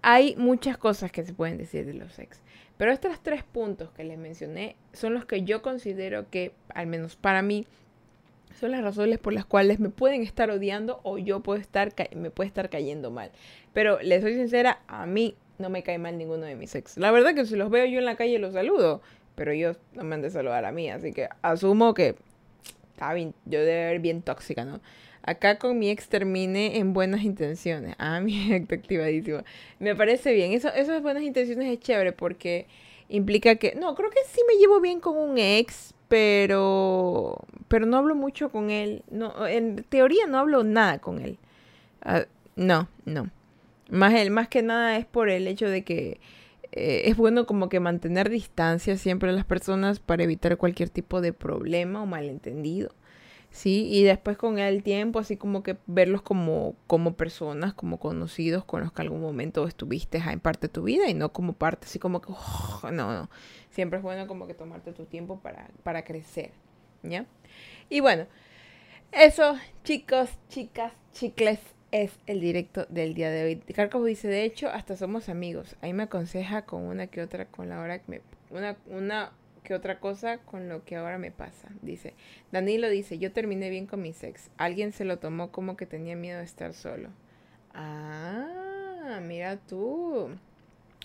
Hay 0.00 0.34
muchas 0.36 0.78
cosas 0.78 1.12
que 1.12 1.24
se 1.24 1.34
pueden 1.34 1.58
decir 1.58 1.84
de 1.84 1.92
los 1.92 2.18
ex. 2.18 2.40
Pero 2.78 2.90
estos 2.90 3.22
tres 3.22 3.44
puntos 3.44 3.90
que 3.90 4.04
les 4.04 4.16
mencioné 4.16 4.76
son 4.94 5.12
los 5.12 5.26
que 5.26 5.42
yo 5.42 5.60
considero 5.60 6.30
que, 6.30 6.52
al 6.70 6.86
menos 6.86 7.16
para 7.16 7.42
mí, 7.42 7.66
son 8.58 8.70
las 8.70 8.82
razones 8.82 9.18
por 9.18 9.32
las 9.32 9.44
cuales 9.44 9.80
me 9.80 9.90
pueden 9.90 10.22
estar 10.22 10.50
odiando 10.50 11.00
o 11.02 11.18
yo 11.18 11.40
puedo 11.40 11.60
estar 11.60 11.92
me 12.14 12.30
puede 12.30 12.48
estar 12.48 12.70
cayendo 12.70 13.10
mal. 13.10 13.30
Pero 13.72 14.00
les 14.00 14.22
soy 14.22 14.34
sincera, 14.34 14.80
a 14.86 15.06
mí 15.06 15.36
no 15.58 15.70
me 15.70 15.82
cae 15.82 15.98
mal 15.98 16.18
ninguno 16.18 16.46
de 16.46 16.54
mis 16.54 16.74
ex. 16.74 16.96
La 16.96 17.10
verdad 17.10 17.34
que 17.34 17.44
si 17.44 17.56
los 17.56 17.70
veo 17.70 17.84
yo 17.86 17.98
en 17.98 18.04
la 18.04 18.16
calle 18.16 18.38
los 18.38 18.54
saludo, 18.54 19.02
pero 19.34 19.52
ellos 19.52 19.78
no 19.94 20.04
me 20.04 20.14
han 20.14 20.22
de 20.22 20.30
saludar 20.30 20.64
a 20.64 20.72
mí, 20.72 20.90
así 20.90 21.12
que 21.12 21.28
asumo 21.42 21.94
que 21.94 22.16
está 22.92 23.12
bien, 23.12 23.34
yo 23.44 23.60
debe 23.60 23.86
ver 23.86 23.98
bien 24.00 24.22
tóxica, 24.22 24.64
¿no? 24.64 24.80
Acá 25.26 25.58
con 25.58 25.78
mi 25.78 25.88
ex 25.88 26.08
terminé 26.08 26.76
en 26.78 26.92
buenas 26.92 27.22
intenciones. 27.22 27.94
Ah, 27.98 28.20
mi 28.22 28.52
ex 28.52 28.70
activadísimo. 28.70 29.38
Me 29.78 29.96
parece 29.96 30.32
bien. 30.32 30.52
Eso, 30.52 30.68
esas 30.68 31.02
buenas 31.02 31.22
intenciones 31.22 31.72
es 31.72 31.80
chévere 31.80 32.12
porque 32.12 32.66
implica 33.08 33.56
que. 33.56 33.74
No, 33.74 33.94
creo 33.94 34.10
que 34.10 34.20
sí 34.30 34.40
me 34.46 34.58
llevo 34.58 34.80
bien 34.80 35.00
con 35.00 35.16
un 35.16 35.38
ex, 35.38 35.93
pero. 36.14 37.44
Pero 37.66 37.86
no 37.86 37.96
hablo 37.96 38.14
mucho 38.14 38.50
con 38.50 38.70
él. 38.70 39.02
No, 39.10 39.48
en 39.48 39.82
teoría 39.88 40.28
no 40.28 40.38
hablo 40.38 40.62
nada 40.62 41.00
con 41.00 41.20
él. 41.20 41.38
Ah, 42.02 42.26
no, 42.54 42.86
no. 43.04 43.30
Más, 43.90 44.30
más 44.30 44.46
que 44.46 44.62
nada 44.62 44.96
es 44.96 45.06
por 45.06 45.28
el 45.28 45.48
hecho 45.48 45.68
de 45.68 45.82
que 45.82 46.20
eh, 46.70 47.02
es 47.06 47.16
bueno 47.16 47.46
como 47.46 47.68
que 47.68 47.80
mantener 47.80 48.30
distancia 48.30 48.96
siempre 48.96 49.30
a 49.30 49.32
las 49.32 49.44
personas 49.44 49.98
para 49.98 50.22
evitar 50.22 50.56
cualquier 50.56 50.88
tipo 50.88 51.20
de 51.20 51.32
problema 51.32 52.00
o 52.00 52.06
malentendido. 52.06 52.92
Sí, 53.54 53.86
y 53.88 54.02
después 54.02 54.36
con 54.36 54.58
el 54.58 54.82
tiempo, 54.82 55.20
así 55.20 55.36
como 55.36 55.62
que 55.62 55.76
verlos 55.86 56.22
como, 56.22 56.74
como 56.88 57.14
personas, 57.14 57.72
como 57.72 58.00
conocidos 58.00 58.64
con 58.64 58.80
los 58.80 58.92
que 58.92 59.02
algún 59.02 59.20
momento 59.20 59.68
estuviste 59.68 60.18
en 60.18 60.40
parte 60.40 60.66
de 60.66 60.72
tu 60.72 60.82
vida 60.82 61.08
y 61.08 61.14
no 61.14 61.32
como 61.32 61.52
parte, 61.52 61.86
así 61.86 62.00
como 62.00 62.20
que, 62.20 62.32
oh, 62.32 62.90
no, 62.90 63.12
no. 63.12 63.30
Siempre 63.70 63.98
es 63.98 64.02
bueno 64.02 64.26
como 64.26 64.48
que 64.48 64.54
tomarte 64.54 64.92
tu 64.92 65.04
tiempo 65.04 65.38
para, 65.38 65.68
para 65.84 66.02
crecer, 66.02 66.50
¿ya? 67.04 67.26
Y 67.88 68.00
bueno, 68.00 68.26
eso, 69.12 69.56
chicos, 69.84 70.30
chicas, 70.48 70.92
chicles, 71.12 71.60
es 71.92 72.18
el 72.26 72.40
directo 72.40 72.86
del 72.88 73.14
día 73.14 73.30
de 73.30 73.44
hoy. 73.44 73.56
Carcos 73.72 74.04
dice, 74.04 74.26
de 74.26 74.42
hecho, 74.42 74.68
hasta 74.68 74.96
somos 74.96 75.28
amigos. 75.28 75.76
Ahí 75.80 75.92
me 75.92 76.02
aconseja 76.02 76.62
con 76.62 76.82
una 76.82 77.06
que 77.06 77.22
otra, 77.22 77.46
con 77.46 77.68
la 77.68 77.78
hora 77.78 78.00
que 78.00 78.10
me... 78.10 78.20
Una, 78.50 78.76
una 78.86 79.30
que 79.64 79.74
otra 79.74 79.98
cosa 79.98 80.38
con 80.38 80.68
lo 80.68 80.84
que 80.84 80.94
ahora 80.94 81.18
me 81.18 81.32
pasa. 81.32 81.68
Dice, 81.82 82.14
Danilo 82.52 82.88
dice, 82.88 83.18
yo 83.18 83.32
terminé 83.32 83.70
bien 83.70 83.86
con 83.86 84.00
mi 84.00 84.10
ex. 84.10 84.50
Alguien 84.58 84.92
se 84.92 85.04
lo 85.04 85.18
tomó 85.18 85.50
como 85.50 85.76
que 85.76 85.86
tenía 85.86 86.14
miedo 86.14 86.38
de 86.38 86.44
estar 86.44 86.74
solo. 86.74 87.08
Ah, 87.72 89.20
mira 89.22 89.56
tú. 89.56 90.28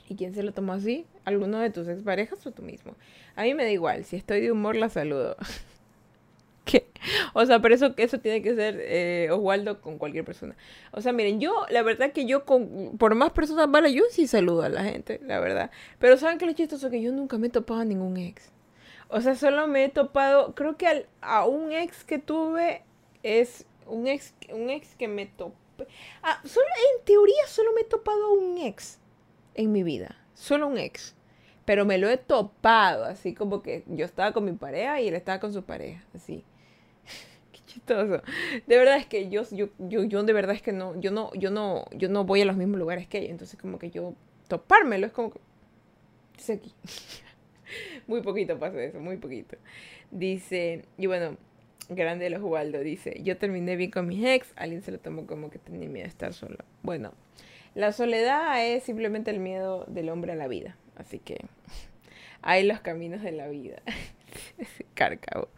¿Y 0.07 0.15
quién 0.15 0.33
se 0.33 0.43
lo 0.43 0.53
tomó 0.53 0.73
así? 0.73 1.07
¿Alguno 1.23 1.59
de 1.59 1.69
tus 1.69 1.87
exparejas 1.87 2.45
o 2.45 2.51
tú 2.51 2.61
mismo? 2.61 2.95
A 3.35 3.43
mí 3.43 3.53
me 3.53 3.63
da 3.63 3.71
igual. 3.71 4.05
Si 4.05 4.15
estoy 4.15 4.41
de 4.41 4.51
humor, 4.51 4.75
la 4.75 4.89
saludo. 4.89 5.35
O 7.33 7.45
sea, 7.45 7.61
pero 7.61 7.75
eso, 7.75 7.93
eso 7.97 8.19
tiene 8.19 8.41
que 8.41 8.55
ser 8.55 8.79
eh, 8.81 9.29
Oswaldo 9.31 9.81
con 9.81 9.97
cualquier 9.97 10.25
persona. 10.25 10.55
O 10.91 11.01
sea, 11.01 11.13
miren, 11.13 11.39
yo, 11.39 11.65
la 11.69 11.81
verdad 11.83 12.11
que 12.11 12.25
yo, 12.25 12.45
con, 12.45 12.97
por 12.97 13.15
más 13.15 13.31
personas 13.31 13.67
malas, 13.67 13.91
yo 13.93 14.03
sí 14.09 14.27
saludo 14.27 14.63
a 14.63 14.69
la 14.69 14.83
gente, 14.83 15.19
la 15.23 15.39
verdad. 15.39 15.71
Pero 15.99 16.17
¿saben 16.17 16.37
que 16.37 16.45
lo 16.45 16.53
chistoso? 16.53 16.89
Que 16.89 17.01
yo 17.01 17.11
nunca 17.11 17.37
me 17.37 17.47
he 17.47 17.49
topado 17.49 17.81
a 17.81 17.85
ningún 17.85 18.17
ex. 18.17 18.51
O 19.07 19.21
sea, 19.21 19.35
solo 19.35 19.67
me 19.67 19.85
he 19.85 19.89
topado, 19.89 20.53
creo 20.53 20.77
que 20.77 20.87
al, 20.87 21.07
a 21.21 21.45
un 21.45 21.71
ex 21.71 22.03
que 22.03 22.19
tuve 22.19 22.83
es 23.23 23.65
un 23.87 24.07
ex, 24.07 24.33
un 24.51 24.69
ex 24.69 24.95
que 24.95 25.07
me 25.07 25.25
topé. 25.25 25.87
Ah, 26.21 26.41
solo, 26.43 26.67
en 26.97 27.05
teoría 27.05 27.47
solo 27.47 27.71
me 27.73 27.81
he 27.81 27.85
topado 27.85 28.25
a 28.25 28.33
un 28.33 28.57
ex 28.59 28.99
en 29.55 29.71
mi 29.71 29.83
vida. 29.83 30.15
Solo 30.35 30.67
un 30.67 30.77
ex. 30.77 31.15
Pero 31.65 31.85
me 31.85 31.97
lo 31.97 32.09
he 32.09 32.17
topado, 32.17 33.05
así 33.05 33.33
como 33.33 33.61
que 33.61 33.83
yo 33.87 34.05
estaba 34.05 34.31
con 34.31 34.43
mi 34.45 34.53
pareja 34.53 34.99
y 35.01 35.07
él 35.07 35.13
estaba 35.13 35.39
con 35.39 35.53
su 35.53 35.63
pareja, 35.63 36.03
así 36.15 36.43
chistoso. 37.65 38.21
De 38.67 38.77
verdad 38.77 38.97
es 38.97 39.05
que 39.05 39.29
yo, 39.29 39.43
yo, 39.51 39.69
yo, 39.77 40.03
yo 40.03 40.23
de 40.23 40.33
verdad 40.33 40.55
es 40.55 40.61
que 40.61 40.71
no, 40.71 40.99
yo 40.99 41.11
no, 41.11 41.31
yo 41.35 41.51
no, 41.51 41.85
yo 41.91 42.09
no 42.09 42.23
voy 42.23 42.41
a 42.41 42.45
los 42.45 42.57
mismos 42.57 42.79
lugares 42.79 43.07
que 43.07 43.19
ella. 43.19 43.31
Entonces 43.31 43.59
como 43.59 43.79
que 43.79 43.91
yo 43.91 44.15
topármelo 44.47 45.07
es 45.07 45.13
como 45.13 45.31
que 45.31 45.39
es 46.37 46.49
aquí. 46.49 46.73
muy 48.07 48.21
poquito 48.21 48.57
pasa 48.59 48.81
eso, 48.83 48.99
muy 48.99 49.17
poquito. 49.17 49.57
Dice, 50.11 50.85
y 50.97 51.05
bueno, 51.05 51.37
grande 51.89 52.29
los 52.29 52.41
Waldo 52.41 52.79
dice, 52.79 53.19
yo 53.23 53.37
terminé 53.37 53.75
bien 53.75 53.91
con 53.91 54.07
mis 54.07 54.25
ex, 54.25 54.53
alguien 54.55 54.81
se 54.81 54.91
lo 54.91 54.99
tomó 54.99 55.25
como 55.25 55.49
que 55.49 55.59
tenía 55.59 55.87
miedo 55.89 56.03
de 56.03 56.09
estar 56.09 56.33
solo. 56.33 56.57
Bueno, 56.81 57.13
la 57.75 57.91
soledad 57.91 58.65
es 58.65 58.83
simplemente 58.83 59.31
el 59.31 59.39
miedo 59.39 59.85
del 59.87 60.09
hombre 60.09 60.31
a 60.33 60.35
la 60.35 60.47
vida. 60.47 60.75
Así 60.95 61.19
que 61.19 61.37
hay 62.41 62.63
los 62.63 62.79
caminos 62.79 63.21
de 63.21 63.31
la 63.31 63.47
vida. 63.47 63.81
Cárcavo. 64.93 65.49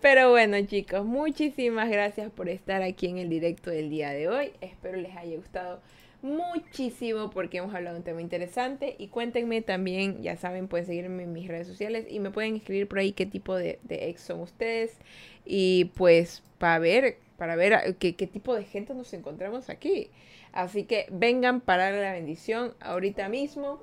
Pero 0.00 0.30
bueno, 0.30 0.56
chicos, 0.66 1.04
muchísimas 1.04 1.88
gracias 1.88 2.30
por 2.30 2.48
estar 2.48 2.82
aquí 2.82 3.06
en 3.06 3.18
el 3.18 3.28
directo 3.28 3.70
del 3.70 3.90
día 3.90 4.10
de 4.10 4.28
hoy. 4.28 4.52
Espero 4.60 4.96
les 4.98 5.16
haya 5.16 5.36
gustado 5.36 5.80
muchísimo 6.22 7.28
porque 7.30 7.58
hemos 7.58 7.74
hablado 7.74 7.94
de 7.94 8.00
un 8.00 8.04
tema 8.04 8.22
interesante 8.22 8.96
y 8.98 9.08
cuéntenme 9.08 9.60
también, 9.60 10.22
ya 10.22 10.36
saben, 10.36 10.68
pueden 10.68 10.86
seguirme 10.86 11.24
en 11.24 11.32
mis 11.34 11.48
redes 11.48 11.66
sociales 11.66 12.06
y 12.08 12.18
me 12.18 12.30
pueden 12.30 12.56
escribir 12.56 12.88
por 12.88 12.98
ahí 12.98 13.12
qué 13.12 13.26
tipo 13.26 13.54
de, 13.54 13.78
ex 13.90 14.22
son 14.22 14.40
ustedes 14.40 14.96
y 15.44 15.86
pues 15.96 16.42
para 16.58 16.78
ver, 16.78 17.18
para 17.36 17.56
ver 17.56 17.96
qué, 17.98 18.16
qué 18.16 18.26
tipo 18.26 18.54
de 18.54 18.64
gente 18.64 18.94
nos 18.94 19.12
encontramos 19.12 19.68
aquí. 19.68 20.10
Así 20.52 20.84
que 20.84 21.06
vengan 21.10 21.60
para 21.60 21.90
la 21.90 22.12
bendición 22.12 22.74
ahorita 22.80 23.28
mismo 23.28 23.80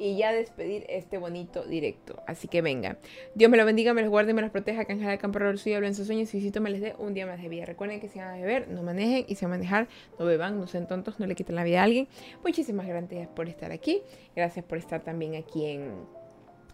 y 0.00 0.16
ya 0.16 0.32
despedir 0.32 0.86
este 0.88 1.18
bonito 1.18 1.62
directo. 1.64 2.22
Así 2.26 2.48
que 2.48 2.62
venga. 2.62 2.96
Dios 3.34 3.50
me 3.50 3.58
lo 3.58 3.64
bendiga, 3.64 3.92
me 3.92 4.00
los 4.00 4.10
guarde, 4.10 4.32
me 4.32 4.40
los 4.40 4.50
proteja, 4.50 4.86
que 4.86 4.94
el 4.94 5.18
campo 5.18 5.38
suyo, 5.56 5.76
hablen 5.76 5.94
sus 5.94 6.06
sueños 6.06 6.34
y 6.34 6.52
me 6.60 6.70
les 6.70 6.80
dé 6.80 6.94
un 6.98 7.14
día 7.14 7.26
más 7.26 7.40
de 7.40 7.48
vida. 7.48 7.66
Recuerden 7.66 8.00
que 8.00 8.08
si 8.08 8.18
van 8.18 8.28
a 8.28 8.36
beber, 8.36 8.68
no 8.68 8.82
manejen 8.82 9.26
y 9.28 9.34
si 9.34 9.44
van 9.44 9.52
a 9.52 9.56
manejar, 9.56 9.88
no 10.18 10.24
beban, 10.24 10.58
no 10.58 10.66
sean 10.66 10.88
tontos, 10.88 11.20
no 11.20 11.26
le 11.26 11.34
quiten 11.34 11.54
la 11.54 11.64
vida 11.64 11.80
a 11.80 11.84
alguien. 11.84 12.08
Muchísimas 12.42 12.86
gracias 12.86 13.28
por 13.28 13.48
estar 13.48 13.72
aquí. 13.72 14.02
Gracias 14.34 14.64
por 14.64 14.78
estar 14.78 15.02
también 15.02 15.34
aquí 15.34 15.66
en 15.66 16.20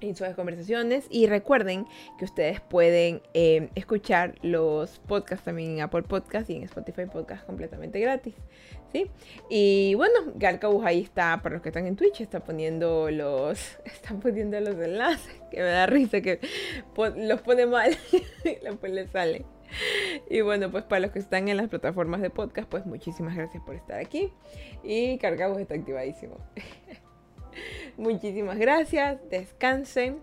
en 0.00 0.14
sus 0.14 0.28
conversaciones 0.28 1.06
y 1.10 1.26
recuerden 1.26 1.86
que 2.18 2.24
ustedes 2.24 2.60
pueden 2.60 3.22
eh, 3.34 3.70
escuchar 3.74 4.34
los 4.42 4.98
podcasts 5.00 5.44
también 5.44 5.72
en 5.72 5.80
Apple 5.80 6.02
Podcast 6.02 6.50
y 6.50 6.56
en 6.56 6.62
Spotify 6.64 7.06
Podcast 7.06 7.46
completamente 7.46 8.00
gratis. 8.00 8.34
Y 9.48 9.94
bueno, 9.94 10.32
Galcabus 10.34 10.84
ahí 10.84 11.02
está, 11.02 11.40
para 11.42 11.54
los 11.54 11.62
que 11.62 11.70
están 11.70 11.86
en 11.86 11.96
Twitch, 11.96 12.20
está 12.20 12.40
poniendo 12.40 13.10
los, 13.10 13.78
están 13.84 14.20
poniendo 14.20 14.58
los 14.60 14.76
enlaces, 14.76 15.34
que 15.50 15.58
me 15.58 15.64
da 15.64 15.86
risa 15.86 16.20
que 16.20 16.40
los 17.16 17.40
pone 17.42 17.66
mal, 17.66 17.96
después 18.44 18.92
le 18.92 19.06
sale. 19.08 19.44
Y 20.30 20.40
bueno, 20.40 20.70
pues 20.70 20.84
para 20.84 21.00
los 21.00 21.10
que 21.10 21.18
están 21.18 21.48
en 21.48 21.56
las 21.56 21.68
plataformas 21.68 22.20
de 22.20 22.30
podcast, 22.30 22.68
pues 22.68 22.86
muchísimas 22.86 23.34
gracias 23.34 23.62
por 23.64 23.74
estar 23.74 23.98
aquí. 23.98 24.32
Y 24.82 25.18
Cargabus 25.18 25.58
está 25.58 25.74
activadísimo. 25.74 26.36
muchísimas 27.96 28.58
gracias, 28.58 29.18
descansen. 29.28 30.20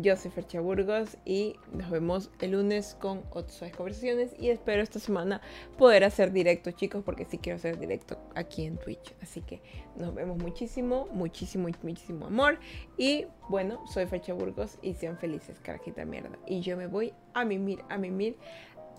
Yo 0.00 0.16
soy 0.16 0.30
Fercha 0.30 0.60
Burgos 0.60 1.16
y 1.24 1.56
nos 1.72 1.90
vemos 1.90 2.30
el 2.40 2.52
lunes 2.52 2.96
con 3.00 3.24
otras 3.30 3.72
conversaciones 3.76 4.30
y 4.38 4.50
espero 4.50 4.80
esta 4.80 5.00
semana 5.00 5.40
poder 5.76 6.04
hacer 6.04 6.30
directo 6.30 6.70
chicos 6.70 7.02
porque 7.04 7.24
sí 7.24 7.38
quiero 7.38 7.56
hacer 7.56 7.80
directo 7.80 8.16
aquí 8.36 8.64
en 8.64 8.76
Twitch. 8.76 9.12
Así 9.20 9.40
que 9.40 9.60
nos 9.96 10.14
vemos 10.14 10.38
muchísimo, 10.38 11.08
muchísimo, 11.12 11.68
muchísimo 11.82 12.26
amor 12.26 12.60
y 12.96 13.26
bueno, 13.48 13.84
soy 13.88 14.06
Fercha 14.06 14.34
Burgos 14.34 14.78
y 14.82 14.94
sean 14.94 15.18
felices, 15.18 15.58
carajita 15.58 16.04
mierda. 16.04 16.38
Y 16.46 16.60
yo 16.60 16.76
me 16.76 16.86
voy 16.86 17.12
a 17.34 17.44
mimir, 17.44 17.80
a 17.88 17.98
mimir, 17.98 18.36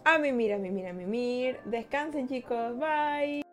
a 0.04 0.18
mimir, 0.18 0.52
a 0.52 0.58
mimir, 0.58 0.88
a 0.88 0.92
mimir. 0.92 1.60
Descansen 1.64 2.28
chicos, 2.28 2.78
bye. 2.78 3.49